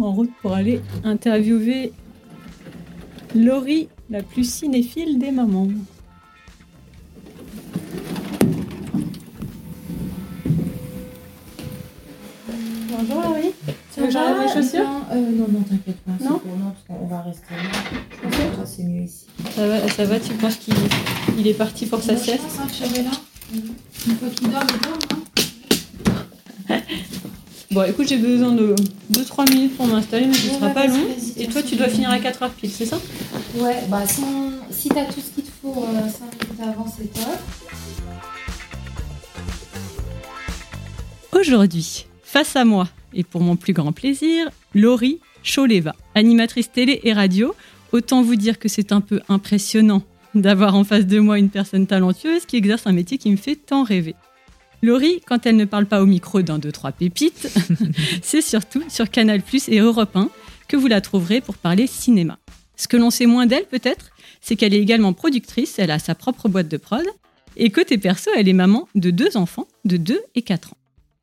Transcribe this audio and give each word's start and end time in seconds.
en 0.00 0.12
route 0.12 0.30
pour 0.42 0.52
aller 0.52 0.80
interviewer 1.04 1.92
Laurie, 3.34 3.88
la 4.10 4.22
plus 4.22 4.48
cinéphile 4.50 5.18
des 5.18 5.30
mamans. 5.30 5.68
Bonjour 12.88 13.22
Laurie. 13.22 13.52
Tu 13.94 14.00
veux 14.00 14.08
que 14.08 14.42
mes 14.42 14.62
chaussures 14.62 14.86
euh, 15.12 15.14
Non, 15.14 15.46
non, 15.50 15.60
t'inquiète 15.60 15.96
pas. 15.98 16.12
Non 16.12 16.40
c'est 16.42 16.48
pour 16.48 16.58
nous, 16.58 16.70
parce 16.70 17.00
qu'on 17.00 17.06
va 17.06 17.22
rester 17.22 17.54
là. 17.54 18.56
Ça, 18.56 18.66
c'est 18.66 18.84
mieux 18.84 19.02
ici. 19.02 19.26
ça 19.54 19.66
va, 19.66 19.88
ça 19.88 20.04
va, 20.04 20.20
tu 20.20 20.32
penses 20.34 20.56
qu'il 20.56 20.74
il 21.38 21.46
est 21.46 21.54
parti 21.54 21.86
pour 21.86 22.02
sa 22.02 22.16
sieste 22.16 22.42
chance, 22.42 22.58
hein, 22.60 22.68
Chabella. 22.72 23.10
Une 23.54 24.14
fois 24.16 24.28
qu'il 24.28 24.50
dort, 24.50 24.62
il 24.68 24.80
dort, 24.80 24.98
hein? 25.12 25.35
Bon, 27.76 27.82
écoute, 27.82 28.08
j'ai 28.08 28.16
besoin 28.16 28.52
de 28.52 28.74
2-3 29.12 29.52
minutes 29.52 29.76
pour 29.76 29.86
m'installer, 29.86 30.24
mais 30.24 30.32
ce 30.32 30.48
Ouais, 30.48 30.54
sera 30.54 30.68
ouais, 30.68 30.72
pas 30.72 30.86
long. 30.86 31.08
Et 31.36 31.46
toi, 31.46 31.62
tu 31.62 31.76
dois 31.76 31.88
finir 31.88 32.08
à 32.08 32.16
bon. 32.16 32.22
4 32.22 32.42
heures 32.44 32.50
pile, 32.52 32.70
c'est 32.70 32.86
ça? 32.86 32.98
Ouais, 33.54 33.82
bah 33.90 34.06
sans... 34.06 34.50
si 34.70 34.88
t'as 34.88 35.04
tout 35.04 35.20
ce 35.20 35.30
qu'il 35.34 35.44
te 35.44 35.50
faut 35.60 35.84
5 35.84 36.42
minutes 36.42 36.62
avant, 36.62 36.86
c'est 36.88 37.12
top. 37.12 37.38
Aujourd'hui, 41.38 42.06
face 42.22 42.56
à 42.56 42.64
moi, 42.64 42.88
et 43.12 43.24
pour 43.24 43.42
mon 43.42 43.56
plus 43.56 43.74
grand 43.74 43.92
plaisir, 43.92 44.48
Laurie 44.74 45.20
Choleva, 45.44 45.94
animatrice 46.14 46.72
télé 46.72 47.00
et 47.04 47.12
radio. 47.12 47.54
Autant 47.92 48.22
vous 48.22 48.36
dire 48.36 48.58
que 48.58 48.70
c'est 48.70 48.90
un 48.90 49.02
peu 49.02 49.20
impressionnant 49.28 50.02
d'avoir 50.34 50.76
en 50.76 50.84
face 50.84 51.04
de 51.04 51.18
moi 51.18 51.38
une 51.38 51.50
personne 51.50 51.86
talentueuse 51.86 52.46
qui 52.46 52.56
exerce 52.56 52.86
un 52.86 52.92
métier 52.92 53.18
qui 53.18 53.30
me 53.30 53.36
fait 53.36 53.56
tant 53.56 53.82
rêver. 53.82 54.14
Laurie, 54.86 55.20
quand 55.26 55.46
elle 55.46 55.56
ne 55.56 55.64
parle 55.64 55.86
pas 55.86 56.00
au 56.00 56.06
micro 56.06 56.42
d'un, 56.42 56.58
deux, 56.58 56.70
trois 56.70 56.92
pépites, 56.92 57.48
c'est 58.22 58.40
surtout 58.40 58.84
sur 58.88 59.10
Canal 59.10 59.42
Plus 59.42 59.68
et 59.68 59.80
Europe 59.80 60.14
1 60.14 60.30
que 60.68 60.76
vous 60.76 60.86
la 60.86 61.00
trouverez 61.00 61.40
pour 61.40 61.56
parler 61.56 61.88
cinéma. 61.88 62.38
Ce 62.76 62.86
que 62.86 62.96
l'on 62.96 63.10
sait 63.10 63.26
moins 63.26 63.46
d'elle 63.46 63.66
peut-être, 63.66 64.10
c'est 64.40 64.54
qu'elle 64.54 64.74
est 64.74 64.80
également 64.80 65.12
productrice, 65.12 65.80
elle 65.80 65.90
a 65.90 65.98
sa 65.98 66.14
propre 66.14 66.48
boîte 66.48 66.68
de 66.68 66.76
prod, 66.76 67.04
et 67.56 67.70
côté 67.70 67.98
perso, 67.98 68.30
elle 68.36 68.48
est 68.48 68.52
maman 68.52 68.88
de 68.94 69.10
deux 69.10 69.36
enfants 69.36 69.66
de 69.84 69.96
2 69.96 70.20
et 70.36 70.42
4 70.42 70.74
ans. 70.74 70.78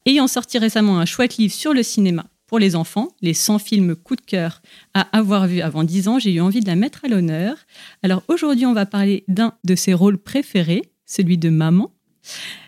Ayant 0.05 0.27
sorti 0.27 0.57
récemment 0.57 0.99
un 0.99 1.05
chouette 1.05 1.37
livre 1.37 1.53
sur 1.53 1.73
le 1.73 1.83
cinéma 1.83 2.25
pour 2.47 2.59
les 2.59 2.75
enfants, 2.75 3.07
les 3.21 3.33
100 3.33 3.59
films 3.59 3.95
coup 3.95 4.17
de 4.17 4.21
cœur 4.21 4.61
à 4.93 5.01
avoir 5.17 5.47
vu 5.47 5.61
avant 5.61 5.85
10 5.85 6.07
ans, 6.09 6.19
j'ai 6.19 6.33
eu 6.33 6.41
envie 6.41 6.59
de 6.59 6.67
la 6.67 6.75
mettre 6.75 7.05
à 7.05 7.07
l'honneur. 7.07 7.55
Alors 8.03 8.23
aujourd'hui, 8.27 8.65
on 8.65 8.73
va 8.73 8.85
parler 8.85 9.23
d'un 9.29 9.53
de 9.63 9.75
ses 9.75 9.93
rôles 9.93 10.17
préférés, 10.17 10.81
celui 11.05 11.37
de 11.37 11.49
maman, 11.49 11.91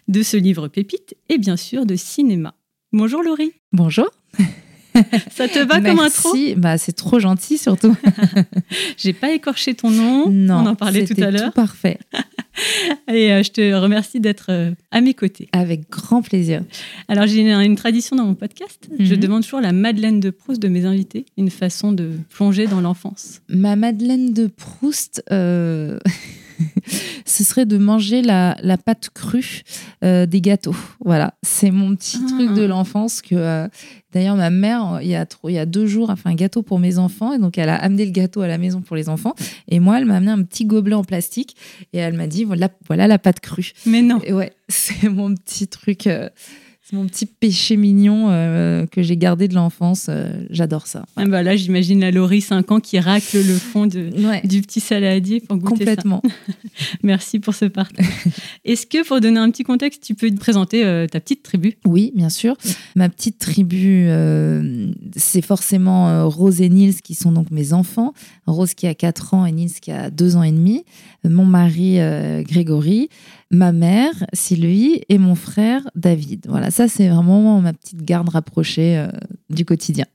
de 0.07 0.23
ce 0.23 0.37
livre 0.37 0.67
pépite 0.67 1.15
et 1.29 1.37
bien 1.37 1.57
sûr 1.57 1.85
de 1.85 1.95
cinéma. 1.95 2.53
Bonjour 2.93 3.23
Laurie, 3.23 3.51
Bonjour. 3.73 4.09
ça 5.31 5.49
te 5.49 5.59
va 5.59 5.81
comme 5.81 5.99
intro? 5.99 6.33
Merci. 6.33 6.55
Bah, 6.55 6.77
c'est 6.77 6.93
trop 6.93 7.19
gentil 7.19 7.57
surtout. 7.57 7.93
J'ai 8.97 9.11
pas 9.11 9.31
écorché 9.33 9.73
ton 9.73 9.89
nom, 9.91 10.29
non, 10.29 10.59
on 10.59 10.65
en 10.67 10.75
parlait 10.75 11.05
tout 11.05 11.21
à 11.21 11.31
l'heure. 11.31 11.47
Tout 11.47 11.51
parfait. 11.51 11.99
Et 13.09 13.33
euh, 13.33 13.43
je 13.43 13.51
te 13.51 13.73
remercie 13.73 14.21
d'être 14.21 14.45
euh, 14.49 14.71
à 14.91 15.01
mes 15.01 15.13
côtés. 15.13 15.49
Avec 15.51 15.89
grand 15.89 16.21
plaisir. 16.21 16.61
Alors 17.09 17.27
j'ai 17.27 17.41
une, 17.41 17.49
une 17.49 17.75
tradition 17.75 18.15
dans 18.15 18.23
mon 18.25 18.35
podcast, 18.35 18.87
je 18.97 19.13
Mhm. 19.15 19.19
demande 19.19 19.43
toujours 19.43 19.59
la 19.59 19.73
Madeleine 19.73 20.21
de 20.21 20.29
Proust 20.29 20.61
de 20.61 20.69
mes 20.69 20.85
invités, 20.85 21.25
une 21.37 21.49
façon 21.49 21.91
de 21.91 22.11
plonger 22.29 22.67
dans 22.67 22.79
l'enfance. 22.79 23.41
Ma 23.49 23.75
Madeleine 23.75 24.31
de 24.33 24.47
Proust, 24.47 25.21
euh, 25.33 25.99
ce 27.25 27.43
serait 27.43 27.65
de 27.65 27.77
manger 27.77 28.21
la, 28.21 28.55
la 28.61 28.77
pâte 28.77 29.09
crue 29.13 29.61
euh, 30.03 30.25
des 30.25 30.41
gâteaux. 30.41 30.75
Voilà, 31.03 31.33
c'est 31.43 31.71
mon 31.71 31.95
petit 31.95 32.19
Ah. 32.23 32.27
truc 32.29 32.53
de 32.53 32.63
l'enfance 32.63 33.21
que. 33.21 33.35
euh, 33.35 33.67
D'ailleurs, 34.13 34.37
ma 34.37 34.49
mère, 34.49 34.99
il 35.01 35.09
y, 35.09 35.15
a 35.15 35.25
trop- 35.25 35.49
il 35.49 35.55
y 35.55 35.59
a 35.59 35.65
deux 35.65 35.85
jours, 35.87 36.09
a 36.09 36.15
fait 36.15 36.29
un 36.29 36.35
gâteau 36.35 36.61
pour 36.61 36.79
mes 36.79 36.99
enfants. 36.99 37.33
Et 37.33 37.37
donc, 37.37 37.57
elle 37.57 37.67
a 37.67 37.75
amené 37.75 38.05
le 38.05 38.11
gâteau 38.11 38.39
à 38.41 38.47
la 38.47 38.57
maison 38.57 38.79
pour 38.81 38.95
les 38.95 39.09
enfants. 39.09 39.35
Et 39.67 39.81
moi, 39.81 39.97
elle 39.97 40.05
m'a 40.05 40.15
amené 40.15 40.31
un 40.31 40.41
petit 40.43 40.63
gobelet 40.63 40.95
en 40.95 41.03
plastique. 41.03 41.57
Et 41.91 41.97
elle 41.97 42.13
m'a 42.13 42.25
dit 42.27 42.45
voilà, 42.45 42.69
voilà 42.87 43.07
la 43.07 43.19
pâte 43.19 43.41
crue. 43.41 43.73
Mais 43.85 44.01
non, 44.01 44.21
Et 44.23 44.31
ouais, 44.31 44.53
c'est 44.69 45.09
mon 45.09 45.35
petit 45.35 45.67
truc, 45.67 46.07
euh, 46.07 46.29
c'est 46.87 46.95
mon 46.95 47.07
petit 47.07 47.25
péché 47.25 47.77
mignon 47.77 48.27
euh, 48.29 48.85
que 48.85 49.01
j'ai 49.01 49.17
gardé 49.17 49.47
de 49.47 49.55
l'enfance. 49.55 50.05
euh, 50.07 50.45
J'adore 50.51 50.85
ça. 50.85 51.03
Ah 51.15 51.25
bah 51.25 51.41
là 51.41 51.55
j'imagine 51.55 51.99
la 51.99 52.11
Laurie 52.11 52.41
5 52.41 52.71
ans 52.71 52.79
qui 52.79 52.99
racle 52.99 53.37
le 53.37 53.55
fond 53.55 53.87
de, 53.87 54.11
Ouais, 54.23 54.41
du 54.45 54.61
petit 54.61 54.79
saladier 54.79 55.39
pour 55.39 55.57
goûter 55.57 55.83
ça. 55.83 55.95
complètement. 55.95 56.21
Merci 57.03 57.39
pour 57.39 57.55
ce 57.55 57.65
partage. 57.65 58.05
Est-ce 58.65 58.85
que 58.85 59.03
pour 59.07 59.19
donner 59.19 59.39
un 59.39 59.49
petit 59.49 59.63
contexte, 59.63 60.03
tu 60.03 60.13
peux 60.13 60.29
te 60.29 60.37
présenter 60.37 60.85
euh, 60.85 61.07
ta 61.07 61.19
petite 61.19 61.41
tribu? 61.41 61.75
Oui, 61.85 62.11
bien 62.15 62.29
sûr. 62.29 62.55
Ma 62.95 63.09
petite 63.09 63.39
tribu, 63.39 64.07
c'est 65.15 65.41
forcément 65.41 66.29
Rose 66.29 66.61
et 66.61 66.69
Nils 66.69 67.01
qui 67.01 67.15
sont 67.15 67.31
donc 67.31 67.49
mes 67.49 67.73
enfants. 67.73 68.13
Rose 68.45 68.75
qui 68.75 68.85
a 68.85 68.93
4 68.93 69.33
ans 69.33 69.45
et 69.47 69.51
Nils 69.51 69.73
qui 69.81 69.91
a 69.91 70.11
2 70.11 70.35
ans 70.35 70.43
et 70.43 70.51
demi. 70.51 70.83
Mon 71.29 71.45
mari 71.45 71.99
euh, 71.99 72.43
Grégory, 72.43 73.09
ma 73.51 73.71
mère 73.71 74.13
Sylvie 74.33 75.01
et 75.09 75.17
mon 75.17 75.35
frère 75.35 75.81
David. 75.95 76.45
Voilà, 76.47 76.71
ça 76.71 76.87
c'est 76.87 77.07
vraiment 77.07 77.61
ma 77.61 77.73
petite 77.73 78.03
garde 78.03 78.29
rapprochée 78.29 78.97
euh, 78.97 79.07
du 79.49 79.65
quotidien. 79.65 80.05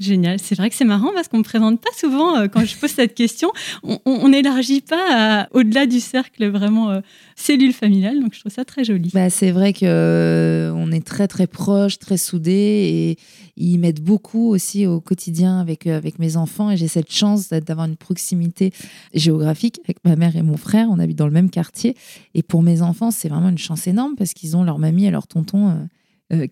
Génial, 0.00 0.38
c'est 0.38 0.54
vrai 0.54 0.70
que 0.70 0.76
c'est 0.76 0.86
marrant 0.86 1.10
parce 1.14 1.28
qu'on 1.28 1.36
me 1.38 1.42
présente 1.42 1.78
pas 1.78 1.90
souvent 1.94 2.34
euh, 2.38 2.48
quand 2.48 2.64
je 2.64 2.74
pose 2.74 2.88
cette 2.88 3.14
question. 3.14 3.50
On- 3.82 4.28
n'élargit 4.30 4.80
pas 4.80 5.46
au-delà 5.52 5.86
du 5.86 6.00
cercle 6.00 6.48
vraiment 6.48 6.90
euh, 6.90 7.00
cellule 7.36 7.74
familiale, 7.74 8.18
donc 8.18 8.32
je 8.32 8.40
trouve 8.40 8.50
ça 8.52 8.64
très 8.64 8.82
joli. 8.82 9.10
Bah, 9.12 9.28
c'est 9.28 9.50
vrai 9.50 9.74
que 9.74 9.84
euh, 9.84 10.72
on 10.74 10.90
est 10.90 11.04
très 11.04 11.28
très 11.28 11.46
proches, 11.46 11.98
très 11.98 12.16
soudés 12.16 13.18
et 13.18 13.18
ils 13.62 13.76
m'aident 13.78 14.00
beaucoup 14.00 14.48
aussi 14.48 14.86
au 14.86 15.02
quotidien 15.02 15.60
avec 15.60 15.86
avec 15.86 16.18
mes 16.18 16.38
enfants 16.38 16.70
et 16.70 16.78
j'ai 16.78 16.88
cette 16.88 17.12
chance 17.12 17.50
d'avoir 17.50 17.86
une 17.86 17.96
proximité 17.96 18.72
géographique 19.12 19.80
avec 19.84 19.98
ma 20.04 20.16
mère 20.16 20.34
et 20.34 20.42
mon 20.42 20.56
frère. 20.56 20.88
On 20.90 20.98
habite 20.98 21.18
dans 21.18 21.26
le 21.26 21.32
même 21.32 21.50
quartier 21.50 21.94
et 22.34 22.42
pour 22.42 22.62
mes 22.62 22.80
enfants 22.80 23.10
c'est 23.10 23.28
vraiment 23.28 23.50
une 23.50 23.58
chance 23.58 23.86
énorme 23.86 24.14
parce 24.16 24.32
qu'ils 24.32 24.56
ont 24.56 24.64
leur 24.64 24.78
mamie 24.78 25.04
et 25.04 25.10
leur 25.10 25.26
tonton 25.26 25.88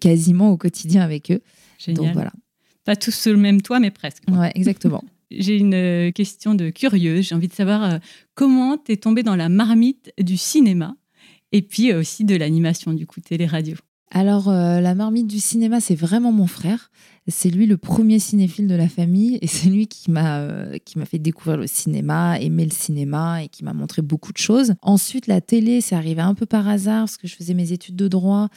quasiment 0.00 0.50
au 0.50 0.58
quotidien 0.58 1.00
avec 1.00 1.30
eux. 1.30 1.40
Génial. 1.78 2.04
Donc 2.04 2.12
voilà. 2.12 2.32
Pas 2.88 2.96
tous 2.96 3.14
sous 3.14 3.28
le 3.28 3.36
même 3.36 3.60
toit, 3.60 3.80
mais 3.80 3.90
presque. 3.90 4.24
quoi. 4.26 4.38
Ouais, 4.38 4.52
exactement. 4.54 5.04
J'ai 5.30 5.58
une 5.58 5.74
euh, 5.74 6.10
question 6.10 6.54
de 6.54 6.70
curieuse. 6.70 7.26
J'ai 7.26 7.34
envie 7.34 7.46
de 7.46 7.52
savoir 7.52 7.84
euh, 7.84 7.98
comment 8.34 8.78
t'es 8.78 8.96
tombée 8.96 9.22
dans 9.22 9.36
la 9.36 9.50
marmite 9.50 10.10
du 10.18 10.38
cinéma 10.38 10.96
et 11.52 11.60
puis 11.60 11.92
euh, 11.92 12.00
aussi 12.00 12.24
de 12.24 12.34
l'animation, 12.34 12.94
du 12.94 13.06
coup, 13.06 13.20
télé-radio. 13.20 13.76
Alors, 14.10 14.48
euh, 14.48 14.80
la 14.80 14.94
marmite 14.94 15.26
du 15.26 15.38
cinéma, 15.38 15.80
c'est 15.80 15.94
vraiment 15.94 16.32
mon 16.32 16.46
frère. 16.46 16.90
C'est 17.26 17.50
lui 17.50 17.66
le 17.66 17.76
premier 17.76 18.18
cinéphile 18.18 18.66
de 18.66 18.74
la 18.74 18.88
famille 18.88 19.38
et 19.42 19.46
c'est 19.46 19.68
lui 19.68 19.86
qui 19.86 20.10
m'a 20.10 20.38
euh, 20.38 20.78
qui 20.78 20.98
m'a 20.98 21.04
fait 21.04 21.18
découvrir 21.18 21.58
le 21.58 21.66
cinéma, 21.66 22.40
aimer 22.40 22.64
le 22.64 22.70
cinéma 22.70 23.42
et 23.42 23.48
qui 23.48 23.64
m'a 23.64 23.74
montré 23.74 24.00
beaucoup 24.00 24.32
de 24.32 24.38
choses. 24.38 24.72
Ensuite, 24.80 25.26
la 25.26 25.42
télé, 25.42 25.82
c'est 25.82 25.94
arrivé 25.94 26.22
un 26.22 26.34
peu 26.34 26.46
par 26.46 26.66
hasard 26.66 27.02
parce 27.02 27.18
que 27.18 27.28
je 27.28 27.36
faisais 27.36 27.52
mes 27.52 27.72
études 27.72 27.96
de 27.96 28.08
droit 28.08 28.48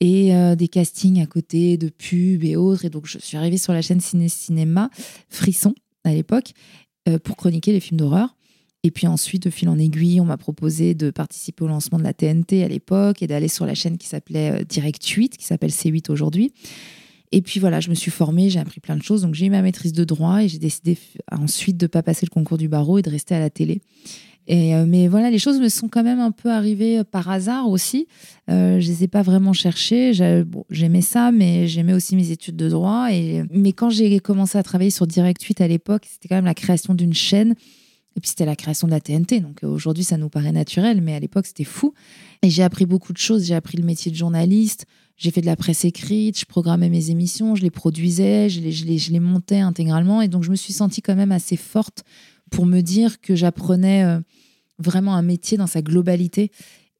et 0.00 0.34
euh, 0.34 0.56
des 0.56 0.66
castings 0.66 1.22
à 1.22 1.26
côté 1.26 1.76
de 1.76 1.88
pubs 1.88 2.42
et 2.42 2.56
autres. 2.56 2.84
Et 2.84 2.90
donc, 2.90 3.06
je 3.06 3.18
suis 3.18 3.36
arrivée 3.36 3.58
sur 3.58 3.72
la 3.72 3.82
chaîne 3.82 4.00
Ciné 4.00 4.28
Cinéma, 4.28 4.90
Frisson 5.28 5.74
à 6.02 6.12
l'époque, 6.12 6.52
pour 7.24 7.36
chroniquer 7.36 7.72
les 7.72 7.80
films 7.80 7.98
d'horreur. 7.98 8.36
Et 8.86 8.92
puis 8.92 9.08
ensuite, 9.08 9.42
de 9.42 9.50
fil 9.50 9.68
en 9.68 9.80
aiguille, 9.80 10.20
on 10.20 10.24
m'a 10.24 10.36
proposé 10.36 10.94
de 10.94 11.10
participer 11.10 11.64
au 11.64 11.66
lancement 11.66 11.98
de 11.98 12.04
la 12.04 12.12
TNT 12.12 12.62
à 12.62 12.68
l'époque 12.68 13.20
et 13.20 13.26
d'aller 13.26 13.48
sur 13.48 13.66
la 13.66 13.74
chaîne 13.74 13.98
qui 13.98 14.06
s'appelait 14.06 14.60
euh, 14.60 14.62
Direct 14.62 15.04
8, 15.04 15.36
qui 15.36 15.44
s'appelle 15.44 15.70
C8 15.70 16.08
aujourd'hui. 16.08 16.52
Et 17.32 17.42
puis 17.42 17.58
voilà, 17.58 17.80
je 17.80 17.90
me 17.90 17.96
suis 17.96 18.12
formée, 18.12 18.48
j'ai 18.48 18.60
appris 18.60 18.78
plein 18.78 18.94
de 18.94 19.02
choses. 19.02 19.22
Donc 19.22 19.34
j'ai 19.34 19.46
eu 19.46 19.50
ma 19.50 19.60
maîtrise 19.60 19.92
de 19.92 20.04
droit 20.04 20.44
et 20.44 20.46
j'ai 20.46 20.60
décidé 20.60 20.96
ensuite 21.32 21.76
de 21.76 21.86
ne 21.86 21.88
pas 21.88 22.04
passer 22.04 22.26
le 22.26 22.30
concours 22.30 22.58
du 22.58 22.68
barreau 22.68 22.98
et 22.98 23.02
de 23.02 23.10
rester 23.10 23.34
à 23.34 23.40
la 23.40 23.50
télé. 23.50 23.80
Et, 24.46 24.76
euh, 24.76 24.84
mais 24.86 25.08
voilà, 25.08 25.32
les 25.32 25.40
choses 25.40 25.58
me 25.58 25.68
sont 25.68 25.88
quand 25.88 26.04
même 26.04 26.20
un 26.20 26.30
peu 26.30 26.52
arrivées 26.52 27.00
euh, 27.00 27.04
par 27.04 27.28
hasard 27.28 27.68
aussi. 27.68 28.06
Je 28.46 28.76
les 28.76 29.02
ai 29.02 29.08
pas 29.08 29.22
vraiment 29.22 29.52
cherchées. 29.52 30.12
J'aimais 30.70 31.02
ça, 31.02 31.32
mais 31.32 31.66
j'aimais 31.66 31.92
aussi 31.92 32.14
mes 32.14 32.30
études 32.30 32.54
de 32.54 32.68
droit. 32.68 33.08
Et, 33.10 33.42
mais 33.50 33.72
quand 33.72 33.90
j'ai 33.90 34.20
commencé 34.20 34.56
à 34.56 34.62
travailler 34.62 34.90
sur 34.90 35.08
Direct 35.08 35.42
8 35.42 35.60
à 35.60 35.66
l'époque, 35.66 36.06
c'était 36.08 36.28
quand 36.28 36.36
même 36.36 36.44
la 36.44 36.54
création 36.54 36.94
d'une 36.94 37.14
chaîne. 37.14 37.56
Et 38.16 38.20
puis 38.20 38.30
c'était 38.30 38.46
la 38.46 38.56
création 38.56 38.86
de 38.86 38.92
la 38.92 39.00
TNT. 39.00 39.40
Donc 39.40 39.62
euh, 39.62 39.68
aujourd'hui, 39.68 40.02
ça 40.02 40.16
nous 40.16 40.30
paraît 40.30 40.52
naturel, 40.52 41.02
mais 41.02 41.14
à 41.14 41.20
l'époque, 41.20 41.46
c'était 41.46 41.64
fou. 41.64 41.92
Et 42.42 42.50
j'ai 42.50 42.62
appris 42.62 42.86
beaucoup 42.86 43.12
de 43.12 43.18
choses. 43.18 43.44
J'ai 43.44 43.54
appris 43.54 43.76
le 43.76 43.84
métier 43.84 44.10
de 44.10 44.16
journaliste. 44.16 44.86
j'ai 45.16 45.30
fait 45.30 45.42
de 45.42 45.46
la 45.46 45.56
presse 45.56 45.84
écrite, 45.84 46.38
je 46.38 46.46
programmais 46.46 46.88
mes 46.88 47.10
émissions, 47.10 47.54
je 47.54 47.62
les 47.62 47.70
produisais, 47.70 48.48
je 48.48 48.60
les, 48.60 48.72
je 48.72 48.86
les, 48.86 48.98
je 48.98 49.12
les 49.12 49.20
montais 49.20 49.60
intégralement. 49.60 50.22
Et 50.22 50.28
donc, 50.28 50.44
je 50.44 50.50
me 50.50 50.56
suis 50.56 50.72
sentie 50.72 51.02
quand 51.02 51.14
même 51.14 51.32
assez 51.32 51.56
forte 51.56 52.04
pour 52.50 52.64
me 52.64 52.80
dire 52.80 53.20
que 53.20 53.34
j'apprenais 53.34 54.04
euh, 54.04 54.20
vraiment 54.78 55.14
un 55.14 55.22
métier 55.22 55.58
dans 55.58 55.66
sa 55.66 55.82
globalité. 55.82 56.50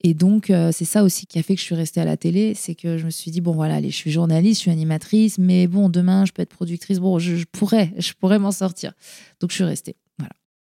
Et 0.03 0.13
donc, 0.13 0.51
euh, 0.51 0.71
c'est 0.73 0.85
ça 0.85 1.03
aussi 1.03 1.27
qui 1.27 1.39
a 1.39 1.43
fait 1.43 1.55
que 1.55 1.61
je 1.61 1.65
suis 1.65 1.75
restée 1.75 2.01
à 2.01 2.05
la 2.05 2.19
télé. 2.19 2.53
C'est 2.55 2.75
que 2.75 2.99
je 2.99 3.07
me 3.07 3.11
suis 3.11 3.31
dit, 3.31 3.41
bon, 3.41 3.53
voilà, 3.53 3.77
allez, 3.77 3.91
je 3.91 3.97
suis 3.97 4.11
journaliste, 4.11 4.61
je 4.61 4.63
suis 4.63 4.71
animatrice, 4.71 5.39
mais 5.39 5.67
bon, 5.67 5.89
demain, 5.89 6.27
je 6.27 6.33
peux 6.33 6.43
être 6.43 6.55
productrice. 6.55 6.99
Bon, 6.99 7.19
je, 7.19 7.37
je 7.37 7.47
pourrais, 7.51 7.95
je 7.97 8.13
pourrais 8.13 8.39
m'en 8.39 8.53
sortir. 8.53 8.93
Donc, 9.41 9.51
je 9.51 9.57
suis 9.57 9.65
restée. 9.65 9.97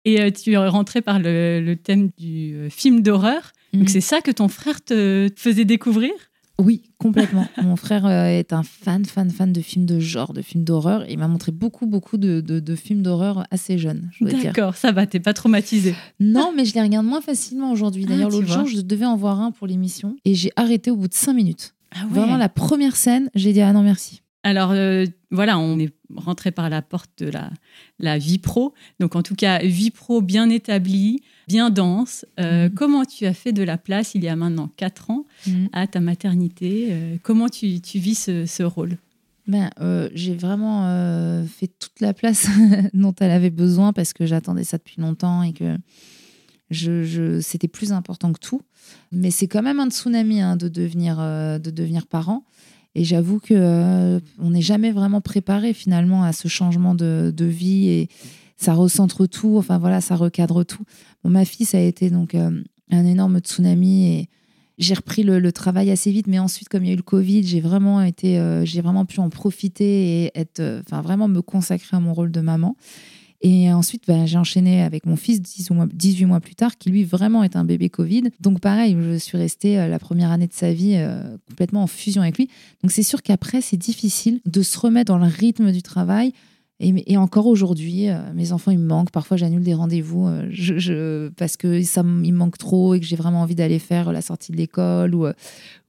Et 0.09 0.21
euh, 0.21 0.31
tu 0.31 0.53
es 0.53 0.57
rentrée 0.57 1.01
par 1.01 1.19
le, 1.19 1.61
le 1.61 1.75
thème 1.75 2.09
du 2.17 2.53
euh, 2.55 2.69
film 2.69 3.01
d'horreur. 3.01 3.51
Mhm. 3.73 3.79
Donc, 3.81 3.89
c'est 3.89 4.01
ça 4.01 4.21
que 4.21 4.31
ton 4.31 4.47
frère 4.47 4.83
te, 4.83 5.29
faisait 5.35 5.65
découvrir? 5.65 6.11
Oui, 6.57 6.81
complètement. 6.97 7.47
Mon 7.61 7.75
frère 7.77 8.05
euh, 8.05 8.25
est 8.25 8.51
un 8.51 8.63
fan, 8.63 9.05
fan, 9.05 9.29
fan 9.29 9.53
de 9.53 9.61
films 9.61 9.85
de 9.85 9.99
genre, 9.99 10.33
de 10.33 10.41
films 10.41 10.63
d'horreur. 10.65 11.05
Il 11.09 11.17
m'a 11.19 11.27
montré 11.27 11.51
beaucoup, 11.53 11.85
beaucoup 11.85 12.17
de, 12.17 12.41
de- 12.41 12.59
de 12.59 12.75
films 12.75 13.01
d'horreur 13.01 13.45
assez 13.51 13.77
jeunes. 13.77 14.09
D'accord, 14.43 14.75
ça 14.75 14.91
va, 14.91 15.05
t'es 15.05 15.19
pas 15.21 15.33
traumatisée. 15.33 15.95
Non, 16.19 16.51
mais 16.55 16.65
je 16.65 16.73
les 16.73 16.81
regarde 16.81 17.05
moins 17.05 17.21
facilement 17.21 17.71
aujourd'hui. 17.71 18.03
Ah, 18.07 18.09
D'ailleurs, 18.11 18.29
l'autre 18.29 18.47
jour, 18.47 18.67
je 18.67 18.81
devais 18.81 19.05
en 19.05 19.15
voir 19.15 19.39
un 19.39 19.51
pour 19.51 19.67
l'émission 19.67 20.17
et 20.25 20.33
j'ai 20.35 20.51
arrêté 20.57 20.91
au 20.91 20.95
bout 20.97 21.07
de 21.07 21.13
cinq 21.13 21.33
minutes. 21.33 21.75
Ah 21.91 21.99
Vraiment, 22.09 22.37
la 22.37 22.49
première 22.49 22.95
scène, 22.95 23.29
j'ai 23.35 23.53
dit 23.53 23.61
ah 23.61 23.71
non, 23.71 23.81
merci. 23.83 24.21
Alors 24.43 24.71
euh, 24.71 25.05
voilà, 25.31 25.59
on 25.59 25.77
est 25.79 25.93
rentré 26.15 26.51
par 26.51 26.69
la 26.69 26.81
porte 26.81 27.11
de 27.17 27.29
la, 27.29 27.49
la 27.99 28.17
vie 28.17 28.37
pro. 28.39 28.73
Donc 28.99 29.15
en 29.15 29.21
tout 29.21 29.35
cas, 29.35 29.59
vie 29.59 29.91
pro 29.91 30.21
bien 30.21 30.49
établie, 30.49 31.21
bien 31.47 31.69
dense. 31.69 32.25
Euh, 32.39 32.69
Mhm. 32.69 32.73
Comment 32.75 33.05
tu 33.05 33.25
as 33.25 33.33
fait 33.33 33.51
de 33.51 33.63
la 33.63 33.77
place 33.77 34.15
il 34.15 34.23
y 34.23 34.29
a 34.29 34.35
maintenant 34.37 34.69
4 34.77 35.11
ans 35.11 35.25
à 35.73 35.87
ta 35.87 35.99
maternité 35.99 36.87
Euh, 36.91 37.17
Comment 37.21 37.49
tu, 37.49 37.81
tu 37.81 37.99
vis 37.99 38.15
ce, 38.15 38.45
ce 38.45 38.63
rôle? 38.63 38.97
Ben, 39.47 39.69
j'ai 40.13 40.35
vraiment 40.35 40.83
fait 41.47 41.67
toute 41.79 41.99
la 42.01 42.13
place 42.13 42.47
dont 42.93 43.15
elle 43.19 43.31
avait 43.31 43.49
besoin 43.49 43.93
parce 43.93 44.13
que 44.13 44.25
j'attendais 44.27 44.63
ça 44.63 44.77
depuis 44.77 45.01
longtemps 45.01 45.41
et 45.41 45.53
que 45.53 45.75
je, 46.69 47.03
je- 47.03 47.39
c'était 47.41 47.67
plus 47.67 47.91
important 47.91 48.31
que 48.31 48.39
tout. 48.39 48.61
Mais 49.11 49.31
c'est 49.31 49.47
quand 49.47 49.63
même 49.63 49.79
un 49.79 49.89
tsunami 49.89 50.39
hein, 50.41 50.55
de, 50.55 50.67
devenir, 50.69 51.17
de 51.17 51.71
devenir 51.71 52.05
parent. 52.05 52.43
Et 52.99 53.05
j'avoue 53.05 53.39
que 53.39 53.53
euh, 53.53 54.19
on 54.39 54.49
n'est 54.49 54.61
jamais 54.61 54.91
vraiment 54.91 55.21
préparé 55.21 55.71
finalement 55.71 56.23
à 56.23 56.33
ce 56.33 56.49
changement 56.49 56.95
de, 56.95 57.33
vie 57.39 57.87
et 57.87 58.09
ça 58.57 58.73
recentre 58.73 59.25
tout. 59.25 59.55
Enfin 59.57 59.77
voilà, 59.77 60.01
ça 60.01 60.17
recadre 60.17 60.65
tout. 60.65 60.83
Bon, 61.23 61.29
ma 61.29 61.45
fille, 61.45 61.65
ça 61.65 61.77
a 61.77 61.81
été 61.81 62.09
donc 62.09 62.35
euh, 62.35 62.61
un 62.91 63.05
énorme 63.05 63.39
tsunami 63.39 64.07
et 64.07 64.29
j'ai 64.79 64.95
repris 64.95 65.23
le, 65.23 65.51
travail 65.53 65.91
assez 65.91 66.11
vite, 66.11 66.27
mais 66.27 66.39
ensuite, 66.39 66.67
comme 66.67 66.83
il 66.83 66.87
y 66.87 66.89
a 66.89 66.93
eu 66.93 66.97
le 66.97 67.01
Covid, 67.01 67.43
j'ai 67.43 67.61
vraiment 67.61 68.01
été, 68.01 68.37
euh, 68.37 68.65
j'ai 68.65 68.81
vraiment 68.81 69.05
pu 69.05 69.21
en 69.21 69.29
profiter 69.29 70.25
et 70.25 70.31
être, 70.37 70.61
enfin 70.81 71.01
vraiment 71.01 71.29
me 71.29 71.41
consacrer 71.41 71.95
à 71.95 72.01
mon 72.01 72.13
rôle 72.13 72.31
de 72.31 72.41
maman. 72.41 72.75
Et 73.41 73.71
ensuite, 73.71 74.03
ben, 74.05 74.25
j'ai 74.25 74.37
enchaîné 74.37 74.81
avec 74.81 75.05
mon 75.05 75.15
fils 75.15 75.41
18 75.41 75.73
mois, 75.73 75.87
18 75.91 76.25
mois 76.25 76.41
plus 76.41 76.55
tard, 76.55 76.77
qui 76.77 76.89
lui 76.89 77.05
vraiment 77.05 77.43
est 77.43 77.55
un 77.55 77.63
bébé 77.63 77.89
Covid. 77.89 78.23
Donc 78.41 78.59
pareil, 78.59 78.97
je 78.99 79.17
suis 79.17 79.37
restée 79.37 79.79
euh, 79.79 79.87
la 79.87 79.97
première 79.97 80.31
année 80.31 80.47
de 80.47 80.53
sa 80.53 80.73
vie 80.73 80.95
euh, 80.97 81.37
complètement 81.47 81.83
en 81.83 81.87
fusion 81.87 82.21
avec 82.21 82.37
lui. 82.37 82.49
Donc 82.83 82.91
c'est 82.91 83.03
sûr 83.03 83.23
qu'après, 83.23 83.61
c'est 83.61 83.77
difficile 83.77 84.41
de 84.45 84.61
se 84.61 84.77
remettre 84.77 85.13
dans 85.13 85.17
le 85.17 85.27
rythme 85.27 85.71
du 85.71 85.81
travail. 85.81 86.33
Et, 86.81 87.17
encore 87.17 87.47
aujourd'hui, 87.47 88.07
euh, 88.07 88.17
mes 88.33 88.53
enfants, 88.53 88.71
ils 88.71 88.79
me 88.79 88.87
manquent. 88.87 89.11
Parfois, 89.11 89.35
j'annule 89.35 89.63
des 89.63 89.73
rendez-vous 89.73 90.29
parce 91.35 91.57
que 91.57 91.81
ça 91.83 92.03
me 92.03 92.31
manque 92.31 92.57
trop 92.57 92.93
et 92.93 93.01
que 93.01 93.05
j'ai 93.05 93.17
vraiment 93.17 93.41
envie 93.41 93.55
d'aller 93.55 93.79
faire 93.79 94.13
la 94.13 94.21
sortie 94.21 94.53
de 94.53 94.57
l'école 94.57 95.13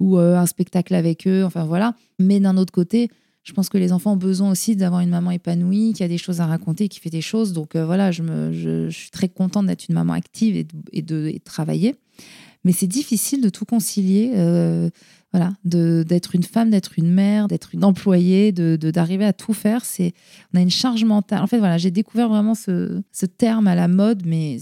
ou, 0.00 0.18
un 0.18 0.46
spectacle 0.46 0.94
avec 0.96 1.28
eux. 1.28 1.44
Enfin, 1.44 1.64
voilà. 1.64 1.94
Mais 2.18 2.40
d'un 2.40 2.56
autre 2.56 2.72
côté, 2.72 3.08
je 3.42 3.52
pense 3.52 3.68
que 3.68 3.78
les 3.78 3.92
enfants 3.92 4.12
ont 4.12 4.18
besoin 4.18 4.50
aussi 4.50 4.76
d'avoir 4.76 5.00
une 5.00 5.10
maman 5.10 5.30
épanouie, 5.30 5.92
qui 5.94 6.02
a 6.02 6.08
des 6.08 6.18
choses 6.18 6.40
à 6.40 6.46
raconter, 6.46 6.88
qui 6.88 7.00
fait 7.00 7.10
des 7.10 7.22
choses. 7.22 7.52
Donc 7.52 7.74
euh, 7.74 7.86
voilà, 7.86 8.10
je, 8.12 8.88
suis 8.90 9.10
très 9.10 9.28
contente 9.28 9.66
d'être 9.66 9.88
une 9.88 9.94
maman 9.94 10.12
active 10.12 10.56
et 10.92 11.02
de, 11.02 11.38
travailler. 11.44 11.96
Mais 12.64 12.72
c'est 12.72 12.86
difficile 12.86 13.40
de 13.40 13.48
tout 13.48 13.64
concilier. 13.64 14.32
euh, 14.34 14.90
voilà, 15.32 15.52
d'être 15.64 16.34
une 16.34 16.42
femme, 16.42 16.70
d'être 16.70 16.98
une 16.98 17.12
mère, 17.12 17.46
d'être 17.46 17.74
une 17.74 17.84
employée, 17.84 18.50
d'arriver 18.50 19.24
à 19.24 19.32
tout 19.32 19.52
faire. 19.52 19.84
C'est 19.84 20.12
on 20.52 20.58
a 20.58 20.60
une 20.60 20.70
charge 20.70 21.04
mentale. 21.04 21.40
En 21.40 21.46
fait, 21.46 21.58
voilà, 21.58 21.78
j'ai 21.78 21.92
découvert 21.92 22.28
vraiment 22.28 22.56
ce, 22.56 23.00
ce 23.12 23.26
terme 23.26 23.68
à 23.68 23.76
la 23.76 23.86
mode, 23.86 24.26
mais 24.26 24.58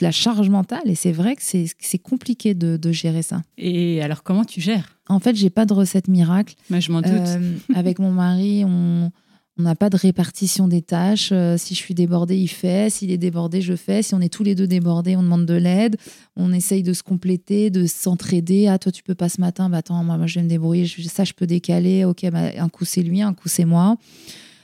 de 0.00 0.04
la 0.04 0.10
charge 0.10 0.48
mentale. 0.48 0.82
Et 0.86 0.94
c'est 0.94 1.12
vrai 1.12 1.36
que 1.36 1.42
c'est 1.42 1.98
compliqué 1.98 2.54
de, 2.54 2.76
de 2.76 2.92
gérer 2.92 3.22
ça. 3.22 3.42
Et 3.58 4.02
alors, 4.02 4.22
comment 4.22 4.44
tu 4.44 4.60
gères? 4.60 4.98
En 5.08 5.20
fait, 5.20 5.36
j'ai 5.36 5.50
pas 5.50 5.66
de 5.66 5.72
recette 5.72 6.08
miracle. 6.08 6.54
Moi, 6.70 6.80
je 6.80 6.90
m'en 6.90 7.02
doute. 7.02 7.12
Euh, 7.12 7.56
avec 7.74 7.98
mon 7.98 8.10
mari, 8.10 8.64
on 8.64 9.10
on 9.58 9.62
n'a 9.62 9.74
pas 9.74 9.90
de 9.90 9.96
répartition 9.96 10.68
des 10.68 10.80
tâches. 10.80 11.30
Euh, 11.32 11.58
si 11.58 11.74
je 11.74 11.80
suis 11.80 11.92
débordée, 11.92 12.38
il 12.38 12.48
fait. 12.48 12.88
S'il 12.88 13.10
est 13.10 13.18
débordé, 13.18 13.60
je 13.60 13.76
fais. 13.76 14.02
Si 14.02 14.14
on 14.14 14.20
est 14.20 14.32
tous 14.32 14.42
les 14.42 14.54
deux 14.54 14.66
débordés, 14.66 15.16
on 15.16 15.22
demande 15.22 15.44
de 15.44 15.54
l'aide. 15.54 15.96
On 16.34 16.50
essaye 16.50 16.82
de 16.82 16.94
se 16.94 17.02
compléter, 17.02 17.68
de 17.68 17.84
s'entraider. 17.86 18.68
Ah, 18.68 18.78
toi, 18.78 18.90
tu 18.90 19.02
peux 19.02 19.14
pas 19.14 19.28
ce 19.28 19.38
matin? 19.38 19.68
Bah, 19.68 19.78
attends, 19.78 20.02
moi, 20.02 20.16
moi, 20.16 20.26
je 20.26 20.38
vais 20.38 20.44
me 20.44 20.48
débrouiller. 20.48 20.86
Ça, 20.86 21.24
je 21.24 21.34
peux 21.34 21.46
décaler. 21.46 22.06
Ok, 22.06 22.24
bah, 22.30 22.52
un 22.58 22.68
coup, 22.70 22.86
c'est 22.86 23.02
lui, 23.02 23.20
un 23.20 23.34
coup, 23.34 23.48
c'est 23.48 23.66
moi. 23.66 23.96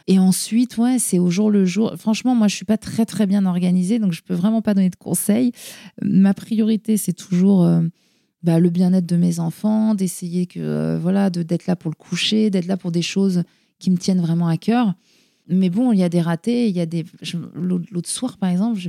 Et 0.08 0.18
ensuite, 0.18 0.78
ouais, 0.78 0.98
c'est 0.98 1.18
au 1.18 1.30
jour 1.30 1.50
le 1.50 1.64
jour. 1.64 1.92
Franchement, 1.98 2.34
moi, 2.34 2.46
je 2.48 2.54
suis 2.54 2.64
pas 2.64 2.76
très, 2.78 3.04
très 3.04 3.26
bien 3.26 3.44
organisée, 3.44 3.98
donc 3.98 4.12
je 4.12 4.22
peux 4.22 4.34
vraiment 4.34 4.62
pas 4.62 4.72
donner 4.74 4.90
de 4.90 4.96
conseils. 4.96 5.52
Ma 6.02 6.32
priorité, 6.32 6.96
c'est 6.96 7.12
toujours 7.12 7.64
euh, 7.64 7.80
bah, 8.42 8.60
le 8.60 8.70
bien-être 8.70 9.06
de 9.06 9.16
mes 9.16 9.40
enfants, 9.40 9.94
d'essayer 9.96 10.46
que, 10.46 10.60
euh, 10.60 10.98
voilà, 11.00 11.28
de- 11.30 11.42
d'être 11.42 11.66
là 11.66 11.74
pour 11.74 11.90
le 11.90 11.96
coucher, 11.96 12.50
d'être 12.50 12.66
là 12.66 12.76
pour 12.76 12.92
des 12.92 13.02
choses 13.02 13.42
qui 13.80 13.90
me 13.90 13.96
tiennent 13.96 14.20
vraiment 14.20 14.46
à 14.46 14.56
cœur. 14.56 14.94
Mais 15.48 15.70
bon, 15.70 15.92
il 15.92 15.98
y 15.98 16.04
a 16.04 16.08
des 16.08 16.20
ratés, 16.20 16.68
il 16.68 16.76
y 16.76 16.80
a 16.80 16.86
des. 16.86 17.04
L'autre 17.54 18.08
soir, 18.08 18.36
par 18.38 18.48
exemple, 18.50 18.80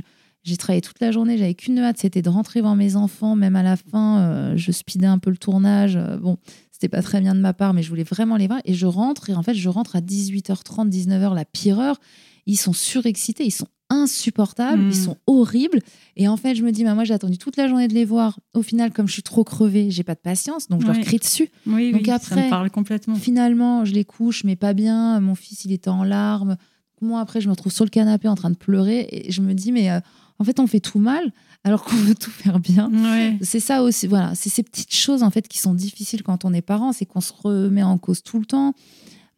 j'ai 0.44 0.56
travaillé 0.56 0.80
toute 0.80 1.00
la 1.00 1.10
journée, 1.12 1.36
j'avais 1.36 1.54
qu'une 1.54 1.78
hâte, 1.78 1.98
c'était 1.98 2.22
de 2.22 2.28
rentrer 2.28 2.60
voir 2.60 2.74
mes 2.76 2.96
enfants. 2.96 3.36
Même 3.36 3.54
à 3.56 3.62
la 3.62 3.76
fin, 3.76 4.20
euh, 4.20 4.56
je 4.56 4.72
speedais 4.72 5.06
un 5.06 5.18
peu 5.18 5.30
le 5.30 5.36
tournage. 5.36 5.98
Bon, 6.20 6.36
c'était 6.80 6.88
pas 6.96 7.02
très 7.02 7.20
bien 7.20 7.34
de 7.34 7.40
ma 7.40 7.52
part, 7.52 7.74
mais 7.74 7.82
je 7.82 7.88
voulais 7.88 8.04
vraiment 8.04 8.36
les 8.36 8.46
voir. 8.46 8.60
Et 8.64 8.72
je 8.72 8.86
rentre, 8.86 9.30
et 9.30 9.34
en 9.34 9.42
fait, 9.42 9.54
je 9.54 9.68
rentre 9.68 9.96
à 9.96 10.00
18h30, 10.00 10.88
19h, 10.88 11.34
la 11.34 11.44
pire 11.44 11.80
heure. 11.80 11.98
Ils 12.46 12.56
sont 12.56 12.72
surexcités, 12.72 13.44
ils 13.44 13.50
sont 13.50 13.66
insupportables, 13.90 14.84
ils 14.84 14.94
sont 14.94 15.16
horribles. 15.26 15.80
Et 16.16 16.28
en 16.28 16.36
fait, 16.36 16.54
je 16.54 16.62
me 16.62 16.70
dis, 16.70 16.84
bah, 16.84 16.94
moi, 16.94 17.02
j'ai 17.04 17.14
attendu 17.14 17.36
toute 17.36 17.56
la 17.56 17.66
journée 17.68 17.88
de 17.88 17.94
les 17.94 18.04
voir. 18.04 18.38
Au 18.54 18.62
final, 18.62 18.92
comme 18.92 19.08
je 19.08 19.12
suis 19.12 19.22
trop 19.24 19.42
crevée, 19.42 19.90
j'ai 19.90 20.04
pas 20.04 20.14
de 20.14 20.20
patience, 20.20 20.68
donc 20.68 20.82
je 20.82 20.86
leur 20.86 21.00
crie 21.00 21.18
dessus. 21.18 21.48
oui, 21.66 21.90
donc 21.90 22.02
oui, 22.02 22.06
ça 22.06 22.14
après- 22.14 22.44
me 22.44 22.50
parle 22.50 22.70
complètement. 22.70 23.16
Finalement, 23.16 23.84
je 23.84 23.92
les 23.92 24.04
couche, 24.04 24.44
mais 24.44 24.54
pas 24.54 24.72
bien. 24.72 25.18
Mon 25.20 25.34
fils, 25.34 25.64
il 25.64 25.72
était 25.72 25.88
en 25.90 26.04
larmes. 26.04 26.56
Moi, 27.00 27.20
après, 27.20 27.40
je 27.40 27.46
me 27.48 27.52
retrouve 27.52 27.72
sur 27.72 27.84
le 27.84 27.90
canapé 27.90 28.28
en 28.28 28.34
train 28.36 28.50
de 28.50 28.56
pleurer. 28.56 29.08
Et 29.10 29.32
je 29.32 29.40
me 29.40 29.52
dis, 29.54 29.72
mais 29.72 29.90
euh, 29.90 30.00
en 30.38 30.44
fait, 30.44 30.60
on 30.60 30.66
fait 30.66 30.80
tout 30.80 30.98
mal 30.98 31.32
alors 31.64 31.84
qu'on 31.84 31.96
veut 31.96 32.14
tout 32.14 32.30
faire 32.30 32.60
bien. 32.60 32.90
Ouais. 32.92 33.36
C'est 33.42 33.60
ça 33.60 33.82
aussi, 33.82 34.06
voilà. 34.06 34.34
C'est 34.34 34.48
ces 34.50 34.62
petites 34.62 34.94
choses, 34.94 35.22
en 35.22 35.30
fait, 35.30 35.48
qui 35.48 35.58
sont 35.58 35.74
difficiles 35.74 36.22
quand 36.22 36.44
on 36.44 36.52
est 36.54 36.62
parent. 36.62 36.92
C'est 36.92 37.04
qu'on 37.06 37.20
se 37.20 37.32
remet 37.42 37.82
en 37.82 37.98
cause 37.98 38.22
tout 38.22 38.38
le 38.38 38.46
temps. 38.46 38.74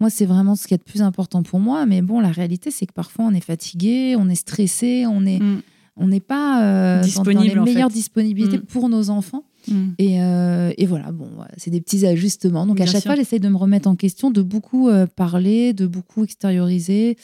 Moi, 0.01 0.11
c'est 0.11 0.27
vraiment 0.27 0.55
ce 0.57 0.67
qui 0.67 0.75
est 0.75 0.79
de 0.79 0.83
plus 0.83 1.03
important 1.03 1.43
pour 1.43 1.61
moi. 1.61 1.87
Mais 1.87 2.03
bon, 2.03 2.21
la 2.21 2.31
réalité, 2.31 2.71
c'est 2.71 2.87
que 2.87 2.93
parfois, 2.93 3.25
on 3.27 3.33
est 3.35 3.41
fatigué, 3.45 4.17
on 4.19 4.29
est 4.29 4.35
stressé, 4.35 5.05
on 5.07 5.25
est, 5.27 5.39
Mm, 5.41 5.63
on 5.97 6.09
n'est 6.09 6.21
pas 6.21 6.63
euh, 6.63 6.95
dans- 6.97 7.01
dans, 7.01 7.07
Disponible, 7.07 7.59
en 7.61 7.65
les 7.65 7.73
meilleures 7.75 7.89
fait. 7.91 7.95
disponibilités 7.95 8.59
Mm. 8.59 8.63
pour 8.63 8.89
nos 8.89 9.11
enfants. 9.11 9.45
mm. 9.69 9.89
Et, 9.99 10.23
euh, 10.23 10.73
et 10.79 10.87
voilà, 10.87 11.13
bon, 11.13 11.29
c'est 11.59 11.71
des 11.71 11.81
petits 11.83 12.07
ajustements. 12.07 12.67
Donc 12.67 12.81
à 12.81 12.87
chaque 12.87 13.03
sûr. 13.03 13.11
fois, 13.11 13.17
j'essaye 13.17 13.41
de 13.41 13.49
me 13.49 13.57
remettre 13.57 13.89
en 13.89 13.97
question, 13.97 14.31
de 14.31 14.41
beaucoup 14.43 14.89
euh, 14.89 15.07
parler, 15.07 15.73
de 15.75 15.87
beaucoup 15.87 16.25
extérioriser 16.25 17.17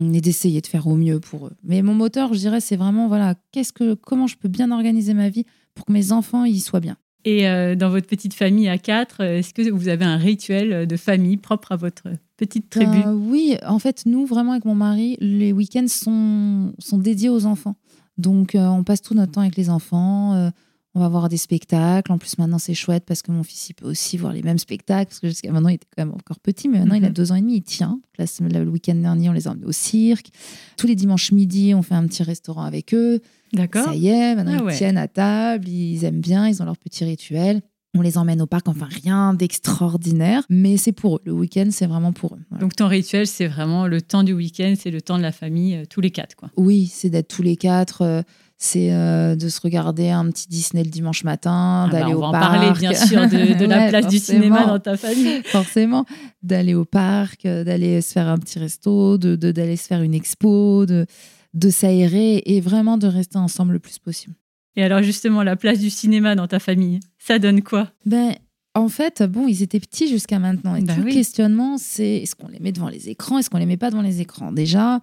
et 0.00 0.20
d'essayer 0.20 0.60
de 0.60 0.66
faire 0.66 0.86
au 0.86 0.96
mieux 0.96 1.20
pour 1.20 1.46
eux. 1.46 1.52
Mais 1.62 1.82
mon 1.82 1.94
moteur, 1.94 2.34
je 2.34 2.38
dirais, 2.38 2.60
c'est 2.60 2.76
vraiment 2.76 3.08
voilà, 3.08 3.34
qu'est-ce 3.52 3.72
que, 3.72 3.94
comment 3.94 4.26
je 4.26 4.36
peux 4.36 4.48
bien 4.48 4.70
organiser 4.70 5.14
ma 5.14 5.28
vie 5.28 5.44
pour 5.74 5.86
que 5.86 5.92
mes 5.92 6.12
enfants 6.12 6.44
y 6.44 6.60
soient 6.60 6.80
bien. 6.80 6.96
Et 7.24 7.48
euh, 7.48 7.74
dans 7.74 7.88
votre 7.88 8.06
petite 8.06 8.34
famille 8.34 8.68
à 8.68 8.76
quatre, 8.76 9.22
euh, 9.22 9.38
est-ce 9.38 9.54
que 9.54 9.70
vous 9.70 9.88
avez 9.88 10.04
un 10.04 10.18
rituel 10.18 10.86
de 10.86 10.96
famille 10.96 11.38
propre 11.38 11.72
à 11.72 11.76
votre 11.76 12.04
petite 12.36 12.68
tribu? 12.68 12.98
Euh, 13.06 13.12
oui, 13.12 13.56
en 13.66 13.78
fait, 13.78 14.04
nous, 14.06 14.26
vraiment, 14.26 14.52
avec 14.52 14.66
mon 14.66 14.74
mari, 14.74 15.16
les 15.20 15.52
week-ends 15.52 15.88
sont, 15.88 16.74
sont 16.78 16.98
dédiés 16.98 17.30
aux 17.30 17.46
enfants. 17.46 17.76
Donc, 18.18 18.54
euh, 18.54 18.66
on 18.66 18.84
passe 18.84 19.00
tout 19.00 19.14
notre 19.14 19.32
temps 19.32 19.40
avec 19.40 19.56
les 19.56 19.70
enfants. 19.70 20.50
On 20.94 21.00
va 21.00 21.08
voir 21.08 21.28
des 21.28 21.36
spectacles. 21.36 22.12
En 22.12 22.18
plus, 22.18 22.38
maintenant, 22.38 22.58
c'est 22.58 22.74
chouette 22.74 23.04
parce 23.06 23.22
que 23.22 23.32
mon 23.32 23.42
fils, 23.42 23.68
il 23.70 23.74
peut 23.74 23.86
aussi 23.88 24.16
voir 24.16 24.32
les 24.32 24.42
mêmes 24.42 24.58
spectacles. 24.58 25.08
Parce 25.08 25.20
que 25.20 25.28
jusqu'à 25.28 25.50
maintenant, 25.50 25.68
il 25.70 25.74
était 25.74 25.86
quand 25.96 26.04
même 26.04 26.14
encore 26.14 26.38
petit, 26.38 26.68
mais 26.68 26.78
maintenant, 26.78 26.94
il 26.94 27.04
a 27.04 27.08
Mhm. 27.08 27.14
deux 27.14 27.32
ans 27.32 27.34
et 27.34 27.40
demi, 27.40 27.56
il 27.56 27.62
tient. 27.62 28.00
Là, 28.18 28.26
le 28.40 28.68
week-end 28.70 28.94
dernier, 28.94 29.28
on 29.28 29.32
les 29.32 29.48
a 29.48 29.50
emmenés 29.50 29.66
au 29.66 29.72
cirque. 29.72 30.28
Tous 30.76 30.86
les 30.86 30.94
dimanches 30.94 31.32
midi, 31.32 31.74
on 31.74 31.82
fait 31.82 31.94
un 31.96 32.06
petit 32.06 32.22
restaurant 32.22 32.62
avec 32.62 32.94
eux. 32.94 33.20
D'accord. 33.52 33.84
Ça 33.86 33.94
y 33.94 34.08
est, 34.08 34.34
maintenant, 34.36 34.52
Ah 34.56 34.60
ils 34.60 34.64
ouais. 34.66 34.76
tiennent 34.76 34.98
à 34.98 35.08
table, 35.08 35.68
ils 35.68 36.04
aiment 36.04 36.20
bien, 36.20 36.48
ils 36.48 36.62
ont 36.62 36.64
leur 36.64 36.76
petit 36.78 37.04
rituel. 37.04 37.60
On 37.96 38.00
les 38.00 38.18
emmène 38.18 38.42
au 38.42 38.46
parc, 38.46 38.66
enfin, 38.68 38.88
rien 38.90 39.34
d'extraordinaire, 39.34 40.44
mais 40.48 40.76
c'est 40.76 40.92
pour 40.92 41.16
eux. 41.16 41.20
Le 41.24 41.32
week-end, 41.32 41.68
c'est 41.70 41.86
vraiment 41.86 42.12
pour 42.12 42.34
eux. 42.34 42.40
Voilà. 42.50 42.60
Donc 42.62 42.74
ton 42.76 42.86
rituel, 42.88 43.26
c'est 43.26 43.46
vraiment 43.46 43.86
le 43.86 44.00
temps 44.02 44.22
du 44.22 44.32
week-end, 44.32 44.74
c'est 44.78 44.90
le 44.90 45.00
temps 45.00 45.16
de 45.16 45.22
la 45.22 45.32
famille, 45.32 45.76
euh, 45.76 45.84
tous 45.88 46.00
les 46.00 46.10
quatre, 46.10 46.34
quoi. 46.36 46.50
Oui, 46.56 46.86
c'est 46.92 47.08
d'être 47.10 47.28
tous 47.28 47.42
les 47.42 47.56
quatre. 47.56 48.02
euh, 48.02 48.22
c'est 48.64 48.92
euh, 48.92 49.36
de 49.36 49.48
se 49.48 49.60
regarder 49.60 50.08
un 50.10 50.28
petit 50.30 50.48
Disney 50.48 50.82
le 50.84 50.90
dimanche 50.90 51.22
matin, 51.24 51.84
Ah 51.86 51.88
bah, 51.92 52.00
d'aller 52.00 52.14
on 52.14 52.18
au 52.18 52.20
va 52.20 52.26
en 52.28 52.32
parc. 52.32 52.42
parler 52.60 52.78
bien 52.78 52.94
sûr 52.94 53.20
de, 53.28 53.58
de 53.58 53.64
la 53.66 53.78
Ouais, 53.78 53.88
place 53.90 54.06
du 54.08 54.18
cinéma 54.18 54.64
dans 54.66 54.78
ta 54.78 54.96
famille. 54.96 55.42
forcément, 55.46 56.04
d'aller 56.42 56.74
au 56.74 56.84
parc, 56.84 57.44
euh, 57.46 57.64
d'aller 57.64 58.00
se 58.00 58.12
faire 58.12 58.28
un 58.28 58.38
petit 58.38 58.58
resto, 58.58 59.18
de 59.18 59.36
d'aller 59.36 59.76
se 59.76 59.86
faire 59.86 60.02
une 60.02 60.14
expo, 60.14 60.86
de, 60.86 61.06
de 61.52 61.70
s'aérer 61.70 62.42
et 62.46 62.60
vraiment 62.60 62.96
de 62.98 63.06
rester 63.06 63.38
ensemble 63.38 63.74
le 63.74 63.78
plus 63.78 63.98
possible. 63.98 64.34
Et 64.76 64.82
alors 64.82 65.02
justement, 65.02 65.42
la 65.42 65.56
place 65.56 65.78
du 65.78 65.90
cinéma 65.90 66.34
dans 66.34 66.48
ta 66.48 66.58
famille, 66.58 67.00
ça 67.18 67.38
donne 67.38 67.62
quoi? 67.62 67.90
Ben, 68.06 68.34
en 68.74 68.88
fait, 68.88 69.22
bon, 69.22 69.46
ils 69.46 69.62
étaient 69.62 69.78
petits 69.78 70.08
jusqu'à 70.08 70.40
maintenant. 70.40 70.74
Et 70.74 70.80
Bah 70.82 70.94
tout 70.94 71.02
oui. 71.02 71.10
le 71.10 71.14
questionnement, 71.14 71.76
c'est 71.78 72.16
est-ce 72.22 72.34
qu'on 72.34 72.48
les 72.48 72.58
met 72.58 72.72
devant 72.72 72.88
les 72.88 73.08
écrans, 73.08 73.38
est-ce 73.38 73.50
qu'on 73.50 73.58
les 73.58 73.66
met 73.66 73.76
pas 73.76 73.90
devant 73.90 74.02
les 74.02 74.20
écrans? 74.20 74.50
Déjà, 74.50 75.00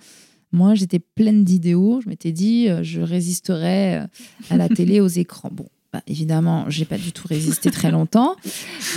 moi, 0.51 0.75
j'étais 0.75 0.99
pleine 0.99 1.43
d'idéaux. 1.43 2.01
Je 2.01 2.09
m'étais 2.09 2.31
dit, 2.31 2.67
euh, 2.69 2.83
je 2.83 3.01
résisterais 3.01 4.01
euh, 4.01 4.07
à 4.49 4.57
la 4.57 4.69
télé, 4.69 4.99
aux 4.99 5.07
écrans. 5.07 5.49
Bon, 5.51 5.67
bah, 5.93 6.01
évidemment, 6.07 6.65
j'ai 6.69 6.85
pas 6.85 6.97
du 6.97 7.11
tout 7.11 7.27
résisté 7.27 7.71
très 7.71 7.91
longtemps. 7.91 8.35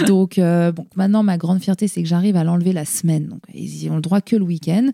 Donc, 0.07 0.39
euh, 0.39 0.73
bon, 0.73 0.87
maintenant, 0.97 1.23
ma 1.23 1.39
grande 1.39 1.61
fierté, 1.61 1.89
c'est 1.89 2.03
que 2.03 2.09
j'arrive 2.09 2.37
à 2.37 2.45
l'enlever 2.45 2.73
la 2.73 2.85
semaine. 2.85 3.29
Donc, 3.29 3.43
ils 3.53 3.89
ont 3.91 3.97
le 3.97 4.03
droit 4.03 4.21
que 4.21 4.37
le 4.37 4.45
week-end. 4.45 4.91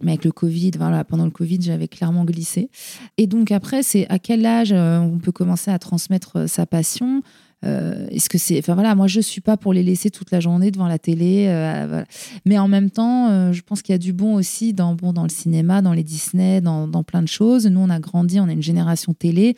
Mais 0.00 0.12
avec 0.12 0.24
le 0.24 0.30
Covid, 0.30 0.70
voilà, 0.78 1.02
pendant 1.02 1.24
le 1.24 1.32
Covid, 1.32 1.58
j'avais 1.60 1.88
clairement 1.88 2.24
glissé. 2.24 2.70
Et 3.16 3.26
donc 3.26 3.50
après, 3.50 3.82
c'est 3.82 4.06
à 4.08 4.20
quel 4.20 4.46
âge 4.46 4.70
on 4.72 5.18
peut 5.18 5.32
commencer 5.32 5.72
à 5.72 5.78
transmettre 5.80 6.48
sa 6.48 6.66
passion? 6.66 7.24
Euh, 7.64 8.06
Est-ce 8.10 8.28
que 8.28 8.38
c'est, 8.38 8.58
enfin 8.58 8.74
voilà, 8.74 8.94
moi 8.94 9.08
je 9.08 9.20
suis 9.20 9.40
pas 9.40 9.56
pour 9.56 9.72
les 9.72 9.82
laisser 9.82 10.10
toute 10.10 10.30
la 10.30 10.38
journée 10.38 10.70
devant 10.70 10.86
la 10.86 10.98
télé, 10.98 11.46
euh, 11.48 12.04
mais 12.46 12.56
en 12.56 12.68
même 12.68 12.88
temps, 12.88 13.30
euh, 13.30 13.52
je 13.52 13.62
pense 13.62 13.82
qu'il 13.82 13.92
y 13.92 13.96
a 13.96 13.98
du 13.98 14.12
bon 14.12 14.34
aussi 14.36 14.72
dans 14.74 14.94
bon 14.94 15.12
dans 15.12 15.24
le 15.24 15.28
cinéma, 15.28 15.82
dans 15.82 15.92
les 15.92 16.04
Disney, 16.04 16.60
dans, 16.60 16.88
plein 17.02 17.20
de 17.22 17.28
choses. 17.28 17.66
Nous, 17.66 17.80
on 17.80 17.90
a 17.90 17.98
grandi, 17.98 18.38
on 18.38 18.48
a 18.48 18.52
une 18.52 18.62
génération 18.62 19.12
télé, 19.12 19.56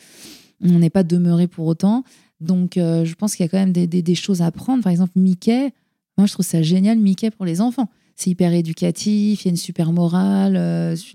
on 0.63 0.79
n'est 0.79 0.89
pas 0.89 1.03
demeuré 1.03 1.45
pour 1.47 1.67
autant, 1.67 2.03
donc 2.39 2.71
je 2.75 3.13
pense 3.13 3.35
qu'il 3.35 3.43
y 3.43 3.47
a 3.47 3.49
quand 3.49 3.59
même 3.59 3.71
des, 3.73 3.85
des- 3.85 4.01
des 4.01 4.15
choses 4.15 4.41
à 4.41 4.47
apprendre. 4.47 4.81
Par 4.83 4.91
exemple, 4.91 5.13
Mickey, 5.15 5.71
moi 6.17 6.25
je 6.25 6.33
trouve 6.33 6.45
ça 6.45 6.63
génial, 6.63 6.97
Mickey 6.97 7.29
pour 7.29 7.45
les 7.45 7.61
enfants. 7.61 7.89
C'est 8.15 8.31
hyper 8.31 8.51
éducatif, 8.53 9.43
il 9.43 9.47
y 9.47 9.49
a 9.49 9.51
une 9.51 9.57
super 9.57 9.91
morale, 9.91 10.53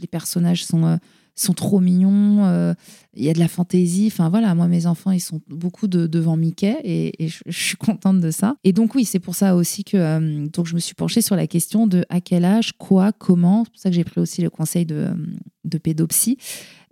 les 0.00 0.06
personnages 0.08 0.64
sont, 0.64 0.98
sont 1.36 1.52
trop 1.52 1.80
mignons, 1.80 2.44
euh, 2.46 2.74
il 3.14 3.24
y 3.24 3.30
a 3.30 3.34
de 3.34 3.38
la 3.38 3.48
fantaisie. 3.48 4.08
Enfin 4.10 4.30
voilà, 4.30 4.54
moi 4.54 4.68
mes 4.68 4.86
enfants, 4.86 5.10
ils 5.10 5.20
sont 5.20 5.40
beaucoup 5.48 5.86
de- 5.86 6.06
devant 6.06 6.36
Mickey 6.36 6.78
et, 6.82 7.28
je, 7.28 7.40
suis 7.50 7.76
contente 7.76 8.20
de 8.20 8.30
ça. 8.30 8.56
Et 8.64 8.72
donc 8.72 8.94
oui, 8.94 9.04
c'est 9.04 9.20
pour 9.20 9.34
ça 9.34 9.54
aussi 9.54 9.84
que 9.84 9.96
euh, 9.96 10.46
je 10.64 10.74
me 10.74 10.80
suis 10.80 10.94
penchée 10.94 11.20
sur 11.20 11.36
la 11.36 11.46
question 11.46 11.86
de 11.86 12.04
à 12.08 12.20
quel 12.20 12.44
âge, 12.44 12.72
quoi, 12.78 13.12
comment. 13.12 13.64
C'est 13.64 13.70
pour 13.70 13.80
ça 13.80 13.90
que 13.90 13.96
j'ai 13.96 14.04
pris 14.04 14.20
aussi 14.20 14.42
le 14.42 14.50
conseil 14.50 14.86
de, 14.86 14.94
euh, 14.94 15.14
de 15.64 15.78
pédopsie. 15.78 16.38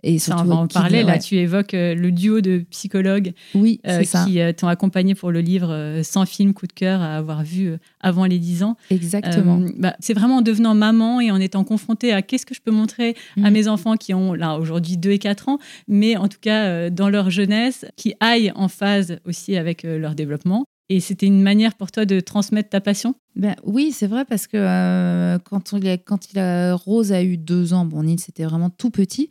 Et 0.07 0.19
Ça, 0.19 0.33
on 0.35 0.37
surtout 0.37 0.49
va 0.51 0.55
en 0.57 0.67
parler. 0.67 1.03
Là, 1.03 1.13
ouais. 1.13 1.19
tu 1.19 1.35
évoques 1.35 1.73
euh, 1.73 1.95
le 1.95 2.11
duo 2.11 2.39
de 2.39 2.59
psychologues 2.69 3.33
Oui, 3.55 3.81
euh, 3.87 4.03
qui 4.03 4.39
euh, 4.39 4.53
t'ont 4.53 4.67
accompagné 4.67 5.15
pour 5.15 5.31
le 5.31 5.41
livre 5.41 5.99
100 6.03 6.25
films 6.27 6.53
coup 6.53 6.67
de 6.67 6.73
cœur 6.73 7.01
à 7.01 7.17
avoir 7.17 7.43
vu 7.43 7.73
avant 8.01 8.25
les 8.25 8.37
10 8.37 8.63
ans. 8.63 8.77
exactement. 8.91 9.59
Euh, 9.61 9.69
bah, 9.77 9.95
c'est 9.99 10.13
vraiment 10.13 10.37
en 10.37 10.41
devenant 10.41 10.75
maman 10.75 11.19
et 11.21 11.31
en 11.31 11.39
étant 11.39 11.63
confrontée 11.63 12.13
à 12.13 12.21
qu'est-ce 12.21 12.45
que 12.45 12.53
je 12.53 12.61
peux 12.61 12.71
montrer 12.71 13.15
à 13.43 13.49
Mm. 13.49 13.53
mes 13.53 13.67
enfants 13.67 13.95
qui 13.97 14.13
ont 14.13 14.33
là 14.33 14.57
aujourd'hui 14.59 14.97
2 14.97 15.11
et 15.11 15.19
4 15.19 15.49
ans, 15.49 15.57
mais 15.87 16.15
en 16.17 16.27
tout 16.27 16.39
cas 16.39 16.89
dans 16.91 17.09
leur 17.09 17.31
jeunesse, 17.31 17.85
qui 17.95 18.13
aillent 18.19 18.51
en 18.55 18.67
phase 18.67 19.17
aussi 19.25 19.57
avec 19.57 19.81
leur 19.83 20.13
développement. 20.13 20.65
Et 20.89 20.99
c'était 20.99 21.25
une 21.25 21.41
manière 21.41 21.73
pour 21.73 21.91
toi 21.91 22.05
de 22.05 22.19
transmettre 22.19 22.69
ta 22.69 22.79
passion? 22.79 23.15
Ben, 23.35 23.55
oui, 23.63 23.91
c'est 23.91 24.05
vrai 24.05 24.23
parce 24.23 24.45
que 24.45 24.55
euh, 24.57 25.39
quand, 25.39 25.73
on, 25.73 25.79
quand 26.05 26.31
il 26.31 26.37
a, 26.39 26.75
Rose 26.75 27.11
a 27.11 27.23
eu 27.23 27.37
deux 27.37 27.73
ans, 27.73 27.85
bon, 27.85 28.03
Nils 28.03 28.19
c'était 28.19 28.43
vraiment 28.45 28.69
tout 28.69 28.91
petit, 28.91 29.29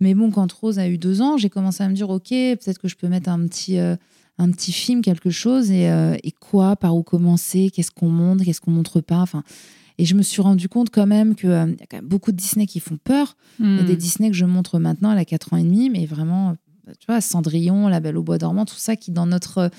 mais 0.00 0.14
bon, 0.14 0.30
quand 0.30 0.50
Rose 0.50 0.78
a 0.78 0.88
eu 0.88 0.96
deux 0.96 1.20
ans, 1.20 1.36
j'ai 1.36 1.50
commencé 1.50 1.82
à 1.84 1.88
me 1.88 1.94
dire, 1.94 2.08
ok, 2.08 2.28
peut-être 2.30 2.78
que 2.78 2.88
je 2.88 2.96
peux 2.96 3.08
mettre 3.08 3.28
un 3.28 3.46
petit, 3.46 3.78
euh, 3.78 3.96
un 4.38 4.50
petit 4.50 4.72
film, 4.72 5.02
quelque 5.02 5.28
chose, 5.30 5.70
et, 5.70 5.90
euh, 5.90 6.16
et 6.24 6.32
quoi, 6.32 6.74
par 6.74 6.96
où 6.96 7.02
commencer, 7.02 7.70
qu'est-ce 7.72 7.90
qu'on 7.90 8.08
montre, 8.08 8.42
qu'est-ce 8.42 8.62
qu'on 8.62 8.70
montre 8.72 9.00
pas, 9.02 9.18
enfin. 9.18 9.42
Et 9.98 10.06
je 10.06 10.14
me 10.16 10.22
suis 10.22 10.40
rendu 10.42 10.68
compte 10.68 10.88
quand 10.90 11.06
même 11.06 11.34
qu'il 11.36 11.50
y 11.50 11.52
a 11.52 11.66
quand 11.88 11.98
même 11.98 12.08
beaucoup 12.08 12.32
de 12.32 12.36
Disney 12.36 12.66
qui 12.66 12.80
font 12.80 12.96
peur. 12.96 13.36
Il 13.60 13.76
y 13.76 13.78
a 13.78 13.82
Hmm. 13.82 13.86
des 13.86 13.96
Disney 13.96 14.30
que 14.30 14.36
je 14.36 14.44
montre 14.46 14.80
maintenant, 14.80 15.12
elle 15.12 15.18
a 15.18 15.24
4 15.24 15.52
ans 15.52 15.56
et 15.58 15.62
demi, 15.62 15.88
mais 15.90 16.04
vraiment, 16.06 16.56
tu 16.98 17.06
vois, 17.06 17.20
Cendrillon, 17.20 17.86
La 17.88 18.00
Belle 18.00 18.16
au 18.16 18.22
Bois 18.24 18.38
dormant, 18.38 18.64
tout 18.64 18.74
ça 18.74 18.96
qui, 18.96 19.12
dans 19.12 19.26
notre, 19.26 19.70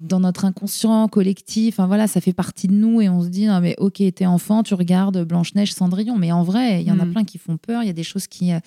dans 0.00 0.20
notre 0.20 0.44
inconscient 0.44 1.08
collectif, 1.08 1.74
enfin 1.74 1.86
voilà, 1.86 2.06
ça 2.06 2.20
fait 2.20 2.32
partie 2.32 2.68
de 2.68 2.72
nous 2.74 3.00
et 3.00 3.08
on 3.08 3.22
se 3.22 3.28
dit, 3.28 3.46
non 3.46 3.60
mais 3.60 3.74
ok, 3.78 4.02
t'es 4.14 4.26
enfant, 4.26 4.62
tu 4.62 4.74
regardes 4.74 5.24
Blanche-Neige, 5.24 5.72
Cendrillon, 5.72 6.16
mais 6.16 6.30
en 6.32 6.42
vrai, 6.42 6.82
il 6.82 6.86
y 6.88 6.92
en 6.92 6.98
a 7.00 7.04
Mm. 7.04 7.12
plein 7.12 7.24
qui 7.24 7.38
font 7.38 7.56
peur, 7.56 7.82
il 7.82 7.86
y 7.86 7.90
a 7.90 7.94
des 7.94 8.02
choses 8.04 8.26
qui, 8.26 8.52
euh, 8.52 8.60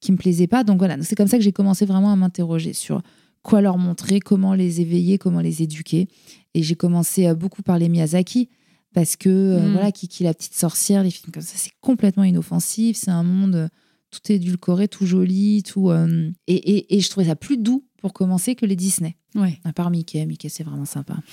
qui 0.00 0.12
me 0.12 0.16
plaisaient 0.16 0.46
pas. 0.48 0.64
Donc 0.64 0.78
voilà, 0.78 0.96
c'est 1.02 1.14
comme 1.16 1.28
ça 1.28 1.36
que 1.38 1.44
j'ai 1.44 1.52
commencé 1.52 1.86
vraiment 1.86 2.12
à 2.12 2.16
m'interroger 2.16 2.72
sur 2.72 3.02
quoi 3.42 3.60
leur 3.60 3.78
montrer, 3.78 4.20
comment 4.20 4.54
les 4.54 4.80
éveiller, 4.80 5.18
comment 5.18 5.40
les 5.40 5.62
éduquer. 5.62 6.08
Et 6.54 6.62
j'ai 6.62 6.74
commencé 6.74 7.26
à 7.26 7.34
beaucoup 7.34 7.62
parler 7.62 7.88
Miyazaki. 7.88 8.48
Parce 8.94 9.16
que, 9.16 9.28
euh, 9.30 9.68
Mm. 9.68 9.72
voilà, 9.72 9.90
Kiki 9.92 10.22
la 10.24 10.34
petite 10.34 10.54
sorcière, 10.54 11.02
les 11.02 11.10
films 11.10 11.32
comme 11.32 11.42
ça, 11.42 11.54
c'est 11.56 11.70
complètement 11.80 12.24
inoffensif. 12.24 12.96
C'est 13.00 13.10
un 13.10 13.22
monde 13.22 13.54
euh, 13.54 13.68
tout 14.12 14.30
édulcoré, 14.30 14.86
tout 14.86 15.06
joli, 15.06 15.64
tout. 15.64 15.90
euh, 15.90 16.30
et, 16.46 16.54
et, 16.54 16.96
et 16.96 17.00
je 17.00 17.10
trouvais 17.10 17.26
ça 17.26 17.34
plus 17.34 17.56
doux 17.56 17.84
pour 18.00 18.12
commencer 18.12 18.54
que 18.54 18.64
les 18.66 18.76
Disney. 18.76 19.16
Ouais. 19.34 19.58
À 19.64 19.72
part 19.72 19.90
Mickey. 19.90 20.24
Mickey, 20.26 20.48
c'est 20.48 20.62
vraiment 20.64 20.84
sympa. 20.84 21.16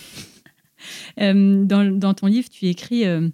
Euh, 1.20 1.66
dans, 1.66 1.84
dans 1.98 2.14
ton 2.14 2.28
livre, 2.28 2.48
tu 2.50 2.66
écris 2.68 3.04
euh, 3.06 3.28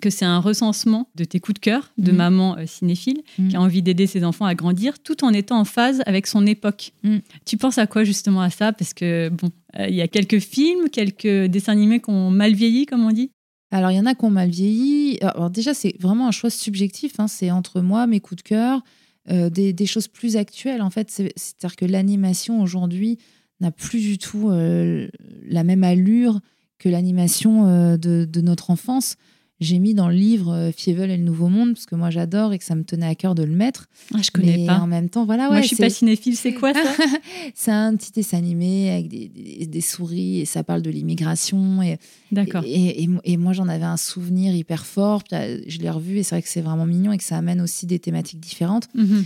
que 0.00 0.10
c'est 0.10 0.24
un 0.24 0.40
recensement 0.40 1.08
de 1.14 1.22
tes 1.24 1.38
coups 1.38 1.54
de 1.54 1.60
cœur 1.60 1.92
de 1.98 2.10
Mhm. 2.10 2.16
maman 2.16 2.56
cinéphile 2.66 3.22
Mhm. 3.38 3.48
qui 3.48 3.56
a 3.56 3.60
envie 3.60 3.80
d'aider 3.80 4.08
ses 4.08 4.24
enfants 4.24 4.44
à 4.44 4.56
grandir 4.56 4.98
tout 4.98 5.24
en 5.24 5.32
étant 5.32 5.60
en 5.60 5.64
phase 5.64 6.02
avec 6.06 6.26
son 6.26 6.44
époque. 6.46 6.90
Mhm. 7.04 7.20
Tu 7.44 7.56
penses 7.58 7.78
à 7.78 7.86
quoi 7.86 8.02
justement 8.02 8.40
à 8.40 8.50
ça? 8.50 8.72
Parce 8.72 8.92
que, 8.92 9.28
bon, 9.28 9.50
il 9.88 9.94
y 9.94 10.00
a 10.00 10.08
quelques 10.08 10.40
films, 10.40 10.88
quelques 10.90 11.44
dessins 11.48 11.72
animés 11.72 12.00
qui 12.00 12.10
ont 12.10 12.30
mal 12.30 12.54
vieilli, 12.54 12.86
comme 12.86 13.04
on 13.04 13.12
dit? 13.12 13.30
Alors, 13.74 13.90
il 13.90 13.96
y 13.96 13.98
en 13.98 14.06
a 14.06 14.14
qui 14.14 14.24
ont 14.24 14.30
mal 14.30 14.50
vieilli. 14.50 15.18
Alors, 15.20 15.50
déjà, 15.50 15.74
c'est 15.74 16.00
vraiment 16.00 16.28
un 16.28 16.30
choix 16.30 16.48
subjectif. 16.48 17.18
hein. 17.18 17.26
C'est 17.26 17.50
entre 17.50 17.80
moi, 17.80 18.06
mes 18.06 18.20
coups 18.20 18.40
de 18.40 18.48
cœur, 18.48 18.84
euh, 19.32 19.50
des, 19.50 19.86
choses 19.86 20.06
plus 20.06 20.36
actuelles. 20.36 20.80
En 20.80 20.90
fait, 20.90 21.10
C'est- 21.10 21.32
c'est-à-dire 21.34 21.74
que 21.74 21.84
l'animation 21.84 22.62
aujourd'hui 22.62 23.18
n'a 23.58 23.72
plus 23.72 23.98
du 23.98 24.16
tout 24.16 24.48
euh, 24.48 25.08
la 25.42 25.64
même 25.64 25.82
allure 25.82 26.38
que 26.78 26.88
l'animation 26.88 27.66
euh, 27.66 27.96
de 27.96 28.40
notre 28.40 28.70
enfance. 28.70 29.16
J'ai 29.60 29.78
mis 29.78 29.94
dans 29.94 30.08
le 30.08 30.14
livre 30.16 30.52
euh, 30.52 30.72
Fievel 30.76 31.10
et 31.12 31.16
le 31.16 31.22
Nouveau 31.22 31.48
Monde, 31.48 31.74
parce 31.74 31.86
que 31.86 31.94
moi 31.94 32.10
j'adore 32.10 32.52
et 32.52 32.58
que 32.58 32.64
ça 32.64 32.74
me 32.74 32.82
tenait 32.82 33.06
à 33.06 33.14
cœur 33.14 33.34
de 33.36 33.44
le 33.44 33.54
mettre. 33.54 33.86
Ah, 34.12 34.18
je 34.20 34.30
connais 34.32 34.56
Mais 34.58 34.66
pas. 34.66 34.78
en 34.80 34.88
même 34.88 35.08
temps, 35.08 35.24
voilà, 35.24 35.46
Moi, 35.46 35.56
ouais, 35.56 35.62
je 35.62 35.68
suis 35.68 35.76
pas 35.76 35.88
cinéphile. 35.90 36.36
C'est 36.36 36.54
quoi 36.54 36.74
ça 36.74 36.80
c'est 37.54 37.70
un 37.70 37.94
petit 37.96 38.10
dessin 38.10 38.38
animé 38.38 38.90
avec 38.90 39.08
des, 39.08 39.28
des- 39.28 39.66
des 39.66 39.80
souris 39.80 40.40
et 40.40 40.44
ça 40.44 40.64
parle 40.64 40.82
de 40.82 40.90
l'immigration. 40.90 41.82
Et, 41.82 41.98
D'accord. 42.32 42.64
et, 42.66 43.04
et- 43.04 43.08
et 43.24 43.36
moi, 43.36 43.52
j'en 43.52 43.68
avais 43.68 43.84
un 43.84 43.96
souvenir 43.96 44.54
hyper 44.54 44.84
fort. 44.86 45.22
Euh, 45.32 45.60
je 45.68 45.78
l'ai 45.78 45.90
revu 45.90 46.18
et 46.18 46.22
c'est 46.24 46.34
vrai 46.34 46.42
que 46.42 46.48
c'est 46.48 46.60
vraiment 46.60 46.84
mignon 46.86 47.12
et 47.12 47.18
que 47.18 47.24
ça 47.24 47.36
amène 47.36 47.60
aussi 47.60 47.86
des 47.86 48.00
thématiques 48.00 48.40
différentes. 48.40 48.88
Mhm. 48.94 49.24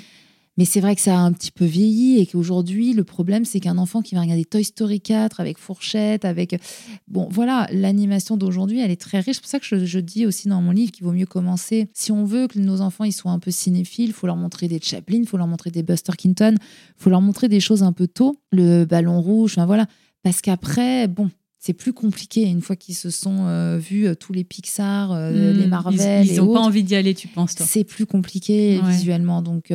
Mais 0.59 0.65
c'est 0.67 0.81
vrai 0.81 0.95
que 0.97 1.01
ça 1.01 1.17
a 1.17 1.21
un 1.21 1.33
petit 1.33 1.51
peu 1.53 1.65
vieilli 1.65 2.19
et 2.19 2.27
qu'aujourd'hui, 2.27 2.93
le 2.93 3.05
problème, 3.05 3.45
c'est 3.47 3.61
qu'un 3.61 3.79
enfant 3.79 4.03
qui 4.03 4.15
va 4.17 4.21
regarder 4.23 4.45
Toy 4.45 4.65
Story 4.65 5.01
4 5.01 5.39
avec 5.41 5.57
fourchette, 5.57 6.25
avec. 6.27 6.61
Bon, 7.07 7.29
voilà, 7.31 7.69
l'animation 7.73 8.37
d'aujourd'hui, 8.37 8.81
elle 8.81 8.91
est 8.91 9.01
très 9.01 9.21
riche. 9.21 9.37
C'est 9.37 9.41
pour 9.41 9.49
ça 9.51 9.61
que 9.61 9.67
je, 9.67 9.85
je 9.87 10.01
dis 10.01 10.27
aussi 10.27 10.49
dans 10.49 10.61
mon 10.61 10.73
livre 10.73 10.91
qu'il 10.91 11.05
vaut 11.07 11.13
mieux 11.13 11.27
commencer. 11.27 11.89
Si 11.95 12.11
on 12.13 12.25
veut 12.25 12.49
que 12.49 12.59
nos 12.59 12.81
enfants 12.81 13.05
ils 13.05 13.13
soient 13.13 13.31
un 13.31 13.39
peu 13.39 13.51
cinéphiles, 13.53 14.09
il 14.09 14.13
faut 14.13 14.27
leur 14.27 14.37
montrer 14.37 14.67
des 14.69 14.81
Chaplin, 14.83 15.19
il 15.21 15.27
faut 15.29 15.37
leur 15.37 15.47
montrer 15.47 15.71
des 15.71 15.83
Buster 15.85 16.13
Keaton, 16.19 16.55
il 16.59 16.59
faut 17.03 17.09
leur 17.09 17.21
montrer 17.23 17.49
des 17.49 17.61
choses 17.61 17.83
un 17.85 17.93
peu 17.93 18.09
tôt. 18.09 18.41
Le 18.51 18.85
ballon 18.85 19.21
rouge, 19.23 19.53
enfin 19.53 19.65
voilà. 19.67 19.87
Parce 20.25 20.41
qu'après, 20.41 21.07
bon. 21.09 21.31
C'est 21.61 21.73
plus 21.73 21.93
compliqué 21.93 22.43
une 22.45 22.63
fois 22.63 22.77
qu'ils 22.77 22.95
se 22.95 23.11
sont 23.11 23.47
euh, 23.47 23.79
vus 23.79 24.07
euh, 24.07 24.15
tous 24.15 24.33
les 24.33 24.45
Pixar, 24.45 25.11
euh, 25.11 25.53
Mhm. 25.53 25.59
les 25.61 25.67
Marvel 25.67 26.27
Ils 26.27 26.37
n'ont 26.37 26.53
pas 26.55 26.61
envie 26.61 26.85
d'y 26.85 26.95
aller, 26.95 27.15
tu 27.15 27.27
penses, 27.27 27.57
toi? 27.57 27.67
C'est 27.69 27.83
plus 27.83 28.07
compliqué 28.07 28.79
Ouais. 28.81 28.93
visuellement. 28.93 29.43
Donc, 29.43 29.73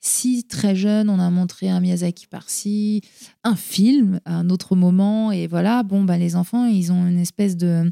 si 0.00 0.44
très 0.44 0.76
jeune, 0.76 1.10
on 1.10 1.18
a 1.18 1.30
montré 1.30 1.68
un 1.68 1.80
Miyazaki 1.80 2.26
par-ci, 2.28 3.02
un 3.44 3.56
film 3.56 4.20
à 4.24 4.36
un 4.36 4.48
autre 4.50 4.76
moment, 4.76 5.32
et 5.32 5.46
voilà, 5.46 5.82
bon, 5.82 6.04
bah, 6.04 6.18
les 6.18 6.36
enfants, 6.36 6.66
ils 6.66 6.92
ont 6.92 7.06
une 7.06 7.18
espèce 7.18 7.56
de 7.56 7.90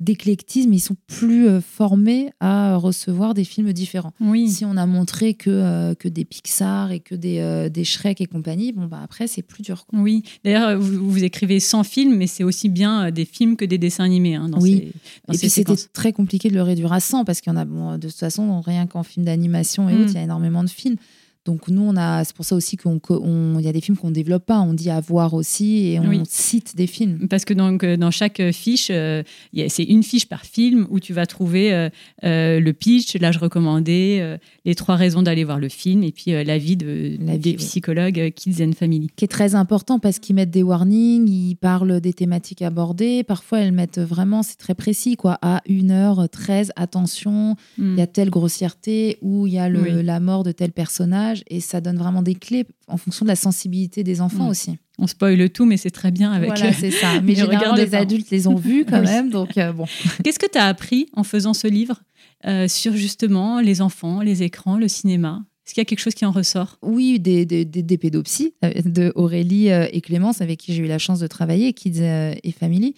d'éclectisme, 0.00 0.72
ils 0.72 0.80
sont 0.80 0.96
plus 1.06 1.46
euh, 1.46 1.60
formés 1.60 2.30
à 2.40 2.74
recevoir 2.74 3.34
des 3.34 3.44
films 3.44 3.72
différents. 3.72 4.12
Oui. 4.20 4.48
Si 4.48 4.64
on 4.64 4.76
a 4.76 4.84
montré 4.84 5.34
que, 5.34 5.48
euh, 5.48 5.94
que 5.94 6.08
des 6.08 6.24
Pixar 6.24 6.90
et 6.90 6.98
que 6.98 7.14
des, 7.14 7.38
euh, 7.38 7.68
des 7.68 7.84
Shrek 7.84 8.20
et 8.20 8.26
compagnie, 8.26 8.72
bon, 8.72 8.86
bah, 8.86 8.98
après, 9.04 9.28
c'est 9.28 9.42
plus 9.42 9.62
dur. 9.62 9.86
quoi. 9.86 10.00
Oui, 10.00 10.24
d'ailleurs, 10.44 10.76
vous, 10.76 11.08
vous 11.08 11.22
écrivez 11.22 11.60
100 11.60 11.84
films, 11.84 12.16
mais 12.16 12.26
c'est 12.26 12.42
aussi 12.42 12.68
bien 12.68 13.12
des 13.12 13.24
films 13.24 13.56
que 13.56 13.64
des 13.64 13.78
dessins 13.78 14.02
animés. 14.02 14.34
hein, 14.34 14.48
dans 14.48 14.58
Oui. 14.60 14.72
ces- 14.72 14.92
dans 15.28 15.34
Et 15.34 15.36
ces 15.36 15.40
puis 15.42 15.50
c'était 15.50 15.76
très 15.92 16.12
compliqué 16.12 16.48
de 16.50 16.54
le 16.54 16.62
réduire 16.62 16.92
à 16.92 16.98
100 16.98 17.24
parce 17.24 17.40
qu'il 17.40 17.52
y 17.52 17.54
en 17.54 17.58
a, 17.58 17.64
bon, 17.64 17.96
de 17.96 18.08
toute 18.08 18.18
façon, 18.18 18.60
rien 18.60 18.88
qu'en 18.88 19.04
film 19.04 19.24
d'animation 19.24 19.88
et 19.88 19.94
Mm. 19.94 20.00
autres, 20.00 20.10
il 20.10 20.14
y 20.16 20.18
a 20.18 20.22
énormément 20.22 20.64
de 20.64 20.70
films. 20.70 20.96
Donc 21.44 21.66
nous, 21.66 21.82
on 21.82 21.96
a, 21.96 22.22
c'est 22.22 22.36
pour 22.36 22.44
ça 22.44 22.54
aussi 22.54 22.76
qu'il 22.76 22.92
y 22.92 23.68
a 23.68 23.72
des 23.72 23.80
films 23.80 23.96
qu'on 23.96 24.10
ne 24.10 24.14
développe 24.14 24.46
pas, 24.46 24.60
on 24.60 24.74
dit 24.74 24.90
à 24.90 25.00
voir 25.00 25.34
aussi 25.34 25.88
et 25.88 25.98
on 25.98 26.22
cite 26.24 26.76
des 26.76 26.86
films. 26.86 27.26
Parce 27.28 27.44
que 27.44 27.52
donc, 27.52 27.84
dans 27.84 28.12
chaque 28.12 28.40
fiche, 28.52 28.88
euh, 28.90 29.24
c'est 29.68 29.82
une 29.82 30.04
fiche 30.04 30.26
par 30.26 30.44
film 30.44 30.86
où 30.90 31.00
tu 31.00 31.12
vas 31.12 31.26
trouver 31.26 31.72
euh, 31.72 31.88
euh, 32.22 32.60
le 32.60 32.72
pitch, 32.72 33.16
l'âge 33.16 33.38
recommandé, 33.38 34.36
les 34.64 34.74
trois 34.76 34.94
raisons 34.94 35.22
d'aller 35.22 35.42
voir 35.42 35.58
le 35.58 35.68
film 35.68 36.04
et 36.04 36.12
puis 36.12 36.30
l'avis 36.44 36.76
de, 36.76 37.16
des 37.36 37.54
psychologues 37.54 38.32
Kids 38.36 38.62
and 38.62 38.72
Family. 38.72 39.08
Qui 39.16 39.24
est 39.24 39.28
très 39.28 39.56
important 39.56 39.98
parce 39.98 40.20
qu'ils 40.20 40.36
mettent 40.36 40.50
des 40.50 40.62
warnings, 40.62 41.28
ils 41.28 41.56
parlent 41.56 42.00
des 42.00 42.12
thématiques 42.12 42.62
abordées. 42.62 43.24
Parfois, 43.24 43.60
elles 43.60 43.72
mettent 43.72 44.00
vraiment, 44.00 44.44
c'est 44.44 44.58
très 44.58 44.74
précis, 44.74 45.16
quoi, 45.16 45.38
à 45.42 45.60
1h13, 45.68 46.70
attention, 46.76 47.56
il 47.78 47.96
y 47.96 48.00
a 48.00 48.04
hmm. 48.04 48.06
telle 48.06 48.30
grossièreté 48.30 49.18
ou 49.22 49.48
il 49.48 49.54
y 49.54 49.58
a 49.58 49.68
le, 49.68 50.02
la 50.02 50.20
mort 50.20 50.44
de 50.44 50.52
tel 50.52 50.70
personnage 50.70 51.31
et 51.48 51.60
ça 51.60 51.80
donne 51.80 51.96
vraiment 51.96 52.22
des 52.22 52.34
clés 52.34 52.66
en 52.88 52.96
fonction 52.96 53.24
de 53.24 53.28
la 53.28 53.36
sensibilité 53.36 54.02
des 54.04 54.20
enfants 54.20 54.46
mm. 54.46 54.50
aussi. 54.50 54.78
On 54.98 55.06
spoile 55.06 55.50
tout, 55.50 55.64
mais 55.64 55.76
c'est 55.76 55.90
très 55.90 56.10
bien 56.10 56.32
avec. 56.32 56.50
Voilà, 56.50 56.72
c'est 56.72 56.90
ça. 56.90 57.20
Mais 57.22 57.34
généralement, 57.34 57.74
les 57.74 57.94
adultes 57.94 58.30
les 58.30 58.46
ont 58.46 58.54
vus 58.54 58.84
quand 58.84 59.02
même, 59.04 59.30
donc 59.30 59.56
euh, 59.56 59.72
bon. 59.72 59.86
Qu'est-ce 60.22 60.38
que 60.38 60.50
tu 60.50 60.58
as 60.58 60.66
appris 60.66 61.06
en 61.14 61.24
faisant 61.24 61.54
ce 61.54 61.66
livre 61.66 62.02
euh, 62.46 62.68
sur 62.68 62.94
justement 62.94 63.60
les 63.60 63.80
enfants, 63.80 64.20
les 64.20 64.42
écrans, 64.42 64.76
le 64.76 64.88
cinéma? 64.88 65.44
Est-ce 65.66 65.74
qu'il 65.74 65.80
y 65.80 65.82
a 65.82 65.84
quelque 65.86 66.00
chose 66.00 66.14
qui 66.14 66.26
en 66.26 66.32
ressort? 66.32 66.78
Oui, 66.82 67.20
des, 67.20 67.46
des, 67.46 67.64
des, 67.64 67.98
pédopsies 67.98 68.54
euh, 68.64 68.72
de 68.84 69.12
Aurélie 69.14 69.68
et 69.68 70.00
Clémence, 70.00 70.40
avec 70.40 70.58
qui 70.58 70.74
j'ai 70.74 70.82
eu 70.82 70.88
la 70.88 70.98
chance 70.98 71.20
de 71.20 71.26
travailler, 71.26 71.72
Kids 71.72 72.02
et 72.02 72.52
Family, 72.52 72.94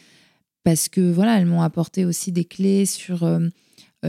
parce 0.64 0.88
que 0.88 1.12
voilà, 1.12 1.38
elles 1.38 1.46
m'ont 1.46 1.62
apporté 1.62 2.04
aussi 2.06 2.32
des 2.32 2.46
clés 2.46 2.86
sur 2.86 3.22
euh, 3.22 3.48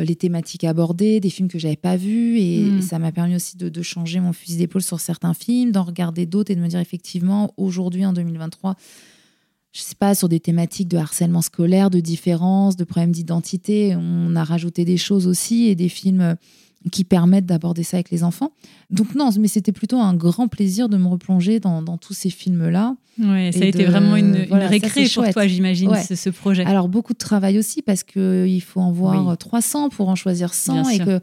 les 0.03 0.15
thématiques 0.15 0.63
abordées, 0.63 1.19
des 1.19 1.29
films 1.29 1.47
que 1.47 1.59
j'avais 1.59 1.75
pas 1.75 1.95
vus 1.95 2.39
et, 2.39 2.63
hmm. 2.63 2.81
ça 2.81 2.99
m'a 2.99 3.11
permis 3.11 3.35
aussi 3.35 3.57
de, 3.57 3.81
changer 3.81 4.19
mon 4.19 4.33
fusil 4.33 4.57
d'épaule 4.57 4.81
sur 4.81 4.99
certains 4.99 5.33
films, 5.33 5.71
d'en 5.71 5.83
regarder 5.83 6.25
d'autres 6.25 6.51
et 6.51 6.55
de 6.55 6.61
me 6.61 6.67
dire 6.67 6.79
effectivement 6.79 7.53
aujourd'hui 7.57 8.05
en 8.05 8.13
2023 8.13 8.75
je 9.71 9.81
sais 9.81 9.95
pas, 9.95 10.15
sur 10.15 10.29
des 10.29 10.39
thématiques 10.39 10.87
de 10.87 10.95
harcèlement 10.95 11.41
scolaire, 11.41 11.89
de 11.89 11.99
différence, 11.99 12.77
de 12.77 12.85
problèmes 12.85 13.11
d'identité. 13.11 13.93
On 13.97 14.33
a 14.37 14.45
rajouté 14.45 14.85
des 14.85 14.95
choses 14.95 15.27
aussi 15.27 15.65
et 15.65 15.75
des 15.75 15.89
films 15.89 16.37
qui 16.91 17.03
permettent 17.03 17.45
d'aborder 17.45 17.83
ça 17.83 17.97
avec 17.97 18.11
les 18.11 18.23
enfants. 18.23 18.51
Donc 18.89 19.15
non, 19.15 19.29
mais 19.39 19.47
c'était 19.47 19.71
plutôt 19.71 19.97
un 19.97 20.13
grand 20.13 20.47
plaisir 20.47 20.89
de 20.89 20.97
me 20.97 21.07
replonger 21.07 21.59
dans, 21.59 21.97
tous 21.97 22.13
ces 22.13 22.29
films-là. 22.29 22.95
Ouais, 23.19 23.51
ça 23.53 23.63
a 23.63 23.65
été 23.65 23.85
vraiment 23.85 24.15
une, 24.15 24.35
récré 24.51 25.05
pour 25.13 25.29
toi, 25.29 25.47
j'imagine, 25.47 25.91
ce, 25.95 26.29
projet. 26.29 26.65
Alors 26.65 26.89
beaucoup 26.89 27.13
de 27.13 27.17
travail 27.17 27.57
aussi 27.57 27.81
parce 27.81 28.03
qu'il 28.03 28.61
faut 28.61 28.81
en 28.81 28.91
voir 28.91 29.37
300 29.37 29.89
pour 29.89 30.09
en 30.09 30.15
choisir 30.15 30.53
100 30.53 30.89
et 30.89 30.99
que 30.99 31.19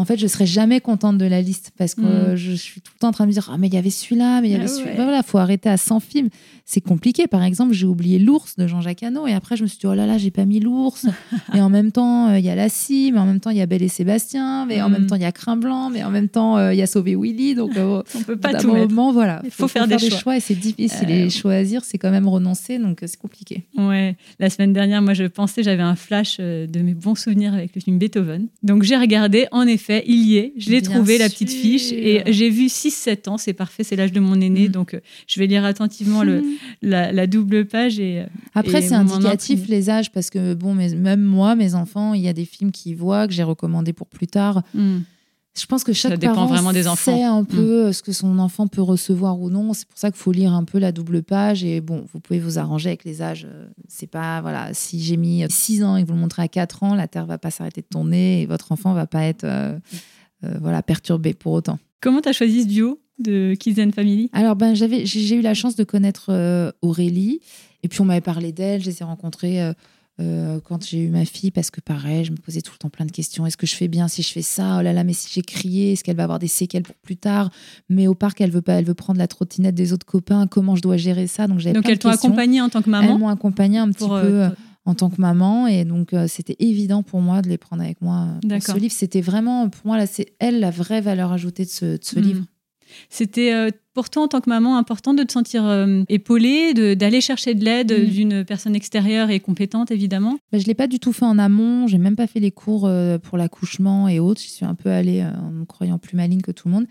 en 0.00 0.06
fait, 0.06 0.16
je 0.16 0.26
serais 0.26 0.46
jamais 0.46 0.80
contente 0.80 1.18
de 1.18 1.26
la 1.26 1.42
liste 1.42 1.72
parce 1.76 1.94
que 1.94 2.32
mm. 2.32 2.36
je 2.36 2.52
suis 2.52 2.80
tout 2.80 2.90
le 2.94 3.00
temps 3.00 3.08
en 3.08 3.12
train 3.12 3.24
de 3.24 3.28
me 3.28 3.34
dire 3.34 3.50
Ah, 3.52 3.58
mais 3.58 3.66
il 3.66 3.74
y 3.74 3.76
avait 3.76 3.90
celui-là, 3.90 4.40
mais 4.40 4.48
il 4.48 4.52
y 4.52 4.54
avait 4.54 4.64
ah 4.64 4.68
celui-là. 4.68 4.94
Voilà, 4.94 5.18
il 5.18 5.28
faut 5.28 5.36
arrêter 5.36 5.68
à 5.68 5.76
100 5.76 6.00
films. 6.00 6.30
C'est 6.64 6.80
compliqué. 6.80 7.26
Par 7.26 7.42
exemple, 7.42 7.74
j'ai 7.74 7.86
oublié 7.86 8.18
L'ours 8.18 8.56
de 8.56 8.66
Jean-Jacques 8.66 9.02
Hano 9.02 9.26
et 9.26 9.34
après, 9.34 9.56
je 9.56 9.64
me 9.64 9.68
suis 9.68 9.78
dit 9.78 9.86
Oh 9.86 9.92
là 9.92 10.06
là, 10.06 10.16
j'ai 10.16 10.30
pas 10.30 10.46
mis 10.46 10.58
l'ours. 10.58 11.06
et 11.54 11.60
en 11.60 11.68
même 11.68 11.92
temps, 11.92 12.28
euh, 12.28 12.38
il 12.38 12.44
y 12.44 12.48
a 12.48 12.54
La 12.54 12.70
Scie, 12.70 13.10
mais 13.12 13.18
en 13.18 13.26
même 13.26 13.40
temps, 13.40 13.50
il 13.50 13.58
y 13.58 13.60
a 13.60 13.66
Belle 13.66 13.82
et 13.82 13.88
Sébastien, 13.88 14.64
mais 14.64 14.80
en 14.80 14.88
même 14.88 15.02
mm. 15.02 15.06
temps, 15.08 15.16
il 15.16 15.22
y 15.22 15.26
a 15.26 15.32
Crin 15.32 15.58
Blanc, 15.58 15.90
mais 15.90 16.02
en 16.02 16.10
même 16.10 16.28
temps, 16.28 16.56
euh, 16.56 16.72
il 16.72 16.78
y 16.78 16.82
a 16.82 16.86
Sauvé 16.86 17.14
Willy. 17.14 17.54
Donc, 17.54 17.76
euh, 17.76 18.02
on 18.14 18.22
peut 18.22 18.36
pas 18.36 18.54
tout 18.54 18.72
mettre. 18.72 18.94
voilà. 19.12 19.42
Il 19.44 19.50
faut, 19.50 19.68
faire, 19.68 19.86
des, 19.86 19.98
choix. 19.98 20.36
et 20.36 20.40
c'est 20.40 20.54
difficile. 20.54 21.10
et 21.10 21.28
choisir, 21.28 21.84
c'est 21.84 21.98
quand 21.98 22.10
même 22.10 22.28
renoncer, 22.28 22.78
donc 22.78 23.00
c'est 23.04 23.18
compliqué. 23.18 23.64
Ouais. 23.76 24.16
La 24.38 24.48
semaine 24.48 24.72
dernière, 24.72 25.02
moi, 25.02 25.12
je 25.12 25.24
pensais, 25.24 25.62
j'avais 25.62 25.82
un 25.82 25.96
flash 25.96 26.38
de 26.38 26.80
mes 26.80 26.94
bons 26.94 27.16
souvenirs 27.16 27.52
avec 27.52 27.74
le 27.74 27.82
film 27.82 27.98
Beethoven. 27.98 28.46
Donc, 28.62 28.84
j'ai 28.84 28.96
regardé. 28.96 29.48
En 29.50 29.66
effet, 29.66 29.89
il 30.06 30.26
y 30.26 30.36
est. 30.36 30.52
Je 30.56 30.70
l'ai 30.70 30.82
trouvé, 30.82 31.18
la 31.18 31.28
petite 31.28 31.50
fiche. 31.50 31.92
Et 31.92 32.22
j'ai 32.26 32.50
vu 32.50 32.66
6-7 32.66 33.28
ans, 33.28 33.38
c'est 33.38 33.52
parfait, 33.52 33.84
c'est 33.84 33.96
l'âge 33.96 34.12
de 34.12 34.20
mon 34.20 34.40
aîné. 34.40 34.68
Mm. 34.68 34.72
Donc, 34.72 34.94
euh, 34.94 35.00
je 35.26 35.40
vais 35.40 35.46
lire 35.46 35.64
attentivement 35.64 36.22
le, 36.22 36.42
la, 36.82 37.26
double 37.26 37.66
page. 37.66 37.98
Et, 37.98 38.20
euh, 38.20 38.26
Après, 38.54 38.82
c'est 38.82 38.94
indicatif 38.94 39.68
les 39.68 39.90
âges, 39.90 40.12
parce 40.12 40.30
que, 40.30 40.54
bon, 40.54 40.74
même 40.74 41.22
moi, 41.22 41.54
mes 41.56 41.74
enfants, 41.74 42.14
il 42.14 42.22
y 42.22 42.28
a 42.28 42.32
des 42.32 42.44
films 42.44 42.72
qu'ils 42.72 42.96
voient, 42.96 43.26
que 43.26 43.32
j'ai 43.32 43.42
recommandés 43.42 43.92
pour 43.92 44.06
plus 44.06 44.26
tard. 44.26 44.62
Mm. 44.74 44.98
Je 45.58 45.66
pense 45.66 45.82
que 45.82 45.92
chaque 45.92 46.20
parent 46.20 46.46
vraiment 46.46 46.72
des 46.72 46.86
enfants. 46.86 47.16
sait 47.16 47.24
un 47.24 47.42
peu 47.42 47.88
mm. 47.88 47.92
ce 47.92 48.02
que 48.02 48.12
son 48.12 48.38
enfant 48.38 48.68
peut 48.68 48.82
recevoir 48.82 49.40
ou 49.40 49.50
non. 49.50 49.72
C'est 49.72 49.86
pour 49.86 49.98
ça 49.98 50.10
qu'il 50.10 50.20
faut 50.20 50.32
lire 50.32 50.52
un 50.52 50.64
peu 50.64 50.78
la 50.78 50.92
double 50.92 51.22
page. 51.22 51.64
Et 51.64 51.80
bon, 51.80 52.04
vous 52.12 52.20
pouvez 52.20 52.38
vous 52.38 52.58
arranger 52.58 52.90
avec 52.90 53.04
les 53.04 53.20
âges. 53.20 53.48
C'est 53.88 54.06
pas, 54.06 54.40
voilà, 54.40 54.72
si 54.74 55.02
j'ai 55.02 55.16
mis 55.16 55.44
6 55.48 55.82
ans 55.82 55.96
et 55.96 56.02
que 56.02 56.08
vous 56.08 56.14
le 56.14 56.20
montrez 56.20 56.42
à 56.42 56.48
4 56.48 56.84
ans, 56.84 56.94
la 56.94 57.08
Terre 57.08 57.26
va 57.26 57.38
pas 57.38 57.50
s'arrêter 57.50 57.80
de 57.80 57.86
tourner 57.86 58.42
et 58.42 58.46
votre 58.46 58.70
enfant 58.70 58.94
va 58.94 59.06
pas 59.06 59.24
être 59.24 59.44
euh, 59.44 59.76
euh, 60.44 60.54
voilà, 60.60 60.82
perturbé 60.82 61.34
pour 61.34 61.52
autant. 61.52 61.78
Comment 62.00 62.20
tu 62.20 62.28
as 62.28 62.32
choisi 62.32 62.62
ce 62.62 62.68
duo 62.68 63.00
de 63.18 63.54
Kids 63.58 63.74
Family? 63.92 64.30
Alors, 64.32 64.54
ben, 64.54 64.74
j'avais, 64.74 65.04
j'ai 65.04 65.34
eu 65.34 65.42
la 65.42 65.54
chance 65.54 65.74
de 65.74 65.84
connaître 65.84 66.26
euh, 66.30 66.70
Aurélie. 66.80 67.40
Et 67.82 67.88
puis, 67.88 68.00
on 68.00 68.04
m'avait 68.04 68.20
parlé 68.20 68.52
d'elle. 68.52 68.82
Je 68.82 68.86
les 68.86 69.02
ai 69.02 69.04
rencontrées 69.04 69.72
euh, 70.20 70.60
quand 70.62 70.84
j'ai 70.84 70.98
eu 70.98 71.08
ma 71.08 71.24
fille, 71.24 71.50
parce 71.50 71.70
que 71.70 71.80
pareil, 71.80 72.24
je 72.24 72.32
me 72.32 72.36
posais 72.36 72.60
tout 72.60 72.72
le 72.72 72.78
temps 72.78 72.90
plein 72.90 73.06
de 73.06 73.12
questions. 73.12 73.46
Est-ce 73.46 73.56
que 73.56 73.66
je 73.66 73.74
fais 73.74 73.88
bien 73.88 74.08
si 74.08 74.22
je 74.22 74.30
fais 74.30 74.42
ça? 74.42 74.78
Oh 74.78 74.82
là 74.82 74.92
là, 74.92 75.04
mais 75.04 75.12
si 75.12 75.28
j'ai 75.32 75.42
crié, 75.42 75.92
est-ce 75.92 76.04
qu'elle 76.04 76.16
va 76.16 76.24
avoir 76.24 76.38
des 76.38 76.48
séquelles 76.48 76.82
pour 76.82 76.96
plus 76.96 77.16
tard? 77.16 77.50
Mais 77.88 78.06
au 78.06 78.14
parc, 78.14 78.40
elle 78.40 78.50
veut 78.50 78.62
pas, 78.62 78.74
elle 78.74 78.84
veut 78.84 78.94
prendre 78.94 79.18
la 79.18 79.28
trottinette 79.28 79.74
des 79.74 79.92
autres 79.92 80.06
copains. 80.06 80.46
Comment 80.46 80.76
je 80.76 80.82
dois 80.82 80.96
gérer 80.96 81.26
ça? 81.26 81.46
Donc, 81.46 81.62
Donc 81.62 81.88
elles 81.88 81.98
t'ont 81.98 82.10
accompagnée 82.10 82.60
en 82.60 82.68
tant 82.68 82.82
que 82.82 82.90
maman 82.90 83.12
Elles 83.12 83.18
m'ont 83.18 83.28
accompagnée 83.28 83.78
un 83.78 83.90
petit 83.90 84.08
peu 84.08 84.50
en 84.84 84.94
tant 84.94 85.10
que 85.10 85.20
maman. 85.20 85.66
Et 85.66 85.84
donc, 85.84 86.12
euh, 86.12 86.26
c'était 86.28 86.56
évident 86.58 87.02
pour 87.02 87.20
moi 87.20 87.42
de 87.42 87.48
les 87.48 87.58
prendre 87.58 87.82
avec 87.82 88.00
moi 88.00 88.28
dans 88.42 88.60
ce 88.60 88.76
livre. 88.76 88.94
C'était 88.94 89.20
vraiment, 89.20 89.68
pour 89.68 89.86
moi, 89.86 89.96
là, 89.96 90.06
c'est 90.06 90.34
elle 90.38 90.60
la 90.60 90.70
vraie 90.70 91.00
valeur 91.00 91.32
ajoutée 91.32 91.64
de 91.64 91.70
ce, 91.70 91.96
hmm. 92.18 92.22
livre. 92.22 92.44
C'était 93.08 93.52
euh, 93.52 93.70
pour 94.00 94.08
toi, 94.08 94.22
en 94.22 94.28
tant 94.28 94.40
que 94.40 94.48
maman, 94.48 94.78
important 94.78 95.12
de 95.12 95.22
te 95.22 95.30
sentir 95.30 95.66
euh, 95.66 96.02
épaulée, 96.08 96.72
d'aller 96.96 97.20
chercher 97.20 97.54
de 97.54 97.62
l'aide 97.62 97.92
hmm. 97.92 98.06
d'une 98.06 98.44
personne 98.46 98.74
extérieure 98.74 99.28
et 99.28 99.40
compétente, 99.40 99.90
évidemment 99.90 100.38
bah, 100.50 100.58
Je 100.58 100.62
ne 100.62 100.68
l'ai 100.68 100.74
pas 100.74 100.86
du 100.86 100.98
tout 100.98 101.12
fait 101.12 101.26
en 101.26 101.38
amont. 101.38 101.86
J'ai 101.86 101.98
même 101.98 102.16
pas 102.16 102.26
fait 102.26 102.40
les 102.40 102.50
cours 102.50 102.90
pour 103.22 103.36
l'accouchement 103.36 104.08
et 104.08 104.18
autres. 104.18 104.40
Je 104.40 104.48
suis 104.48 104.64
un 104.64 104.74
peu 104.74 104.88
allée 104.88 105.22
en 105.22 105.50
me 105.50 105.66
croyant 105.66 105.98
plus 105.98 106.16
maligne 106.16 106.40
que 106.40 106.50
tout 106.50 106.68
le 106.68 106.74
monde. 106.74 106.86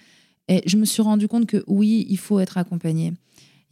Et 0.49 0.61
je 0.67 0.77
me 0.77 0.85
suis 0.85 1.01
rendu 1.01 1.27
compte 1.27 1.47
que 1.47 1.63
oui, 1.65 2.05
il 2.09 2.17
faut 2.19 2.39
être 2.39 2.59
accompagné. 2.59 3.13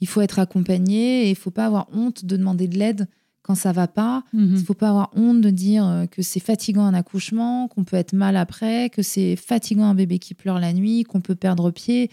Il 0.01 0.07
faut 0.07 0.21
être 0.21 0.39
accompagné 0.39 1.27
et 1.27 1.29
il 1.29 1.35
faut 1.35 1.51
pas 1.51 1.67
avoir 1.67 1.87
honte 1.93 2.25
de 2.25 2.37
demander 2.37 2.67
de 2.67 2.79
l'aide 2.79 3.07
quand 3.47 3.55
ça 3.55 3.71
va 3.71 3.87
pas. 3.87 4.23
Il 4.33 4.39
mhm. 4.39 4.53
ne 4.53 4.57
faut 4.57 4.73
pas 4.73 4.89
avoir 4.89 5.11
honte 5.15 5.41
de 5.41 5.49
dire 5.49 5.87
euh, 5.87 6.05
que 6.05 6.21
c'est 6.21 6.39
fatigant 6.39 6.83
un 6.83 6.93
accouchement, 6.93 7.67
qu'on 7.67 7.83
peut 7.83 7.95
être 7.95 8.13
mal 8.13 8.35
après, 8.35 8.89
que 8.89 9.01
c'est 9.01 9.35
fatigant 9.35 9.85
un 9.85 9.95
bébé 9.95 10.19
qui 10.19 10.33
pleure 10.33 10.59
la 10.59 10.73
nuit, 10.73 11.03
qu'on 11.03 11.21
peut 11.21 11.35
perdre 11.35 11.71
pied. 11.71 12.11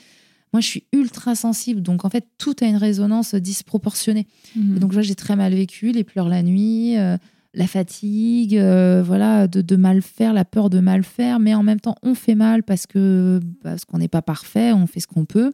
Moi, 0.54 0.60
je 0.60 0.68
suis 0.68 0.84
ultra 0.92 1.34
sensible, 1.34 1.82
donc 1.82 2.04
en 2.04 2.10
fait, 2.10 2.28
tout 2.38 2.54
a 2.60 2.66
une 2.66 2.76
résonance 2.76 3.34
disproportionnée. 3.34 4.28
Mhm. 4.54 4.78
donc 4.78 4.94
là, 4.94 5.02
j'ai 5.02 5.16
très 5.16 5.34
mal 5.34 5.52
vécu 5.52 5.90
les 5.90 6.04
pleurs 6.04 6.28
la 6.28 6.44
nuit, 6.44 6.96
euh, 6.96 7.16
la 7.54 7.66
fatigue, 7.66 8.56
euh, 8.56 9.02
voilà, 9.04 9.48
de, 9.48 9.76
mal 9.76 10.00
faire, 10.00 10.32
la 10.32 10.44
peur 10.44 10.70
de 10.70 10.78
mal 10.78 11.02
faire, 11.02 11.40
mais 11.40 11.56
en 11.56 11.64
même 11.64 11.80
temps, 11.80 11.96
on 12.04 12.14
fait 12.14 12.36
mal 12.36 12.62
parce 12.62 12.86
que 12.86 13.40
parce 13.64 13.84
qu'on 13.84 13.98
n'est 13.98 14.06
pas 14.06 14.22
parfait, 14.22 14.72
on 14.72 14.86
fait 14.86 15.00
ce 15.00 15.08
qu'on 15.08 15.24
peut. 15.24 15.52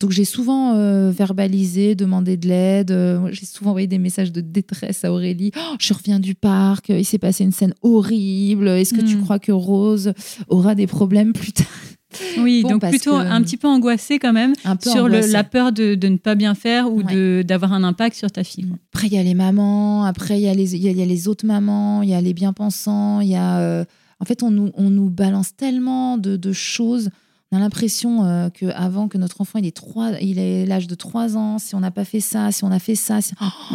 Donc 0.00 0.12
j'ai 0.12 0.24
souvent 0.24 0.74
euh, 0.76 1.10
verbalisé, 1.10 1.94
demandé 1.94 2.38
de 2.38 2.48
l'aide. 2.48 2.92
Euh, 2.92 3.28
j'ai 3.32 3.44
souvent 3.44 3.70
envoyé 3.70 3.86
des 3.86 3.98
messages 3.98 4.32
de 4.32 4.40
détresse 4.40 5.04
à 5.04 5.12
Aurélie. 5.12 5.52
Oh, 5.56 5.76
je 5.78 5.92
reviens 5.92 6.20
du 6.20 6.34
parc, 6.34 6.88
il 6.88 7.04
s'est 7.04 7.18
passé 7.18 7.44
une 7.44 7.52
scène 7.52 7.74
horrible. 7.82 8.68
Est-ce 8.68 8.94
que 8.94 9.02
tu 9.02 9.16
hmm. 9.16 9.22
crois 9.22 9.38
que 9.38 9.52
Rose 9.52 10.14
aura 10.48 10.74
des 10.74 10.86
problèmes 10.86 11.34
plus 11.34 11.52
tard? 11.52 11.66
Oui, 12.38 12.62
donc 12.62 12.86
plutôt 12.88 13.14
un 13.14 13.42
petit 13.42 13.56
peu 13.56 13.68
angoissée 13.68 14.18
quand 14.18 14.32
même 14.32 14.54
sur 14.82 15.08
la 15.08 15.44
peur 15.44 15.72
de, 15.72 15.96
ne 16.08 16.16
pas 16.16 16.34
bien 16.34 16.54
faire 16.54 16.92
ou 16.92 17.02
d'avoir 17.42 17.72
un 17.72 17.84
impact 17.84 18.16
sur 18.16 18.30
ta 18.30 18.44
fille. 18.44 18.66
Après, 18.92 19.08
il 19.08 19.14
y 19.14 19.18
a 19.18 19.22
les 19.22 19.34
mamans, 19.34 20.04
après, 20.04 20.38
il 20.38 20.42
y, 20.42 20.48
a 20.48 20.54
les, 20.54 20.76
y, 20.76 21.02
a 21.02 21.06
les 21.06 21.28
autres 21.28 21.46
mamans, 21.46 22.02
il 22.02 22.10
y 22.10 22.14
a 22.14 22.20
les 22.20 22.34
bien-pensants, 22.34 23.20
il 23.20 23.28
y 23.28 23.36
a... 23.36 23.58
Euh, 23.58 23.84
en 24.18 24.24
fait, 24.24 24.42
on 24.42 24.50
nous, 24.50 24.70
on 24.74 24.88
nous 24.88 25.10
balance 25.10 25.54
tellement 25.56 26.16
de, 26.16 26.36
de 26.36 26.52
choses 26.52 27.10
on 27.56 27.60
a 27.60 27.62
l'impression 27.62 28.24
euh, 28.24 28.50
que 28.50 28.66
avant 28.66 29.08
que 29.08 29.16
notre 29.16 29.40
enfant 29.40 29.58
il 29.58 29.66
est 29.66 29.76
trois, 29.76 30.12
il 30.20 30.38
est 30.38 30.66
l'âge 30.66 30.86
de 30.86 30.94
3 30.94 31.36
ans, 31.36 31.58
si 31.58 31.74
on 31.74 31.80
n'a 31.80 31.90
pas 31.90 32.04
fait 32.04 32.20
ça, 32.20 32.52
si 32.52 32.64
on 32.64 32.70
a 32.70 32.78
fait 32.78 32.94
ça, 32.94 33.20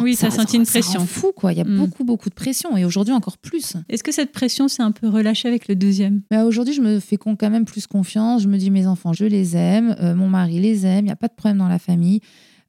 oui, 0.02 0.16
ça, 0.16 0.30
ça 0.30 0.44
une 0.54 0.66
pression. 0.66 1.00
Ça 1.00 1.06
fou 1.06 1.32
quoi. 1.36 1.52
Il 1.54 1.58
y 1.58 1.62
a 1.62 1.66
mm. 1.66 1.78
beaucoup 1.78 2.04
beaucoup 2.04 2.30
de 2.30 2.36
pression 2.36 2.78
et 2.78 2.86
aujourd'hui 2.86 3.14
encore 3.14 3.38
plus. 3.38 3.76
Est-ce 3.90 4.04
que 4.04 4.12
cette 4.12 4.32
pression 4.32 4.68
s'est 4.68 4.84
un 4.84 4.92
peu 4.92 5.10
relâchée 5.10 5.48
avec 5.48 5.68
le 5.68 5.76
deuxième? 5.76 6.22
Bah, 6.30 6.46
Aujourd'hui, 6.46 6.74
je 6.74 6.82
me 6.82 7.00
fais 7.00 7.18
quand 7.18 7.50
même 7.50 7.66
plus 7.66 7.88
confiance. 7.88 8.44
Je 8.44 8.48
me 8.48 8.58
dis 8.58 8.70
mes 8.70 8.88
enfants, 8.88 9.14
je 9.14 9.26
les 9.26 9.56
aime, 9.56 9.96
euh, 10.00 10.14
mon 10.16 10.30
mari 10.30 10.60
les 10.60 10.86
aime, 10.86 11.06
il 11.06 11.06
n'y 11.06 11.12
a 11.12 11.16
pas 11.16 11.28
de 11.28 11.34
problème 11.34 11.58
dans 11.58 11.68
la 11.68 11.80
famille. 11.80 12.22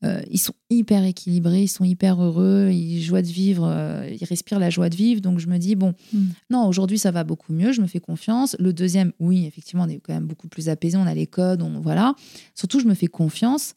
Euh, 0.05 0.21
ils 0.31 0.39
sont 0.39 0.55
hyper 0.69 1.05
équilibrés, 1.05 1.63
ils 1.63 1.69
sont 1.69 1.85
hyper 1.85 2.21
heureux, 2.23 2.71
ils 2.73 3.03
joient 3.03 3.23
de 3.23 3.29
vivre, 3.29 3.65
euh, 3.67 4.09
ils 4.11 4.25
respirent 4.25 4.59
la 4.59 4.71
joie 4.71 4.89
de 4.89 4.97
vivre. 4.97 5.21
Donc 5.21 5.39
je 5.39 5.47
me 5.47 5.59
dis, 5.59 5.77
bon, 5.77 5.95
hmm. 6.13 6.27
non, 6.51 6.67
aujourd'hui 6.67 6.99
ça 6.99 7.11
va 7.11 7.23
beaucoup 7.25 7.53
mieux, 7.53 7.73
je 7.73 7.81
me 7.81 7.87
fais 7.87 8.01
confiance. 8.01 8.57
Le 8.59 8.73
deuxième, 8.73 9.13
oui, 9.21 9.47
effectivement, 9.47 9.85
on 9.85 9.89
est 9.89 10.01
quand 10.01 10.13
même 10.13 10.27
beaucoup 10.27 10.49
plus 10.49 10.69
apaisé, 10.69 10.97
on 10.97 11.07
a 11.07 11.15
les 11.15 11.27
codes, 11.27 11.63
on, 11.63 11.81
voilà. 11.81 12.15
Surtout, 12.55 12.81
je 12.81 12.87
me 12.87 12.95
fais 12.95 13.07
confiance. 13.07 13.75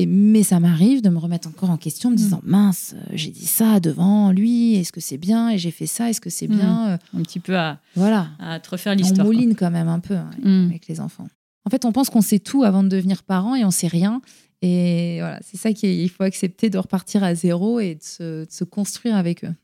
Et, 0.00 0.06
mais 0.06 0.42
ça 0.42 0.58
m'arrive 0.58 1.02
de 1.02 1.08
me 1.08 1.18
remettre 1.18 1.46
encore 1.46 1.70
en 1.70 1.76
question, 1.76 2.10
me 2.10 2.14
hmm. 2.14 2.18
disant 2.18 2.40
mince, 2.44 2.94
euh, 2.96 3.12
j'ai 3.12 3.30
dit 3.30 3.46
ça 3.46 3.80
devant 3.80 4.30
lui, 4.32 4.74
est-ce 4.74 4.92
que 4.92 5.00
c'est 5.00 5.18
bien 5.18 5.50
Et 5.50 5.58
j'ai 5.58 5.70
fait 5.70 5.86
ça, 5.86 6.10
est-ce 6.10 6.20
que 6.20 6.30
c'est 6.30 6.48
hmm. 6.48 6.56
bien 6.56 6.98
Un 7.16 7.22
petit 7.22 7.40
peu 7.40 7.56
à, 7.56 7.80
voilà. 7.96 8.28
à 8.38 8.60
te 8.60 8.70
refaire 8.70 8.94
l'histoire. 8.94 9.26
On 9.26 9.32
mouline 9.32 9.56
quand 9.56 9.70
même 9.70 9.88
un 9.88 10.00
peu 10.00 10.14
hein, 10.14 10.30
avec 10.68 10.86
les 10.86 11.00
enfants. 11.00 11.26
En 11.66 11.70
fait, 11.70 11.84
on 11.84 11.92
pense 11.92 12.10
qu'on 12.10 12.20
sait 12.20 12.38
tout 12.38 12.62
avant 12.62 12.82
de 12.82 12.88
devenir 12.88 13.22
parent 13.22 13.54
et 13.54 13.64
on 13.64 13.70
sait 13.70 13.86
rien. 13.86 14.20
Et 14.66 15.18
voilà, 15.18 15.40
c'est 15.42 15.58
ça 15.58 15.74
qu'il 15.74 16.08
faut 16.08 16.22
accepter 16.22 16.70
de 16.70 16.78
repartir 16.78 17.22
à 17.22 17.34
zéro 17.34 17.80
et 17.80 17.96
de 17.96 18.02
se, 18.02 18.46
de 18.46 18.50
se 18.50 18.64
construire 18.64 19.14
avec 19.14 19.44
eux. 19.44 19.54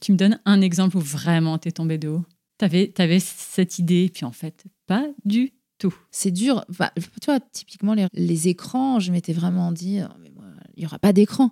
Tu 0.00 0.12
me 0.12 0.18
donnes 0.18 0.38
un 0.44 0.60
exemple 0.60 0.98
où 0.98 1.00
vraiment 1.00 1.56
t'es 1.56 1.72
tombé 1.72 1.96
de 1.96 2.08
haut. 2.08 2.24
T'avais 2.58 2.92
avais 2.98 3.20
cette 3.20 3.78
idée, 3.78 4.10
puis 4.12 4.26
en 4.26 4.32
fait, 4.32 4.64
pas 4.86 5.08
du 5.24 5.54
tout. 5.78 5.94
C'est 6.10 6.30
dur. 6.30 6.62
Tu 6.68 7.24
vois, 7.24 7.40
typiquement, 7.52 7.94
les, 7.94 8.06
les 8.12 8.48
écrans, 8.48 9.00
je 9.00 9.12
m'étais 9.12 9.32
vraiment 9.32 9.72
dit, 9.72 10.00
oh, 10.02 10.12
mais 10.22 10.28
moi, 10.28 10.44
il 10.76 10.80
n'y 10.80 10.86
aura 10.86 10.98
pas 10.98 11.14
d'écran. 11.14 11.50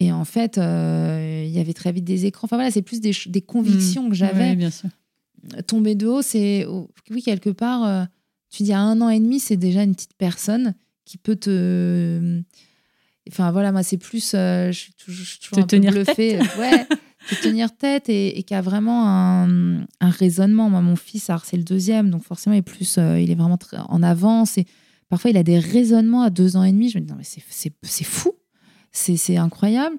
Et 0.00 0.10
en 0.10 0.24
fait, 0.24 0.56
euh, 0.56 1.44
il 1.46 1.52
y 1.52 1.60
avait 1.60 1.74
très 1.74 1.92
vite 1.92 2.04
des 2.04 2.24
écrans. 2.24 2.46
Enfin 2.46 2.56
voilà, 2.56 2.70
c'est 2.70 2.80
plus 2.80 3.02
des, 3.02 3.42
convictions 3.42 4.08
que 4.08 4.14
j'avais. 4.14 4.50
Oui, 4.52 4.56
bien 4.56 4.70
sûr. 4.70 4.88
Tomber 5.66 5.96
de 5.96 6.06
haut, 6.06 6.22
c'est. 6.22 6.64
oh, 6.64 6.88
Oui, 7.10 7.22
quelque 7.22 7.50
part, 7.50 7.84
euh, 7.84 8.04
tu 8.48 8.62
dis 8.62 8.72
à 8.72 8.80
un 8.80 9.02
an 9.02 9.10
et 9.10 9.20
demi, 9.20 9.38
c'est 9.38 9.58
déjà 9.58 9.82
une 9.82 9.94
petite 9.94 10.14
personne 10.16 10.74
qui 11.04 11.18
peut 11.18 11.36
te. 11.36 12.42
Enfin 13.28 13.52
voilà, 13.52 13.70
moi, 13.72 13.82
c'est 13.82 13.98
plus. 13.98 14.32
euh, 14.34 14.72
je 14.72 14.78
suis 14.78 14.92
toujours, 14.94 15.24
je 15.24 15.30
suis 15.30 15.38
toujours 15.38 15.56
Te 15.58 15.60
un 15.62 15.66
peu 15.66 15.76
bluffée. 15.92 16.38
Ouais, 16.58 16.86
te 17.28 17.34
tenir 17.36 17.76
tête 17.76 18.08
et, 18.08 18.38
et 18.38 18.42
qui 18.42 18.54
a 18.54 18.60
vraiment 18.60 19.06
un, 19.08 19.82
un 20.00 20.10
raisonnement. 20.10 20.68
Moi, 20.70 20.80
mon 20.80 20.96
fils, 20.96 21.30
alors, 21.30 21.44
c'est 21.44 21.56
le 21.56 21.62
deuxième, 21.62 22.10
donc 22.10 22.24
forcément, 22.24 22.54
il 22.54 22.58
est, 22.58 22.62
plus, 22.62 22.96
euh, 22.98 23.20
il 23.20 23.30
est 23.30 23.34
vraiment 23.36 23.58
en 23.88 24.02
avance. 24.02 24.58
Et 24.58 24.66
parfois, 25.08 25.30
il 25.30 25.36
a 25.36 25.44
des 25.44 25.58
raisonnements 25.60 26.22
à 26.22 26.30
deux 26.30 26.56
ans 26.56 26.64
et 26.64 26.72
demi. 26.72 26.88
Je 26.90 26.98
me 26.98 27.04
dis, 27.04 27.10
non, 27.10 27.16
mais 27.18 27.24
c'est- 27.24 27.44
c'est 27.48 27.72
c'est 27.82 28.04
fou. 28.04 28.32
C'est 28.90 29.16
c'est 29.16 29.36
incroyable. 29.36 29.96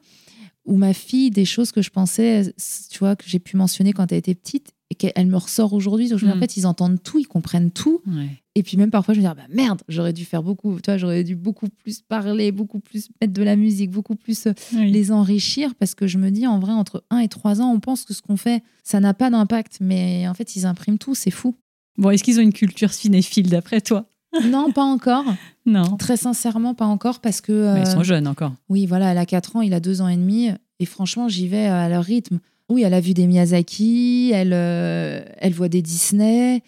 Ou 0.66 0.78
ma 0.78 0.94
fille, 0.94 1.30
des 1.32 1.46
choses 1.46 1.72
que 1.72 1.82
je 1.82 1.90
pensais, 1.90 2.54
tu 2.90 3.00
vois, 3.00 3.16
que 3.16 3.24
j'ai 3.28 3.40
pu 3.40 3.58
mentionner 3.58 3.92
quand 3.94 4.12
elle 4.12 4.18
était 4.20 4.36
petite 4.36 4.72
et 4.90 4.96
qu'elle 4.96 5.28
me 5.28 5.38
ressort 5.38 5.74
aujourd'hui. 5.74 6.10
Donc, 6.10 6.20
je 6.20 6.26
me 6.26 6.32
dis. 6.32 6.38
En 6.38 6.40
fait, 6.42 6.58
ils 6.58 6.68
entendent 6.68 7.02
tout, 7.02 7.20
ils 7.20 7.28
comprennent 7.28 7.72
tout. 7.72 8.02
Ouais. 8.08 8.43
Et 8.56 8.62
puis 8.64 8.78
même 8.78 8.92
parfois, 8.92 9.14
je 9.16 9.20
me 9.20 9.24
dis, 9.24 9.28
ah 9.28 9.34
bah 9.34 9.42
merde, 9.50 9.82
j'aurais 9.88 10.14
dû 10.14 10.26
faire 10.26 10.44
beaucoup, 10.44 10.76
tu 10.76 10.82
vois, 10.92 10.98
j'aurais 10.98 11.24
dû 11.24 11.36
beaucoup 11.36 11.68
plus 11.70 12.02
parler, 12.02 12.52
beaucoup 12.52 12.80
plus 12.80 13.10
mettre 13.20 13.34
de 13.34 13.42
la 13.42 13.56
musique, 13.56 13.90
beaucoup 13.90 14.16
plus 14.16 14.46
euh, 14.46 14.54
Oui. 14.76 14.92
les 14.92 15.12
enrichir, 15.12 15.74
parce 15.76 15.96
que 15.96 16.06
je 16.06 16.20
me 16.20 16.30
dis, 16.30 16.46
en 16.46 16.60
vrai, 16.60 16.72
entre 16.72 17.04
1 17.10 17.20
et 17.20 17.28
3 17.28 17.62
ans, 17.62 17.72
on 17.74 17.80
pense 17.80 18.04
que 18.06 18.14
ce 18.14 18.22
qu'on 18.22 18.38
fait, 18.38 18.62
ça 18.84 19.00
n'a 19.00 19.16
pas 19.16 19.32
d'impact, 19.32 19.78
mais 19.82 20.28
en 20.28 20.36
fait, 20.36 20.56
ils 20.56 20.68
impriment 20.68 21.00
tout, 21.00 21.16
c'est 21.16 21.32
fou. 21.32 21.56
Bon, 21.98 22.12
est-ce 22.12 22.24
qu'ils 22.24 22.38
ont 22.40 22.44
une 22.44 22.54
culture 22.54 22.94
cinéphile 22.94 23.50
d'après 23.50 23.82
toi? 23.82 24.06
Non, 24.50 24.72
pas 24.72 24.84
encore. 24.84 25.26
Non. 25.68 25.96
Très 25.98 26.18
sincèrement, 26.18 26.74
pas 26.74 26.86
encore, 26.88 27.20
parce 27.22 27.40
que... 27.42 27.52
Mais 27.52 27.80
euh, 27.82 27.84
Ils 27.84 27.92
sont 27.92 28.02
jeunes 28.04 28.28
encore. 28.28 28.54
Oui, 28.70 28.86
voilà, 28.88 29.12
elle 29.12 29.18
a 29.20 29.26
4 29.28 29.56
ans, 29.58 29.62
il 29.62 29.74
a 29.76 29.80
2 29.80 30.02
ans 30.02 30.08
et 30.08 30.16
demi. 30.18 30.50
Et 30.80 30.86
franchement, 30.86 31.28
j'y 31.30 31.48
vais 31.48 31.66
à 31.68 31.88
leur 31.90 32.04
rythme. 32.04 32.40
Oui, 32.70 32.82
elle 32.82 32.94
a 32.96 33.00
vu 33.00 33.14
des 33.14 33.28
Miyazaki, 33.28 34.32
elle, 34.34 34.54
euh, 34.54 35.24
elle 35.38 35.54
voit 35.54 35.70
des 35.70 35.82
Disney, 35.84 36.64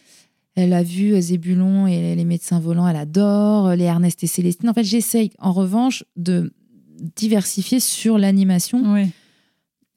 elle 0.56 0.74
a 0.74 0.84
vu 0.84 1.14
euh, 1.14 1.22
Zébulon 1.22 1.86
et 1.88 2.16
les 2.16 2.26
médecins 2.26 2.60
volants, 2.60 2.88
elle 2.88 2.96
adore, 2.96 3.68
euh, 3.68 3.76
les 3.76 3.86
Ernest 3.86 4.24
et 4.24 4.28
Célestine. 4.28 4.70
En 4.70 4.74
fait, 4.74 4.84
j'essaye, 4.84 5.32
en 5.40 5.52
revanche, 5.52 6.04
de 6.16 6.54
diversifier 7.16 7.80
sur 7.80 8.18
l'animation. 8.18 8.96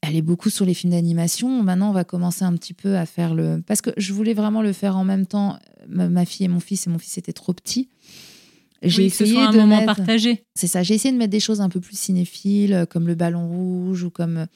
Elle 0.01 0.15
est 0.15 0.23
beaucoup 0.23 0.51
sur 0.51 0.65
les 0.65 0.75
films 0.75 0.93
d'animation. 0.93 1.63
Maintenant, 1.63 1.91
on 1.91 1.93
va 1.93 2.05
commencer 2.05 2.45
un 2.45 2.53
petit 2.55 2.75
peu 2.75 2.97
à 2.97 3.07
faire 3.07 3.35
le... 3.35 3.63
Parce 3.67 3.81
que 3.81 3.91
je 3.97 4.13
voulais 4.13 4.35
vraiment 4.35 4.63
le 4.63 4.73
faire 4.73 4.97
en 4.97 5.05
même 5.05 5.27
temps, 5.27 5.59
ma, 5.89 6.25
fille 6.25 6.47
et 6.47 6.49
mon 6.49 6.61
fils, 6.61 6.87
et 6.87 6.91
mon 6.91 6.99
fils 6.99 7.19
était 7.19 7.33
trop 7.33 7.53
petit. 7.53 7.89
J'ai 8.83 9.03
Oui, 9.03 9.11
que 9.11 9.17
ce 9.17 9.25
essayé 9.25 9.39
soit 9.39 9.49
un 9.49 9.53
de 9.53 9.59
moment 9.59 9.81
mettre... 9.81 9.97
partagé. 9.97 10.45
C'est 10.55 10.69
ça. 10.69 10.85
J'ai 10.85 10.95
essayé 10.95 11.13
de 11.13 11.19
mettre 11.19 11.33
des 11.33 11.41
choses 11.41 11.61
un 11.61 11.69
peu 11.69 11.81
plus 11.81 11.99
cinéphiles, 11.99 12.75
euh, 12.75 12.87
comme 12.87 13.09
le 13.09 13.17
ballon 13.17 13.49
rouge 13.49 14.05
ou 14.05 14.11
comme. 14.11 14.47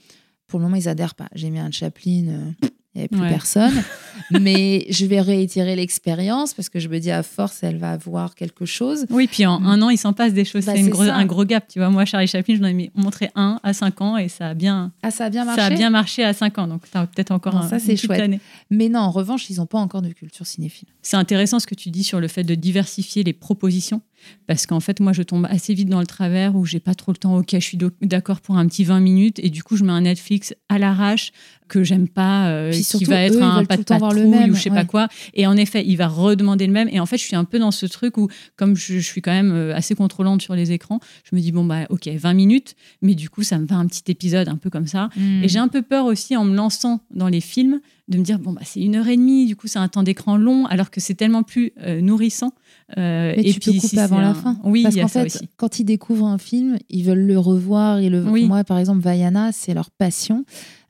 Pour 0.46 0.60
le 0.60 0.64
moment, 0.64 0.76
ils 0.76 0.88
adhèrent 0.88 1.14
pas. 1.14 1.28
J'ai 1.34 1.50
mis 1.50 1.58
un 1.58 1.70
Chaplin, 1.70 2.28
euh, 2.28 2.68
il 2.94 2.98
n'y 2.98 3.00
avait 3.02 3.08
plus 3.08 3.20
Ouais. 3.20 3.28
personne. 3.30 3.72
Mais 4.30 4.86
je 4.90 5.06
vais 5.06 5.20
réitérer 5.20 5.74
l'expérience 5.76 6.54
parce 6.54 6.68
que 6.68 6.78
je 6.78 6.88
me 6.88 6.98
dis 6.98 7.10
à 7.10 7.22
force, 7.22 7.62
elle 7.62 7.78
va 7.78 7.92
avoir 7.92 8.34
quelque 8.34 8.66
chose. 8.66 9.06
Oui, 9.10 9.26
puis 9.26 9.46
en 9.46 9.64
un 9.64 9.80
an, 9.82 9.88
il 9.90 9.96
s'en 9.98 10.12
passe 10.12 10.32
des 10.34 10.44
choses. 10.44 10.66
Bah, 10.66 10.72
c'est 10.76 10.82
gros- 10.88 11.02
un 11.02 11.24
gros 11.26 11.44
gap. 11.44 11.66
Tu 11.68 11.78
vois, 11.78 11.88
moi, 11.90 12.04
Charlie 12.04 12.26
Chaplin, 12.26 12.54
je 12.56 12.62
l'ai 12.62 12.72
mis- 12.72 12.90
montré 12.94 13.30
un 13.34 13.58
à 13.62 13.72
5 13.72 14.00
ans 14.00 14.16
et 14.16 14.28
ça 14.28 14.48
a 14.48 14.54
bien, 14.54 14.92
Ah, 15.02 15.10
ça 15.10 15.26
a 15.26 15.30
bien 15.30 15.44
marché. 15.44 15.60
ça 15.60 15.66
a 15.66 15.70
bien 15.70 15.90
marché 15.90 16.24
à 16.24 16.32
5 16.34 16.58
ans. 16.58 16.66
Donc, 16.66 16.82
tu 16.90 16.96
as 16.96 17.06
peut-être 17.06 17.30
encore 17.30 17.52
Bon, 17.54 17.58
un, 17.60 17.68
ça, 17.68 17.78
c'est 17.78 17.96
chouette. 17.96 18.20
année. 18.20 18.40
Mais 18.70 18.88
non, 18.88 19.00
en 19.00 19.10
revanche, 19.10 19.48
ils 19.50 19.56
n'ont 19.56 19.66
pas 19.66 19.78
encore 19.78 20.02
de 20.02 20.10
culture 20.10 20.46
cinéphile. 20.46 20.88
C'est 21.02 21.16
intéressant 21.16 21.58
ce 21.58 21.66
que 21.66 21.74
tu 21.74 21.90
dis 21.90 22.04
sur 22.04 22.20
le 22.20 22.28
fait 22.28 22.44
de 22.44 22.54
diversifier 22.54 23.22
les 23.24 23.32
propositions. 23.32 24.02
Parce 24.46 24.66
qu'en 24.66 24.80
fait, 24.80 25.00
moi, 25.00 25.12
je 25.12 25.22
tombe 25.22 25.46
assez 25.48 25.74
vite 25.74 25.88
dans 25.88 26.00
le 26.00 26.06
travers 26.06 26.56
où 26.56 26.64
j'ai 26.64 26.80
pas 26.80 26.94
trop 26.94 27.12
le 27.12 27.16
temps. 27.16 27.36
Ok, 27.36 27.50
je 27.52 27.58
suis 27.58 27.78
d'accord 28.00 28.40
pour 28.40 28.56
un 28.56 28.66
petit 28.66 28.84
20 28.84 29.00
minutes. 29.00 29.38
Et 29.42 29.50
du 29.50 29.62
coup, 29.62 29.76
je 29.76 29.84
mets 29.84 29.92
un 29.92 30.02
Netflix 30.02 30.54
à 30.68 30.78
l'arrache 30.78 31.32
que 31.68 31.84
j'aime 31.84 32.06
pas, 32.06 32.48
euh, 32.48 32.70
Puis 32.70 32.82
qui 32.82 33.04
va 33.04 33.22
être 33.22 33.36
eux, 33.36 33.42
un 33.42 33.64
pas 33.64 33.76
de 33.76 33.82
le 33.82 33.94
le 33.94 34.00
patrouille 34.00 34.28
même, 34.28 34.50
ou 34.50 34.54
je 34.54 34.60
sais 34.60 34.70
ouais. 34.70 34.76
pas 34.76 34.84
quoi. 34.84 35.08
Et 35.32 35.46
en 35.46 35.56
effet, 35.56 35.82
il 35.86 35.96
va 35.96 36.06
redemander 36.06 36.66
le 36.66 36.72
même. 36.72 36.88
Et 36.92 37.00
en 37.00 37.06
fait, 37.06 37.16
je 37.16 37.22
suis 37.22 37.34
un 37.34 37.44
peu 37.44 37.58
dans 37.58 37.70
ce 37.70 37.86
truc 37.86 38.18
où, 38.18 38.28
comme 38.56 38.76
je, 38.76 38.98
je 38.98 39.06
suis 39.06 39.22
quand 39.22 39.32
même 39.32 39.52
euh, 39.52 39.74
assez 39.74 39.94
contrôlante 39.94 40.42
sur 40.42 40.54
les 40.54 40.72
écrans, 40.72 41.00
je 41.24 41.34
me 41.34 41.40
dis, 41.40 41.50
bon, 41.50 41.64
bah, 41.64 41.86
ok, 41.88 42.08
20 42.08 42.34
minutes. 42.34 42.74
Mais 43.00 43.14
du 43.14 43.30
coup, 43.30 43.42
ça 43.42 43.58
me 43.58 43.66
va 43.66 43.76
un 43.76 43.86
petit 43.86 44.04
épisode 44.08 44.48
un 44.48 44.56
peu 44.56 44.68
comme 44.68 44.86
ça. 44.86 45.08
Mm. 45.16 45.44
Et 45.44 45.48
j'ai 45.48 45.58
un 45.58 45.68
peu 45.68 45.80
peur 45.80 46.04
aussi 46.04 46.36
en 46.36 46.44
me 46.44 46.54
lançant 46.54 47.00
dans 47.10 47.28
les 47.28 47.40
films 47.40 47.80
de 48.12 48.18
me 48.18 48.22
dire 48.22 48.38
bon 48.38 48.52
bah 48.52 48.60
c'est 48.64 48.80
une 48.80 48.94
heure 48.94 49.08
et 49.08 49.16
demie, 49.16 49.46
du 49.46 49.56
coup 49.56 49.66
c'est 49.66 49.78
un 49.80 49.88
temps 49.88 50.02
d'écran 50.04 50.36
long, 50.36 50.66
alors 50.66 50.90
que 50.90 51.00
c'est 51.00 51.14
tellement 51.14 51.42
plus 51.42 51.72
euh, 51.80 52.00
nourrissant. 52.00 52.52
Euh, 52.98 53.32
Mais 53.36 53.42
et 53.42 53.52
tu 53.54 53.60
puis 53.60 53.72
peux 53.72 53.78
si 53.78 53.88
couper 53.90 54.00
avant 54.02 54.20
la 54.20 54.28
un- 54.28 54.34
fin. 54.34 54.58
Oui, 54.64 54.82
Parce 54.82 54.94
qu'en 54.96 55.08
fait, 55.08 55.26
aussi. 55.26 55.48
quand 55.56 55.78
ils 55.80 55.84
découvrent 55.84 56.26
un 56.26 56.38
film, 56.38 56.78
ils 56.90 57.02
veulent 57.04 57.26
le 57.26 57.38
revoir. 57.38 57.98
Et 57.98 58.08
le... 58.10 58.22
Oui. 58.22 58.46
Moi, 58.46 58.64
par 58.64 58.78
exemple, 58.78 59.00
Vaiana, 59.00 59.50
c'est 59.52 59.72
leur 59.74 59.90
passion 59.90 60.44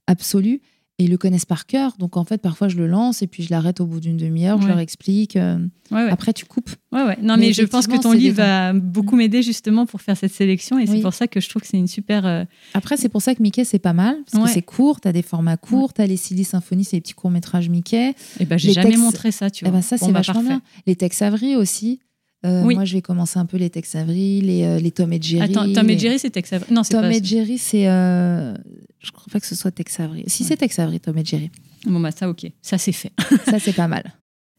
absolue. 0.06 0.61
Et 0.98 1.05
ils 1.05 1.11
le 1.11 1.16
connaissent 1.16 1.46
par 1.46 1.64
cœur. 1.66 1.94
Donc, 1.98 2.16
en 2.18 2.24
fait, 2.24 2.42
parfois, 2.42 2.68
je 2.68 2.76
le 2.76 2.87
lance 2.87 3.22
et 3.22 3.26
puis 3.26 3.42
je 3.42 3.50
l'arrête 3.50 3.81
au 3.81 3.87
bout 3.87 3.98
d'une 3.98 4.18
demi-heure. 4.18 4.61
Je 4.61 4.68
leur 4.68 4.78
explique. 4.78 5.37
euh, 5.37 5.59
Ouais, 5.90 6.05
ouais. 6.05 6.11
Après, 6.11 6.33
tu 6.35 6.44
coupes. 6.44 6.70
Ouais, 6.92 7.02
ouais. 7.02 7.16
Non, 7.22 7.37
Mais 7.37 7.46
mais, 7.46 7.52
je 7.55 7.62
pense 7.64 7.87
que 7.87 7.98
ton 8.00 8.12
livre 8.12 8.37
va 8.37 8.72
beaucoup 8.74 9.16
m'aider 9.16 9.42
justement 9.42 9.85
pour 9.87 10.00
faire 10.02 10.16
cette 10.16 10.33
sélection, 10.33 10.78
et 10.78 10.87
c'est 10.87 11.00
pour 11.00 11.14
ça 11.14 11.26
que 11.26 11.40
je 11.40 11.48
trouve 11.48 11.62
que 11.62 11.68
c'est 11.68 11.78
une 11.78 11.88
super. 11.88 12.24
euh, 12.26 12.44
Après, 12.74 12.96
c'est 12.98 13.09
pour 13.09 13.20
ça 13.22 13.35
que 13.35 13.42
Mickey, 13.42 13.64
c'est 13.64 13.78
pas 13.78 13.92
mal. 13.94 14.16
Parce 14.31 14.44
que 14.44 14.50
c'est 14.52 14.62
court. 14.62 15.00
Tu 15.00 15.09
as 15.09 15.12
des 15.12 15.22
formats 15.22 15.57
courts. 15.57 15.92
Tu 15.94 16.02
as 16.02 16.07
les 16.07 16.16
Silly 16.18 16.44
Symphony, 16.44 16.85
c'est 16.85 16.96
les 16.96 17.00
petits 17.00 17.14
courts-métrages 17.14 17.68
Mickey. 17.70 18.14
Eh 18.38 18.44
ben, 18.44 18.59
j'ai 18.59 18.68
Les 18.68 18.74
jamais 18.74 18.88
textes- 18.90 19.02
montré 19.02 19.33
ça, 19.33 19.50
tu 19.50 19.64
Eh 19.64 19.68
vois. 19.70 19.78
ben, 19.78 19.83
ça, 19.83 19.96
Bon, 19.96 20.07
c'est 20.07 20.12
bah, 20.12 20.18
vachement 20.20 20.35
parfait. 20.35 20.48
bien. 20.48 20.62
Les 20.87 20.96
Tex 20.96 21.22
Avery 21.22 21.57
aussi. 21.57 22.00
Euh, 22.44 22.64
Oui. 22.64 22.74
Moi, 22.74 22.85
je 22.85 22.94
vais 22.94 23.02
commencer 23.02 23.38
un 23.38 23.46
peu 23.46 23.57
les 23.57 23.70
Tex 23.70 23.94
Avery, 23.94 24.40
les, 24.40 24.64
euh, 24.64 24.78
les 24.81 24.90
Tom 24.90 25.12
et 25.12 25.22
Jerry. 25.22 25.42
Attends, 25.50 25.72
Tom 25.72 25.88
et 25.88 25.92
les- 25.94 25.98
Jerry, 25.98 26.18
c'est 26.18 26.31
Tex 26.31 26.52
Avery? 26.52 26.72
Non, 26.74 26.83
c'est 26.83 26.94
Tom 26.94 27.02
pas. 27.02 27.12
et 27.14 27.22
Jerry, 27.22 27.57
c'est. 27.59 27.87
euh, 27.88 28.55
Je 29.00 29.11
crois 29.12 29.26
pas 29.33 29.40
que 29.40 29.46
ce 29.46 29.55
soit 29.55 29.70
Tex 29.70 29.98
Avery. 30.00 30.24
Si 30.26 30.42
Ouais. 30.42 30.48
c'est 30.50 30.57
Tex 30.57 30.78
Avery, 30.78 30.98
Tom 31.00 31.16
et 31.18 31.24
Jerry. 31.24 31.50
Bon, 31.87 32.00
bah, 32.00 32.11
ça, 32.11 32.28
ok. 32.28 32.46
Ça, 32.62 32.78
c'est 32.78 32.92
fait. 32.92 33.12
Ça, 33.46 33.59
c'est 33.59 33.72
pas 33.72 33.88
mal. 33.88 34.05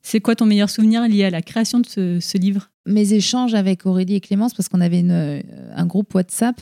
C'est 0.02 0.20
quoi 0.20 0.36
ton 0.36 0.46
meilleur 0.46 0.70
souvenir 0.70 1.08
lié 1.08 1.24
à 1.26 1.30
la 1.30 1.42
création 1.42 1.80
de 1.80 1.86
ce, 1.86 2.20
ce 2.20 2.38
livre? 2.38 2.70
Mes 2.86 3.14
échanges 3.14 3.54
avec 3.54 3.86
Aurélie 3.86 4.16
et 4.16 4.20
Clémence, 4.20 4.54
parce 4.54 4.68
qu'on 4.68 4.82
avait 4.82 5.00
une, 5.00 5.12
euh, 5.12 5.42
un 5.74 5.86
groupe 5.86 6.14
WhatsApp, 6.14 6.60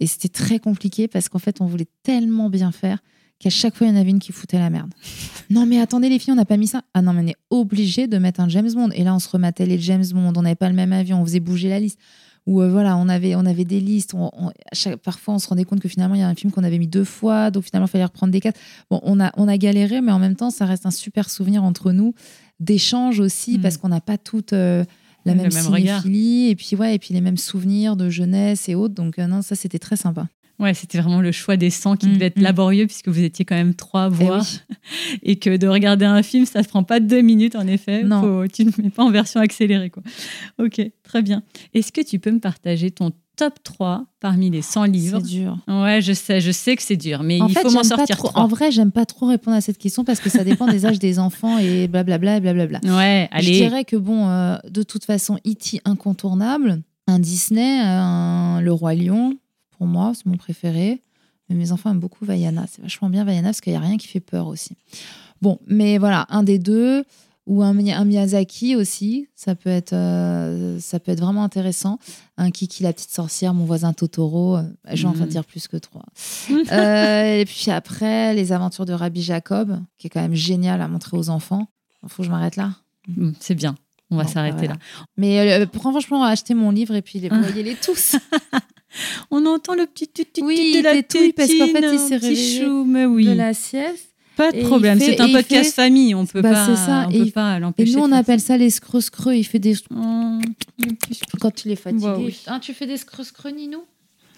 et 0.00 0.06
c'était 0.08 0.28
très 0.28 0.58
compliqué 0.58 1.06
parce 1.06 1.28
qu'en 1.28 1.38
fait, 1.38 1.60
on 1.60 1.66
voulait 1.66 1.86
tellement 2.02 2.50
bien 2.50 2.72
faire 2.72 2.98
qu'à 3.44 3.50
chaque 3.50 3.76
fois, 3.76 3.86
il 3.86 3.90
y 3.90 3.92
en 3.96 4.00
avait 4.00 4.10
une 4.10 4.18
qui 4.18 4.32
foutait 4.32 4.58
la 4.58 4.70
merde. 4.70 4.90
Non, 5.50 5.66
mais 5.66 5.78
attendez, 5.80 6.08
les 6.08 6.18
filles, 6.18 6.32
on 6.32 6.36
n'a 6.36 6.44
pas 6.44 6.56
mis 6.56 6.66
ça. 6.66 6.82
Ah 6.94 7.02
non, 7.02 7.12
mais 7.12 7.22
on 7.22 7.26
est 7.28 7.36
obligé 7.50 8.06
de 8.08 8.18
mettre 8.18 8.40
un 8.40 8.48
James 8.48 8.70
Bond. 8.72 8.90
Et 8.90 9.04
là, 9.04 9.14
on 9.14 9.18
se 9.18 9.28
rematait 9.28 9.66
les 9.66 9.78
James 9.78 10.04
Bond, 10.12 10.32
on 10.36 10.42
n'avait 10.42 10.54
pas 10.54 10.68
le 10.68 10.74
même 10.74 10.92
avion, 10.92 11.20
on 11.20 11.24
faisait 11.24 11.40
bouger 11.40 11.68
la 11.68 11.78
liste. 11.78 11.98
Ou 12.46 12.60
euh, 12.60 12.70
voilà, 12.70 12.96
on 12.98 13.08
avait, 13.08 13.34
on 13.36 13.46
avait 13.46 13.64
des 13.64 13.80
listes. 13.80 14.12
on- 14.14 14.30
on- 14.34 14.48
à 14.48 14.52
chaque- 14.74 14.96
parfois, 14.96 15.34
on 15.34 15.38
se 15.38 15.48
rendait 15.48 15.64
compte 15.64 15.80
que 15.80 15.88
finalement, 15.88 16.14
il 16.14 16.20
y 16.20 16.24
a 16.24 16.28
un 16.28 16.34
film 16.34 16.52
qu'on 16.52 16.64
avait 16.64 16.78
mis 16.78 16.86
deux 16.88 17.04
fois, 17.04 17.50
donc 17.50 17.64
finalement, 17.64 17.86
il 17.86 17.90
fallait 17.90 18.04
reprendre 18.04 18.32
des 18.32 18.40
quatre. 18.40 18.58
Bon, 18.90 19.00
on 19.02 19.18
a, 19.20 19.30
on 19.36 19.46
a 19.48 19.56
galéré, 19.56 20.00
mais 20.00 20.12
en 20.12 20.18
même 20.18 20.36
temps, 20.36 20.50
ça 20.50 20.66
reste 20.66 20.84
un 20.86 20.90
super 20.90 21.30
souvenir 21.30 21.64
entre 21.64 21.92
nous, 21.92 22.14
d'échanges 22.60 23.20
aussi, 23.20 23.58
Mm. 23.58 23.62
parce 23.62 23.76
qu'on 23.78 23.88
n'a 23.88 24.00
pas 24.00 24.18
toutes 24.18 24.52
euh, 24.52 24.84
la 25.26 25.34
même, 25.34 25.50
même 25.52 25.66
regard. 25.68 26.02
cinéphilie, 26.02 26.48
et 26.50 26.56
puis, 26.56 26.76
ouais, 26.76 26.94
et 26.94 26.98
puis 26.98 27.14
les 27.14 27.20
mêmes 27.22 27.38
souvenirs 27.38 27.96
de 27.96 28.10
jeunesse 28.10 28.68
et 28.68 28.74
autres. 28.74 28.94
Donc, 28.94 29.18
euh, 29.18 29.26
non, 29.26 29.40
ça, 29.40 29.54
c'était 29.54 29.78
très 29.78 29.96
sympa. 29.96 30.26
Ouais, 30.60 30.72
c'était 30.74 30.98
vraiment 31.00 31.20
le 31.20 31.32
choix 31.32 31.56
des 31.56 31.70
sangs 31.70 31.96
qui 31.96 32.06
Mm, 32.06 32.12
devait 32.14 32.26
être 32.26 32.38
mm. 32.38 32.42
laborieux 32.42 32.86
puisque 32.86 33.08
vous 33.08 33.20
étiez 33.22 33.44
quand 33.44 33.56
même 33.56 33.74
trois 33.74 34.04
à 34.04 34.08
Eh 34.08 34.24
voir. 34.24 34.40
oui. 34.40 35.16
et 35.22 35.36
que 35.36 35.56
de 35.56 35.66
regarder 35.66 36.04
un 36.04 36.22
film, 36.22 36.46
ça 36.46 36.60
ne 36.60 36.64
prend 36.64 36.84
pas 36.84 37.00
deux 37.00 37.22
minutes 37.22 37.56
en 37.56 37.66
effet. 37.66 38.02
Non. 38.04 38.20
Faut- 38.20 38.46
tu 38.48 38.64
ne 38.64 38.70
mets 38.82 38.90
pas 38.90 39.02
en 39.04 39.10
version 39.10 39.40
accélérée. 39.40 39.90
Quoi. 39.90 40.02
Ok, 40.58 40.80
très 41.02 41.22
bien. 41.22 41.42
Est-ce 41.74 41.90
que 41.92 42.00
tu 42.02 42.18
peux 42.20 42.30
me 42.30 42.38
partager 42.40 42.90
ton 42.92 43.10
top 43.36 43.54
3 43.64 44.06
parmi 44.20 44.48
les 44.48 44.62
100 44.62 44.84
livres? 44.84 45.18
C'est 45.20 45.26
dur. 45.28 45.58
Ouais, 45.66 46.00
je 46.00 46.12
sais, 46.12 46.40
je 46.40 46.52
sais 46.52 46.76
que 46.76 46.82
c'est 46.84 46.96
dur, 46.96 47.24
mais 47.24 47.40
en 47.40 47.48
il 47.48 47.54
fait, 47.54 47.62
faut 47.62 47.72
m'en 47.72 47.82
sortir 47.82 48.16
trop-. 48.16 48.30
En 48.38 48.46
vrai, 48.46 48.70
j'aime 48.70 48.92
pas 48.92 49.06
trop 49.06 49.26
répondre 49.26 49.56
à 49.56 49.60
cette 49.60 49.78
question 49.78 50.04
parce 50.04 50.20
que 50.20 50.30
ça 50.30 50.44
dépend 50.44 50.68
des 50.68 50.86
âges 50.86 51.00
des 51.00 51.18
enfants 51.18 51.58
et 51.58 51.88
blablabla 51.88 52.36
et 52.36 52.40
blablabla. 52.40 52.78
Ouais, 52.84 53.28
Je 53.32 53.36
allez. 53.38 53.50
dirais 53.50 53.84
que 53.84 53.96
bon, 53.96 54.28
euh, 54.28 54.56
de 54.70 54.84
toute 54.84 55.04
façon, 55.04 55.36
E.T. 55.44 55.80
incontournable, 55.84 56.80
un 57.08 57.18
Disney, 57.18 57.80
un 57.82 58.60
Le 58.60 58.72
Roi 58.72 58.94
Lion, 58.94 59.34
pour 59.84 59.92
moi, 59.92 60.12
c'est 60.14 60.24
mon 60.24 60.38
préféré. 60.38 61.02
Mais 61.50 61.56
mes 61.56 61.72
enfants 61.72 61.90
aiment 61.90 62.00
beaucoup 62.00 62.24
Vaiana. 62.24 62.64
C'est 62.70 62.80
vachement 62.80 63.10
bien 63.10 63.22
Vaiana 63.24 63.48
parce 63.48 63.60
qu'il 63.60 63.74
n'y 63.74 63.76
a 63.76 63.80
rien 63.80 63.98
qui 63.98 64.08
fait 64.08 64.20
peur 64.20 64.46
aussi. 64.46 64.78
Bon, 65.42 65.58
mais 65.66 65.98
voilà, 65.98 66.24
un 66.30 66.42
des 66.42 66.58
deux 66.58 67.04
ou 67.46 67.62
un, 67.62 67.74
Mi- 67.74 67.92
un 67.92 68.06
Miyazaki 68.06 68.76
aussi, 68.76 69.28
ça 69.34 69.54
peut 69.54 69.68
être, 69.68 69.92
euh, 69.92 70.80
ça 70.80 70.98
peut 71.00 71.12
être 71.12 71.20
vraiment 71.20 71.44
intéressant. 71.44 71.98
Un 72.38 72.50
Kiki 72.50 72.82
la 72.82 72.94
petite 72.94 73.10
sorcière, 73.10 73.52
mon 73.52 73.66
voisin 73.66 73.92
Totoro, 73.92 74.56
euh, 74.56 74.62
je 74.94 75.02
vais 75.02 75.08
en 75.08 75.14
Mhm. 75.14 75.26
dire 75.26 75.44
plus 75.44 75.68
que 75.68 75.76
trois. 75.76 76.06
Euh, 76.50 77.40
et 77.40 77.44
puis 77.44 77.70
après, 77.70 78.32
les 78.32 78.52
aventures 78.52 78.86
de 78.86 78.94
Rabbi 78.94 79.20
Jacob, 79.20 79.78
qui 79.98 80.06
est 80.06 80.10
quand 80.10 80.22
même 80.22 80.32
génial 80.34 80.80
à 80.80 80.88
montrer 80.88 81.18
aux 81.18 81.28
enfants. 81.28 81.68
Il 82.02 82.08
faut 82.08 82.22
que 82.22 82.26
je 82.26 82.30
m'arrête 82.32 82.56
là. 82.56 82.70
Mm, 83.08 83.32
C'est 83.38 83.54
bien. 83.54 83.74
On 84.10 84.16
va 84.16 84.22
Bon, 84.24 84.28
s'arrêter 84.30 84.56
voilà. 84.68 84.74
là. 84.74 84.78
Mais 85.18 85.40
euh, 85.40 85.66
franchement, 85.74 86.24
achetez 86.24 86.54
mon 86.54 86.70
livre 86.70 86.94
et 86.94 87.02
puis 87.02 87.18
les- 87.20 87.28
Ah. 87.30 87.38
voyez-les 87.42 87.74
tous. 87.74 88.16
On 89.30 89.44
entend 89.46 89.74
le 89.74 89.86
petit 89.86 90.08
tut 90.08 90.24
tut 90.26 90.42
Oui, 90.42 90.56
tut 90.56 90.72
de 90.72 90.78
il 90.78 90.82
la 90.82 90.92
tétouille 91.02 91.32
parce 91.32 91.52
qu'en 91.52 91.66
fait, 91.66 91.80
tétine, 91.80 91.90
il 91.94 91.98
s'est 91.98 92.16
réveillé 92.16 92.66
oui. 93.06 93.26
de 93.26 93.32
la 93.32 93.54
sieste. 93.54 94.10
Pas 94.36 94.50
de 94.50 94.56
Et 94.58 94.62
problème, 94.62 94.98
c'est 94.98 95.20
un 95.20 95.28
et 95.28 95.32
podcast 95.32 95.66
fait- 95.66 95.82
famille, 95.82 96.12
on 96.14 96.26
peut 96.26 96.42
Bah, 96.42 96.50
pas, 96.52 96.66
c'est 96.66 96.74
ça, 96.76 97.04
on 97.06 97.10
et 97.10 97.18
peut 97.20 97.24
il- 97.26 97.32
pas 97.32 97.56
Et 97.56 97.60
l'empêcher. 97.60 97.94
nous, 97.96 98.02
on 98.02 98.10
appelle 98.10 98.40
ça 98.40 98.56
les 98.56 98.70
screux-screux. 98.70 99.34
Il 99.34 99.44
fait 99.44 99.60
des. 99.60 99.76
Oh, 99.94 100.38
Quand 101.40 101.64
il 101.64 101.70
est 101.72 101.76
fatigué. 101.76 102.02
Bah 102.04 102.16
oui. 102.18 102.36
Ah, 102.46 102.58
tu 102.60 102.74
fais 102.74 102.86
des 102.86 102.96
screux-screux, 102.96 103.50
Ninou? 103.50 103.82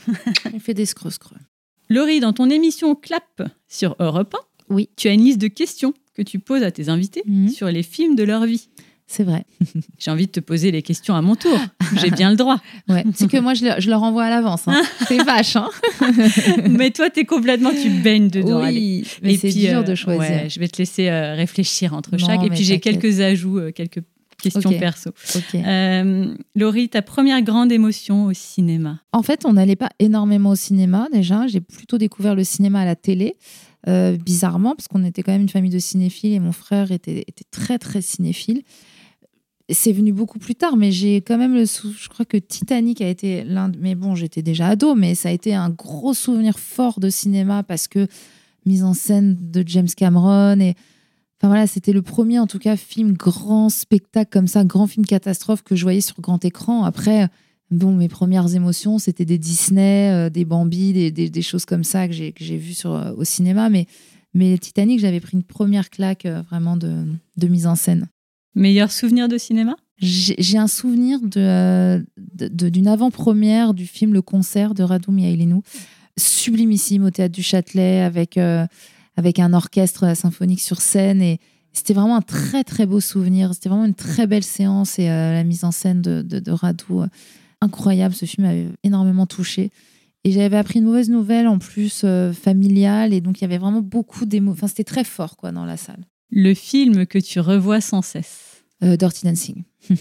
Il 0.54 0.60
fait 0.60 0.74
des 0.74 0.86
screux-screux. 0.86 1.38
Laurie, 1.88 2.20
dans 2.20 2.32
ton 2.32 2.50
émission 2.50 2.94
Clap 2.94 3.42
sur 3.68 3.96
Europe 3.98 4.34
1, 4.34 4.74
Oui. 4.74 4.88
tu 4.96 5.08
as 5.08 5.12
une 5.12 5.22
liste 5.24 5.38
de 5.38 5.48
questions 5.48 5.94
que 6.14 6.22
tu 6.22 6.38
poses 6.38 6.62
à 6.62 6.70
tes 6.70 6.88
invités 6.88 7.22
Mhm. 7.26 7.48
sur 7.48 7.68
les 7.68 7.82
films 7.82 8.14
de 8.16 8.22
leur 8.22 8.44
vie. 8.46 8.68
C'est 9.08 9.22
vrai. 9.24 9.44
J'ai 9.98 10.10
envie 10.10 10.26
de 10.26 10.32
te 10.32 10.40
poser 10.40 10.70
les 10.72 10.82
questions 10.82 11.14
à 11.14 11.22
mon 11.22 11.36
tour. 11.36 11.56
J'ai 12.00 12.10
bien 12.10 12.30
le 12.30 12.36
droit. 12.36 12.58
Ouais. 12.88 13.04
c'est 13.14 13.28
que 13.30 13.36
moi, 13.38 13.54
je, 13.54 13.64
le- 13.64 13.80
je 13.80 13.88
leur 13.90 14.02
envoie 14.02 14.24
à 14.24 14.30
l'avance. 14.30 14.66
Hein. 14.68 14.82
C'est 15.08 15.22
vache, 15.22 15.56
hein 15.56 15.68
Mais 16.68 16.90
toi, 16.90 17.10
t'es 17.10 17.24
complètement, 17.24 17.70
tu 17.70 17.88
baignes 17.90 18.28
dedans. 18.28 18.58
allez. 18.62 18.78
Oui, 18.78 19.06
mais 19.22 19.36
c'est 19.36 19.50
dur 19.50 19.78
euh, 19.78 19.82
de 19.82 19.94
choisir. 19.94 20.20
ouais, 20.20 20.48
je 20.50 20.58
vais 20.60 20.68
te 20.68 20.78
laisser 20.78 21.08
euh, 21.08 21.34
réfléchir 21.34 21.94
entre 21.94 22.12
Non, 22.12 22.18
chaque. 22.18 22.42
Et 22.44 22.48
puis 22.50 22.64
j'ai 22.64 22.80
quelques 22.80 23.20
ajouts, 23.20 23.58
euh, 23.58 23.70
quelques 23.72 24.00
questions 24.40 24.70
perso. 24.78 25.10
Ok. 25.34 25.54
Euh, 25.54 26.34
Laurie, 26.54 26.88
ta 26.88 27.02
première 27.02 27.40
grande 27.42 27.72
émotion 27.72 28.26
au 28.26 28.32
cinéma? 28.32 29.00
En 29.12 29.22
fait, 29.22 29.44
on 29.44 29.54
n'allait 29.54 29.76
pas 29.76 29.90
énormément 29.98 30.50
au 30.50 30.56
cinéma 30.56 31.08
déjà. 31.12 31.46
J'ai 31.46 31.60
plutôt 31.60 31.98
découvert 31.98 32.34
le 32.34 32.44
cinéma 32.44 32.80
à 32.80 32.84
la 32.84 32.96
télé, 32.96 33.36
euh, 33.88 34.16
bizarrement, 34.16 34.74
parce 34.76 34.88
qu'on 34.88 35.04
était 35.04 35.22
quand 35.22 35.32
même 35.32 35.42
une 35.42 35.48
famille 35.48 35.70
de 35.70 35.78
cinéphiles 35.78 36.32
et 36.34 36.40
mon 36.40 36.52
frère 36.52 36.92
était, 36.92 37.20
était 37.26 37.44
très, 37.50 37.78
très 37.78 38.00
cinéphile. 38.02 38.62
C'est 39.68 39.92
venu 39.92 40.12
beaucoup 40.12 40.38
plus 40.38 40.55
tard, 40.55 40.76
mais 40.76 40.92
j'ai 40.92 41.16
quand 41.16 41.38
même 41.38 41.55
le 41.55 41.66
sou... 41.66 41.92
Je 41.98 42.09
crois 42.09 42.24
que 42.24 42.37
Titanic 42.37 43.00
a 43.00 43.09
été 43.09 43.42
l'un 43.42 43.68
de... 43.68 43.79
Mais 43.81 43.96
bon, 43.96 44.14
j'étais 44.14 44.42
déjà 44.42 44.68
ado, 44.68 44.94
mais 44.94 45.14
ça 45.16 45.31
a 45.31 45.33
été 45.33 45.55
un 45.55 45.70
gros 45.70 46.14
souvenir 46.14 46.59
fort 46.59 47.00
de 47.00 47.11
cinéma 47.11 47.64
parce 47.64 47.88
que 47.88 48.07
mise 48.64 48.85
en 48.85 48.94
scène 48.94 49.37
de 49.40 49.64
James 49.66 49.88
Cameron 49.94 50.61
et... 50.61 50.74
Enfin 51.38 51.48
voilà, 51.48 51.66
c'était 51.66 51.92
le 51.92 52.00
premier 52.00 52.38
en 52.38 52.46
tout 52.46 52.59
cas 52.59 52.76
film 52.76 53.12
grand 53.12 53.68
spectacle 53.68 54.31
comme 54.33 54.46
ça, 54.46 54.64
grand 54.64 54.87
film 54.87 55.05
catastrophe 55.05 55.62
que 55.62 55.76
je 55.76 55.83
voyais 55.83 56.00
sur 56.00 56.18
grand 56.22 56.42
écran. 56.44 56.85
Après, 56.85 57.29
Bon, 57.70 57.92
mes 57.92 58.09
premières 58.09 58.55
émotions, 58.55 58.98
c'était 58.98 59.24
des 59.24 59.38
Disney, 59.38 60.12
euh, 60.12 60.31
des 60.31 60.44
Bambi, 60.44 61.11
des, 61.11 61.42
choses 61.42 61.64
comme 61.64 61.83
ça 61.83 62.07
que 62.07 62.14
j'ai 62.14 62.57
vues 62.57 62.76
euh, 62.85 63.12
au 63.16 63.24
cinéma. 63.24 63.70
Mais, 63.70 63.87
mais 64.35 64.57
Titanic, 64.57 65.00
j'avais 65.00 65.18
pris 65.18 65.37
une 65.37 65.42
première 65.42 65.90
claque 65.90 66.26
euh, 66.26 66.42
vraiment 66.42 66.76
de 66.76 67.48
mise 67.48 67.66
en 67.66 67.74
scène. 67.74 68.09
Meilleur 68.56 68.90
souvenir 68.90 69.28
de 69.28 69.36
cinéma? 69.36 69.76
J'ai 69.98 70.56
un 70.58 70.66
souvenir 70.66 71.20
de, 71.20 71.40
euh, 71.40 72.02
de- 72.16 72.48
de- 72.48 72.68
d'une 72.70 72.88
avant-première 72.88 73.74
du 73.74 73.86
film 73.86 74.14
Le 74.14 74.22
Concert 74.22 74.72
de 74.72 74.82
Radu 74.82 75.10
Mihailinu, 75.10 75.60
sublimissime 76.18 77.04
au 77.04 77.10
théâtre 77.10 77.34
du 77.34 77.42
Châtelet 77.42 78.00
avec, 78.00 78.38
euh, 78.38 78.66
avec 79.16 79.38
un 79.38 79.52
orchestre 79.52 80.16
symphonique 80.16 80.60
sur 80.60 80.80
scène. 80.80 81.20
Et 81.20 81.38
c'était 81.74 81.92
vraiment 81.92 82.16
un 82.16 82.22
très 82.22 82.64
très 82.64 82.86
beau 82.86 83.00
souvenir. 83.00 83.52
C'était 83.52 83.68
vraiment 83.68 83.84
une 83.84 83.94
très 83.94 84.26
belle 84.26 84.42
séance 84.42 84.98
et 84.98 85.10
euh, 85.10 85.32
la 85.34 85.44
mise 85.44 85.64
en 85.64 85.70
scène 85.70 86.00
de, 86.00 86.22
de, 86.22 86.38
de 86.38 86.50
Radu, 86.50 86.84
euh, 86.92 87.06
incroyable. 87.60 88.14
Ce 88.14 88.24
film 88.24 88.46
m'avait 88.46 88.68
énormément 88.84 89.26
touchée. 89.26 89.70
Et 90.24 90.32
j'avais 90.32 90.56
appris 90.56 90.78
une 90.78 90.86
mauvaise 90.86 91.10
nouvelle 91.10 91.46
en 91.46 91.58
plus 91.58 92.02
euh, 92.04 92.32
familiale 92.32 93.12
et 93.12 93.20
donc 93.20 93.38
il 93.38 93.42
y 93.42 93.44
avait 93.44 93.58
vraiment 93.58 93.82
beaucoup 93.82 94.24
d'émotions. 94.24 94.54
Enfin, 94.54 94.66
c'était 94.66 94.84
très 94.84 95.04
fort 95.04 95.36
quoi 95.36 95.52
dans 95.52 95.66
la 95.66 95.76
salle. 95.76 96.06
Le 96.30 96.54
film 96.54 97.06
que 97.06 97.18
tu 97.18 97.38
revois 97.38 97.80
sans 97.80 98.02
cesse 98.02 98.45
Euh, 98.82 98.96
Dirty 98.96 99.26
Dancing. 99.26 99.62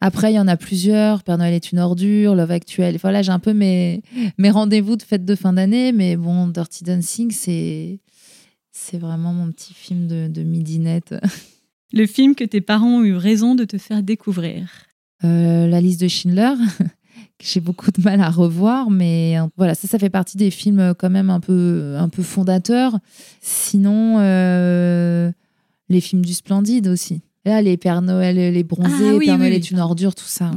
Après, 0.00 0.32
il 0.32 0.36
y 0.36 0.38
en 0.38 0.46
a 0.48 0.56
plusieurs. 0.56 1.24
Père 1.24 1.38
Noël 1.38 1.54
est 1.54 1.72
une 1.72 1.78
ordure, 1.80 2.34
Love 2.34 2.52
Actuel. 2.52 2.98
Voilà, 2.98 3.22
j'ai 3.22 3.32
un 3.32 3.40
peu 3.40 3.52
mes, 3.52 4.02
mes 4.38 4.50
rendez-vous 4.50 4.96
de 4.96 5.02
fête 5.02 5.24
de 5.24 5.34
fin 5.34 5.52
d'année. 5.52 5.92
Mais 5.92 6.16
bon, 6.16 6.46
Dirty 6.48 6.84
Dancing, 6.84 7.32
c'est, 7.32 7.98
c'est 8.70 8.98
vraiment 8.98 9.32
mon 9.32 9.50
petit 9.50 9.74
film 9.74 10.06
de, 10.06 10.28
de 10.28 10.42
midinette. 10.42 11.14
Le 11.92 12.06
film 12.06 12.34
que 12.34 12.44
tes 12.44 12.60
parents 12.60 12.98
ont 12.98 13.02
eu 13.02 13.14
raison 13.14 13.54
de 13.54 13.64
te 13.64 13.78
faire 13.78 14.02
découvrir 14.02 14.68
Euh, 15.24 15.66
la 15.66 15.80
liste 15.80 16.00
de 16.00 16.06
Schindler, 16.06 16.52
que 17.38 17.44
j'ai 17.44 17.60
beaucoup 17.60 17.90
de 17.90 18.00
mal 18.02 18.20
à 18.20 18.30
revoir. 18.30 18.90
Mais 18.90 19.36
euh, 19.38 19.46
voilà, 19.56 19.74
ça, 19.74 19.88
ça 19.88 19.98
fait 19.98 20.10
partie 20.10 20.36
des 20.36 20.50
films 20.50 20.80
euh, 20.80 20.94
quand 20.94 21.10
même 21.10 21.30
un 21.30 21.40
peu, 21.40 21.96
un 21.98 22.08
peu 22.08 22.22
fondateurs. 22.22 22.98
Sinon, 23.40 24.18
euh, 24.20 25.32
les 25.88 26.00
films 26.00 26.24
du 26.24 26.34
Splendide 26.34 26.86
aussi. 26.86 27.22
Là, 27.48 27.62
les 27.62 27.76
Père 27.76 28.02
Noël, 28.02 28.36
les 28.36 28.62
bronzés, 28.62 29.10
Ah 29.10 29.14
oui, 29.16 29.26
Père 29.26 29.34
oui, 29.34 29.38
Noël 29.40 29.50
oui. 29.52 29.56
est 29.56 29.70
une 29.70 29.80
ordure, 29.80 30.14
tout 30.14 30.24
ça. 30.26 30.50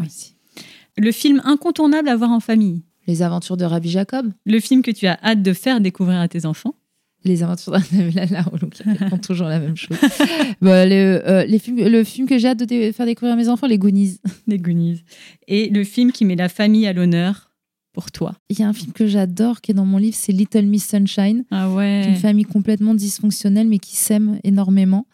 Le 0.97 1.11
film 1.11 1.41
incontournable 1.45 2.09
à 2.09 2.15
voir 2.15 2.31
en 2.31 2.39
famille 2.39 2.83
Les 3.07 3.21
aventures 3.21 3.55
de 3.57 3.63
Rabbi 3.65 3.89
Jacob. 3.89 4.31
Le 4.45 4.59
film 4.59 4.81
que 4.81 4.91
tu 4.91 5.07
as 5.07 5.17
hâte 5.23 5.41
de 5.41 5.53
faire 5.53 5.79
découvrir 5.79 6.19
à 6.19 6.27
tes 6.27 6.45
enfants 6.45 6.75
Les 7.23 7.43
aventures 7.43 7.71
de 7.73 8.13
la 8.15 8.25
la 8.25 8.41
donc 8.43 8.75
ils 8.85 9.07
font 9.09 9.17
toujours 9.17 9.47
la 9.47 9.59
même 9.59 9.77
chose. 9.77 9.97
Bah, 10.61 10.85
le, 10.85 11.21
euh, 11.27 11.45
les 11.45 11.59
films, 11.59 11.77
le 11.77 12.03
film 12.03 12.27
que 12.27 12.37
j'ai 12.37 12.49
hâte 12.49 12.59
de 12.59 12.65
dé- 12.65 12.91
faire 12.91 13.05
découvrir 13.05 13.33
à 13.33 13.37
mes 13.37 13.47
enfants, 13.47 13.67
les 13.67 13.77
Goonies. 13.77 14.17
Les 14.47 14.57
Goonies. 14.59 15.01
Et 15.47 15.69
le 15.69 15.83
film 15.85 16.11
qui 16.11 16.25
met 16.25 16.35
la 16.35 16.49
famille 16.49 16.85
à 16.87 16.93
l'honneur 16.93 17.51
pour 17.93 18.11
toi 18.11 18.33
Il 18.49 18.59
y 18.59 18.63
a 18.63 18.67
un 18.67 18.73
film 18.73 18.91
que 18.91 19.07
j'adore 19.07 19.61
qui 19.61 19.71
est 19.71 19.73
dans 19.75 19.85
mon 19.85 19.97
livre, 19.97 20.15
c'est 20.19 20.31
Little 20.33 20.65
Miss 20.65 20.87
Sunshine. 20.87 21.45
Ah 21.51 21.69
ouais 21.71 22.05
Une 22.09 22.15
famille 22.15 22.45
complètement 22.45 22.93
dysfonctionnelle 22.95 23.67
mais 23.67 23.79
qui 23.79 23.95
s'aime 23.95 24.39
énormément 24.43 25.05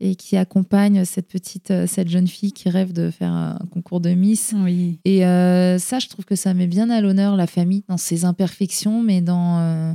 et 0.00 0.14
qui 0.14 0.36
accompagne 0.36 1.04
cette 1.04 1.28
petite, 1.28 1.70
euh, 1.70 1.86
cette 1.86 2.08
jeune 2.08 2.28
fille 2.28 2.52
qui 2.52 2.68
rêve 2.68 2.92
de 2.92 3.10
faire 3.10 3.32
un 3.32 3.58
concours 3.70 4.00
de 4.00 4.10
Miss. 4.10 4.54
Oui. 4.56 4.98
Et 5.04 5.24
euh, 5.24 5.78
ça, 5.78 5.98
je 5.98 6.08
trouve 6.08 6.24
que 6.24 6.36
ça 6.36 6.52
met 6.54 6.66
bien 6.66 6.90
à 6.90 7.00
l'honneur 7.00 7.36
la 7.36 7.46
famille 7.46 7.82
dans 7.88 7.96
ses 7.96 8.24
imperfections, 8.24 9.02
mais 9.02 9.22
dans, 9.22 9.58
euh, 9.58 9.94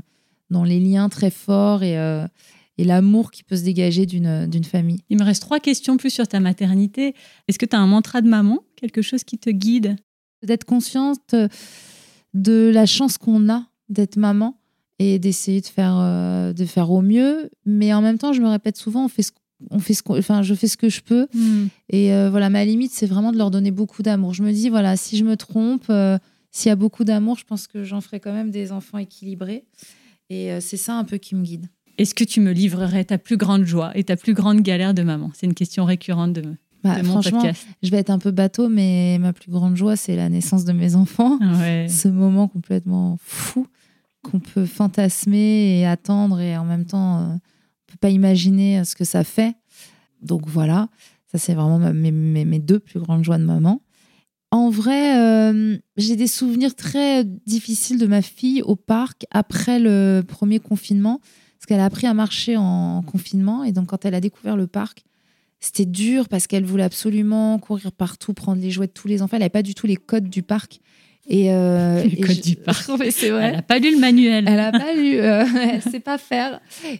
dans 0.49 0.63
les 0.63 0.79
liens 0.79 1.07
très 1.09 1.29
forts 1.29 1.83
et, 1.83 1.99
euh, 1.99 2.25
et 2.77 2.83
l'amour 2.83 3.29
qui 3.29 3.43
peut 3.43 3.55
se 3.55 3.63
dégager 3.63 4.07
d'une 4.07 4.63
famille. 4.63 5.01
Il 5.09 5.19
me 5.19 5.23
reste 5.23 5.43
trois 5.43 5.59
questions 5.59 5.97
plus 5.97 6.09
sur 6.09 6.27
ta 6.27 6.39
maternité. 6.39 7.13
Est-ce 7.47 7.59
que 7.59 7.65
tu 7.65 7.75
as 7.75 7.79
un 7.79 7.87
mantra 7.87 8.21
de 8.21 8.27
maman 8.27 8.59
Quelque 8.75 9.03
chose 9.03 9.23
qui 9.23 9.37
te 9.37 9.49
guide? 9.49 9.97
D'être 10.41 10.65
consciente 10.65 11.35
de 12.33 12.71
la 12.73 12.87
chance 12.87 13.19
qu'on 13.19 13.53
a 13.53 13.67
d'être 13.89 14.17
maman 14.17 14.57
et 14.97 15.19
d'essayer 15.19 15.61
de 15.61 15.67
faire, 15.67 15.97
de 16.55 16.65
faire 16.65 16.89
au 16.89 17.03
mieux. 17.03 17.51
Mais 17.65 17.93
en 17.93 18.01
même 18.01 18.17
temps, 18.17 18.33
je 18.33 18.41
me 18.41 18.47
répète 18.47 18.77
souvent, 18.77 19.05
on 19.05 19.07
fait 19.07 19.21
ce 19.21 19.31
on 19.69 19.79
fait 19.79 19.93
ce 19.93 20.01
qu'on- 20.03 20.17
enfin, 20.17 20.41
je 20.41 20.53
fais 20.53 20.67
ce 20.67 20.77
que 20.77 20.89
je 20.89 21.01
peux. 21.01 21.27
Et 21.89 22.13
euh, 22.13 22.29
voilà, 22.29 22.49
ma 22.49 22.65
limite, 22.65 22.91
c'est 22.93 23.05
vraiment 23.05 23.31
de 23.31 23.37
leur 23.37 23.51
donner 23.51 23.71
beaucoup 23.71 24.01
d'amour. 24.03 24.33
Je 24.33 24.43
me 24.43 24.51
dis, 24.51 24.69
voilà, 24.69 24.97
si 24.97 25.17
je 25.17 25.23
me 25.23 25.37
trompe, 25.37 25.85
euh, 25.89 26.17
s'il 26.51 26.69
y 26.69 26.71
a 26.71 26.75
beaucoup 26.75 27.03
d'amour, 27.03 27.37
je 27.37 27.45
pense 27.45 27.67
que 27.67 27.83
j'en 27.83 28.01
ferai 28.01 28.19
quand 28.19 28.33
même 28.33 28.51
des 28.51 28.71
enfants 28.71 28.97
équilibrés. 28.97 29.63
Et 30.29 30.51
euh, 30.51 30.59
c'est 30.61 30.77
ça 30.77 30.95
un 30.95 31.03
peu 31.03 31.17
qui 31.17 31.35
me 31.35 31.43
guide. 31.43 31.67
Est-ce 31.97 32.15
que 32.15 32.23
tu 32.23 32.39
me 32.41 32.51
livrerais 32.51 33.03
ta 33.03 33.17
plus 33.17 33.37
grande 33.37 33.65
joie 33.65 33.91
et 33.95 34.03
ta 34.03 34.15
plus 34.15 34.33
grande 34.33 34.61
galère 34.61 34.93
de 34.93 35.03
maman? 35.03 35.29
C'est 35.35 35.45
une 35.45 35.53
question 35.53 35.85
récurrente 35.85 36.33
de, 36.33 36.43
Bah, 36.83 36.95
de 36.99 37.05
mon 37.05 37.11
franchement, 37.13 37.41
podcast. 37.41 37.67
je 37.83 37.89
vais 37.91 37.97
être 37.97 38.09
un 38.09 38.17
peu 38.19 38.31
bateau, 38.31 38.69
mais 38.69 39.17
ma 39.19 39.33
plus 39.33 39.51
grande 39.51 39.75
joie, 39.75 39.95
c'est 39.97 40.15
la 40.15 40.29
naissance 40.29 40.65
de 40.65 40.71
mes 40.71 40.95
enfants. 40.95 41.37
Ah 41.41 41.53
ouais. 41.59 41.87
Ce 41.89 42.07
moment 42.07 42.47
complètement 42.47 43.17
fou 43.21 43.67
qu'on 44.23 44.39
peut 44.39 44.65
fantasmer 44.65 45.79
et 45.79 45.85
attendre, 45.85 46.39
et 46.39 46.55
en 46.57 46.63
même 46.65 46.85
temps, 46.85 47.39
peut 47.91 47.97
pas 47.99 48.09
imaginer 48.09 48.79
euh, 48.79 48.83
ce 48.83 48.95
que 48.95 49.03
ça 49.05 49.23
fait. 49.23 49.53
Donc 50.21 50.47
voilà, 50.47 50.89
ça 51.31 51.37
c'est 51.37 51.53
vraiment 51.53 51.79
mes- 51.93 52.11
mes 52.45 52.59
deux 52.59 52.79
plus 52.79 52.99
grandes 52.99 53.23
joies 53.23 53.37
de 53.37 53.45
maman. 53.45 53.81
En 54.51 54.69
vrai, 54.69 55.17
euh, 55.17 55.77
j'ai 55.95 56.15
des 56.17 56.27
souvenirs 56.27 56.75
très 56.75 57.23
difficiles 57.23 57.97
de 57.97 58.05
ma 58.05 58.21
fille 58.21 58.61
au 58.61 58.75
parc 58.75 59.25
après 59.31 59.79
le 59.79 60.23
premier 60.27 60.59
confinement, 60.59 61.19
parce 61.57 61.67
qu'elle 61.67 61.79
a 61.79 61.85
appris 61.85 62.05
à 62.05 62.13
marcher 62.13 62.57
en 62.57 63.01
confinement, 63.01 63.63
et 63.63 63.71
donc 63.71 63.87
quand 63.87 64.03
elle 64.03 64.13
a 64.13 64.19
découvert 64.19 64.57
le 64.57 64.67
parc, 64.67 65.03
c'était 65.61 65.85
dur 65.85 66.27
parce 66.27 66.47
qu'elle 66.47 66.65
voulait 66.65 66.83
absolument 66.83 67.59
courir 67.59 67.91
partout, 67.91 68.33
prendre 68.33 68.61
les 68.61 68.71
jouets 68.71 68.87
de 68.87 68.91
tous 68.91 69.07
les 69.07 69.21
enfants. 69.21 69.37
Elle 69.37 69.41
n'avait 69.41 69.49
pas 69.49 69.61
du 69.61 69.75
tout 69.75 69.85
les 69.87 69.95
codes 69.95 70.27
du 70.27 70.41
parc. 70.43 70.79
Et, 71.27 71.51
euh, 71.51 72.03
Les 72.03 72.13
et 72.17 72.21
codes 72.21 72.35
je- 72.35 72.41
du 72.41 72.55
parc. 72.55 72.89
Mais 72.99 73.11
c'est 73.11 73.29
vrai. 73.29 73.45
Elle 73.45 73.55
n'a 73.55 73.61
pas 73.61 73.79
lu 73.79 73.91
le 73.93 73.99
manuel. 73.99 74.45
Elle 74.47 74.59
a 74.59 74.71
pas 74.71 74.93
lu, 74.93 75.15
euh, 75.19 75.45
elle 75.71 75.81
sait 75.81 75.99
pas 75.99 76.17
faire. 76.17 76.59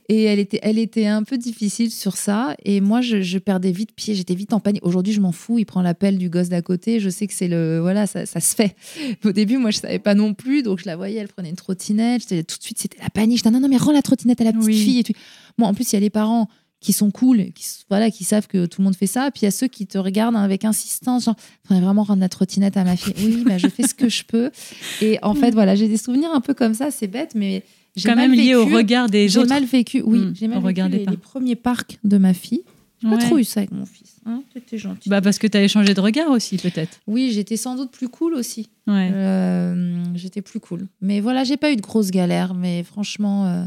Et 0.10 0.23
elle 0.23 0.39
était, 0.39 0.60
elle 0.62 0.77
était 0.77 1.07
un 1.07 1.23
peu 1.23 1.38
difficile 1.38 1.91
sur 1.91 2.15
ça. 2.17 2.55
Et 2.63 2.81
moi, 2.81 3.01
je, 3.01 3.21
je 3.21 3.38
perdais 3.39 3.71
vite 3.71 3.91
pied, 3.95 4.13
j'étais 4.15 4.36
vite 4.36 4.53
en 4.53 4.60
panique. 4.60 4.86
Aujourd'hui, 4.86 5.13
je 5.13 5.21
m'en 5.21 5.31
fous, 5.31 5.57
il 5.60 5.65
prend 5.65 5.81
l'appel 5.81 6.17
du 6.17 6.29
gosse 6.29 6.49
d'à 6.49 6.62
côté. 6.62 6.99
Je 6.99 7.10
sais 7.10 7.27
que 7.27 7.34
c'est 7.34 7.47
le. 7.47 7.79
Voilà, 7.79 8.07
ça, 8.07 8.25
ça 8.25 8.39
se 8.39 8.55
fait. 8.55 8.75
Au 9.25 9.31
début, 9.31 9.57
moi, 9.57 9.71
je 9.71 9.77
savais 9.79 9.99
pas 9.99 10.13
non 10.15 10.34
plus. 10.34 10.62
Donc, 10.63 10.79
je 10.79 10.86
la 10.86 10.95
voyais, 10.95 11.17
elle 11.19 11.27
prenait 11.27 11.49
une 11.49 11.55
trottinette. 11.55 12.27
Tout 12.27 12.36
de 12.36 12.63
suite, 12.63 12.77
c'était 12.79 12.99
la 13.01 13.10
panique. 13.10 13.38
Je 13.39 13.43
disais, 13.43 13.53
non, 13.53 13.60
non, 13.60 13.67
mais 13.69 13.77
rends 13.77 13.91
la 13.91 14.01
trottinette 14.01 14.39
à 14.41 14.43
la 14.45 14.53
petite 14.53 14.65
Oui. 14.67 14.79
fille. 14.81 14.99
Et 14.99 15.03
tout. 15.03 15.13
Moi, 15.57 15.67
en 15.67 15.73
plus, 15.73 15.91
il 15.91 15.95
y 15.95 15.97
a 15.97 15.99
les 15.99 16.10
parents 16.10 16.47
qui 16.81 16.91
sont 16.93 17.11
cool, 17.11 17.51
qui, 17.53 17.65
voilà, 17.89 18.11
qui 18.11 18.23
savent 18.25 18.47
que 18.47 18.65
tout 18.65 18.81
le 18.81 18.85
monde 18.85 18.95
fait 18.95 19.07
ça. 19.07 19.29
Puis 19.31 19.41
il 19.43 19.45
y 19.45 19.47
a 19.47 19.51
ceux 19.51 19.67
qui 19.67 19.87
te 19.87 19.97
regardent 19.97 20.35
avec 20.35 20.65
insistance, 20.65 21.25
genre, 21.25 21.35
faudrait 21.65 21.81
vraiment 21.81 22.03
rendre 22.03 22.19
la 22.21 22.27
trottinette 22.29 22.75
à 22.75 22.83
ma 22.83 22.97
fille. 22.97 23.13
Oui, 23.23 23.43
bah, 23.45 23.57
je 23.59 23.67
fais 23.67 23.83
ce 23.83 23.93
que 23.93 24.09
je 24.09 24.23
peux. 24.25 24.51
Et 25.01 25.19
en 25.21 25.35
fait, 25.35 25.51
voilà, 25.51 25.75
j'ai 25.75 25.87
des 25.87 25.97
souvenirs 25.97 26.31
un 26.33 26.41
peu 26.41 26.53
comme 26.55 26.73
ça, 26.73 26.89
c'est 26.91 27.07
bête, 27.07 27.33
mais 27.35 27.63
j'ai 27.95 28.09
Quand 28.09 28.15
mal 28.15 28.29
même 28.31 28.39
lié 28.39 28.55
au 28.55 28.65
regard 28.65 29.09
des 29.09 29.29
J'ai 29.29 29.39
autres. 29.39 29.49
mal 29.49 29.63
vécu, 29.63 30.01
oui, 30.03 30.19
Mm, 30.19 30.33
j'ai 30.35 30.47
mal 30.47 30.59
vécu 30.63 30.81
les, 31.11 31.17
premiers 31.17 31.55
parcs 31.55 31.99
de 32.03 32.17
ma 32.17 32.33
fille. 32.33 32.63
J'ai 33.03 33.09
pas 33.09 33.15
Ouais. 33.15 33.25
trop 33.25 33.37
eu 33.39 33.43
ça 33.43 33.59
avec 33.61 33.71
mon 33.71 33.85
fils. 33.85 34.15
Hein 34.27 34.43
T'étais 34.53 34.77
gentil. 34.77 35.09
Bah 35.09 35.21
parce 35.21 35.39
que 35.39 35.47
tu 35.47 35.57
as 35.57 35.63
échangé 35.63 35.93
de 35.95 35.99
regard 36.01 36.29
aussi 36.29 36.57
peut-être. 36.57 36.99
Oui, 37.07 37.31
j'étais 37.33 37.57
sans 37.57 37.75
doute 37.75 37.89
plus 37.91 38.09
cool 38.09 38.35
aussi. 38.35 38.69
Ouais. 38.87 39.09
Euh, 39.11 40.03
j'étais 40.13 40.41
plus 40.43 40.59
cool. 40.59 40.87
Mais 41.01 41.19
voilà, 41.19 41.43
j'ai 41.43 41.57
pas 41.57 41.71
eu 41.71 41.75
de 41.75 41.81
grosses 41.81 42.11
galères. 42.11 42.53
Mais 42.53 42.83
franchement, 42.83 43.47
euh, 43.47 43.63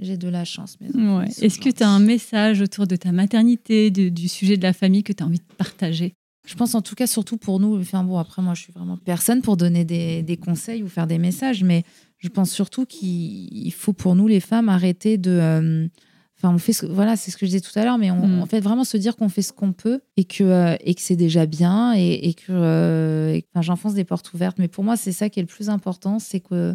j'ai 0.00 0.16
de 0.16 0.28
la 0.28 0.44
chance. 0.44 0.76
Ouais. 0.94 1.26
Est-ce 1.40 1.58
que 1.58 1.70
tu 1.70 1.82
as 1.82 1.88
un 1.88 2.00
message 2.00 2.60
autour 2.60 2.86
de 2.86 2.96
ta 2.96 3.12
maternité, 3.12 3.90
de- 3.90 4.08
du 4.08 4.28
sujet 4.28 4.56
de 4.56 4.62
la 4.62 4.72
famille 4.72 5.02
que 5.02 5.12
tu 5.12 5.22
as 5.22 5.26
envie 5.26 5.38
de 5.38 5.54
partager? 5.56 6.14
Je 6.46 6.54
pense 6.54 6.74
en 6.74 6.82
tout 6.82 6.94
cas, 6.94 7.06
surtout 7.06 7.36
pour 7.36 7.60
nous. 7.60 7.78
Enfin 7.80 8.02
bon, 8.02 8.16
après, 8.18 8.42
moi, 8.42 8.54
je 8.54 8.62
suis 8.62 8.72
vraiment 8.72 8.96
personne 8.96 9.42
pour 9.42 9.56
donner 9.56 9.84
des, 9.84 10.22
des 10.22 10.36
conseils 10.36 10.82
ou 10.82 10.88
faire 10.88 11.06
des 11.06 11.18
messages. 11.18 11.62
Mais 11.62 11.84
je 12.18 12.28
pense 12.28 12.50
surtout 12.50 12.86
qu'il 12.86 13.48
il 13.66 13.70
faut 13.72 13.92
pour 13.92 14.14
nous, 14.16 14.26
les 14.26 14.40
femmes, 14.40 14.68
arrêter 14.68 15.18
de. 15.18 15.30
euh, 15.30 15.88
Enfin, 16.42 16.54
on 16.54 16.58
fait 16.58 16.72
ce, 16.72 16.86
voilà, 16.86 17.16
c'est 17.16 17.30
ce 17.30 17.36
que 17.36 17.44
je 17.44 17.50
disais 17.50 17.60
tout 17.60 17.78
à 17.78 17.84
l'heure, 17.84 17.98
mais 17.98 18.10
on, 18.10 18.26
Mm. 18.26 18.40
en 18.40 18.46
fait 18.46 18.60
vraiment 18.60 18.84
se 18.84 18.96
dire 18.96 19.14
qu'on 19.14 19.28
fait 19.28 19.42
ce 19.42 19.52
qu'on 19.52 19.74
peut 19.74 20.00
et 20.16 20.24
que, 20.24 20.42
euh, 20.42 20.74
et 20.82 20.94
que 20.94 21.02
c'est 21.02 21.14
déjà 21.14 21.44
bien 21.44 21.92
et, 21.94 22.14
et 22.30 22.32
que, 22.32 22.44
euh, 22.48 23.34
et 23.34 23.42
que- 23.42 23.48
enfin, 23.52 23.60
j'enfonce 23.60 23.92
des 23.92 24.04
portes 24.04 24.32
ouvertes. 24.32 24.56
Mais 24.58 24.66
pour 24.68 24.82
moi, 24.82 24.96
c'est 24.96 25.12
ça 25.12 25.28
qui 25.28 25.38
est 25.38 25.42
le 25.42 25.46
plus 25.46 25.68
important, 25.68 26.18
c'est 26.18 26.40
que 26.40 26.74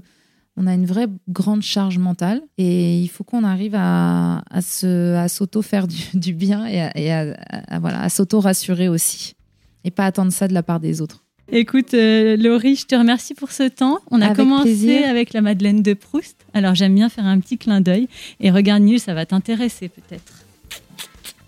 on 0.58 0.68
a 0.68 0.74
une 0.74 0.86
vraie 0.86 1.08
grande 1.30 1.62
charge 1.62 1.98
mentale 1.98 2.42
et 2.58 3.00
il 3.00 3.08
faut 3.08 3.24
qu'on 3.24 3.44
arrive 3.44 3.76
à, 3.76 4.44
à 4.50 4.62
se, 4.62 5.16
à 5.16 5.28
s'auto 5.28 5.62
faire 5.62 5.88
du, 5.88 5.98
du 6.14 6.34
bien 6.34 6.66
et 6.66 6.82
à, 6.82 6.98
et 6.98 7.12
à- 7.12 7.36
à- 7.68 7.80
voilà, 7.80 8.02
à 8.02 8.10
s'auto 8.10 8.40
rassurer 8.40 8.88
aussi 8.88 9.36
et 9.84 9.92
pas 9.92 10.06
attendre 10.06 10.32
ça 10.32 10.48
de 10.48 10.54
la 10.54 10.64
part 10.64 10.80
des 10.80 11.02
autres. 11.02 11.24
Écoute, 11.52 11.94
euh, 11.94 12.36
Laurie, 12.38 12.76
je 12.76 12.88
te 12.88 12.96
remercie 12.96 13.36
pour 13.36 13.52
ce 13.52 13.68
temps. 13.68 14.00
On 14.10 14.20
a 14.22 14.26
Avec 14.26 14.38
commencé 14.38 14.64
plaisir. 14.64 15.08
avec 15.08 15.32
la 15.34 15.42
Madeleine 15.42 15.84
de 15.84 15.94
Proust. 15.94 16.38
Alors 16.56 16.74
j'aime 16.74 16.96
bien 16.96 17.08
faire 17.10 17.26
un 17.26 17.40
petit 17.40 17.60
clin 17.60 17.82
d'œil. 17.82 18.08
Et 18.40 18.50
regarde, 18.50 18.82
Nul, 18.82 19.00
ça 19.00 19.14
va 19.14 19.28
t'intéresser 19.28 19.90
peut-être. 19.90 20.34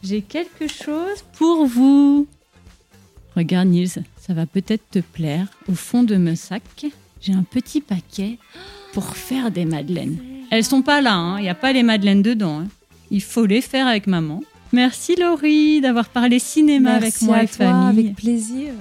J'ai 0.03 0.21
quelque 0.21 0.67
chose 0.67 1.23
pour 1.37 1.65
vous. 1.65 2.27
Regarde, 3.35 3.67
Nils, 3.69 3.89
ça 4.21 4.33
va 4.33 4.45
peut-être 4.45 4.83
te 4.91 4.99
plaire. 4.99 5.47
Au 5.67 5.73
fond 5.73 6.03
de 6.03 6.15
mon 6.15 6.35
sac, 6.35 6.61
j'ai 7.21 7.33
un 7.33 7.43
petit 7.43 7.81
paquet 7.81 8.37
pour 8.93 9.15
faire 9.15 9.51
des 9.51 9.65
madeleines. 9.65 10.17
Elles 10.49 10.63
sont 10.63 10.81
pas 10.81 11.01
là, 11.01 11.13
hein. 11.13 11.39
il 11.39 11.43
n'y 11.43 11.49
a 11.49 11.55
pas 11.55 11.73
les 11.73 11.83
madeleines 11.83 12.21
dedans. 12.21 12.61
hein. 12.61 12.67
Il 13.11 13.21
faut 13.21 13.45
les 13.45 13.61
faire 13.61 13.87
avec 13.87 14.07
maman. 14.07 14.41
Merci 14.73 15.15
Laurie 15.15 15.79
d'avoir 15.81 16.09
parlé 16.09 16.39
cinéma 16.39 16.93
avec 16.93 17.21
moi 17.21 17.43
et 17.43 17.47
toi, 17.47 17.65
famille. 17.65 18.05
avec 18.07 18.15
plaisir. 18.15 18.73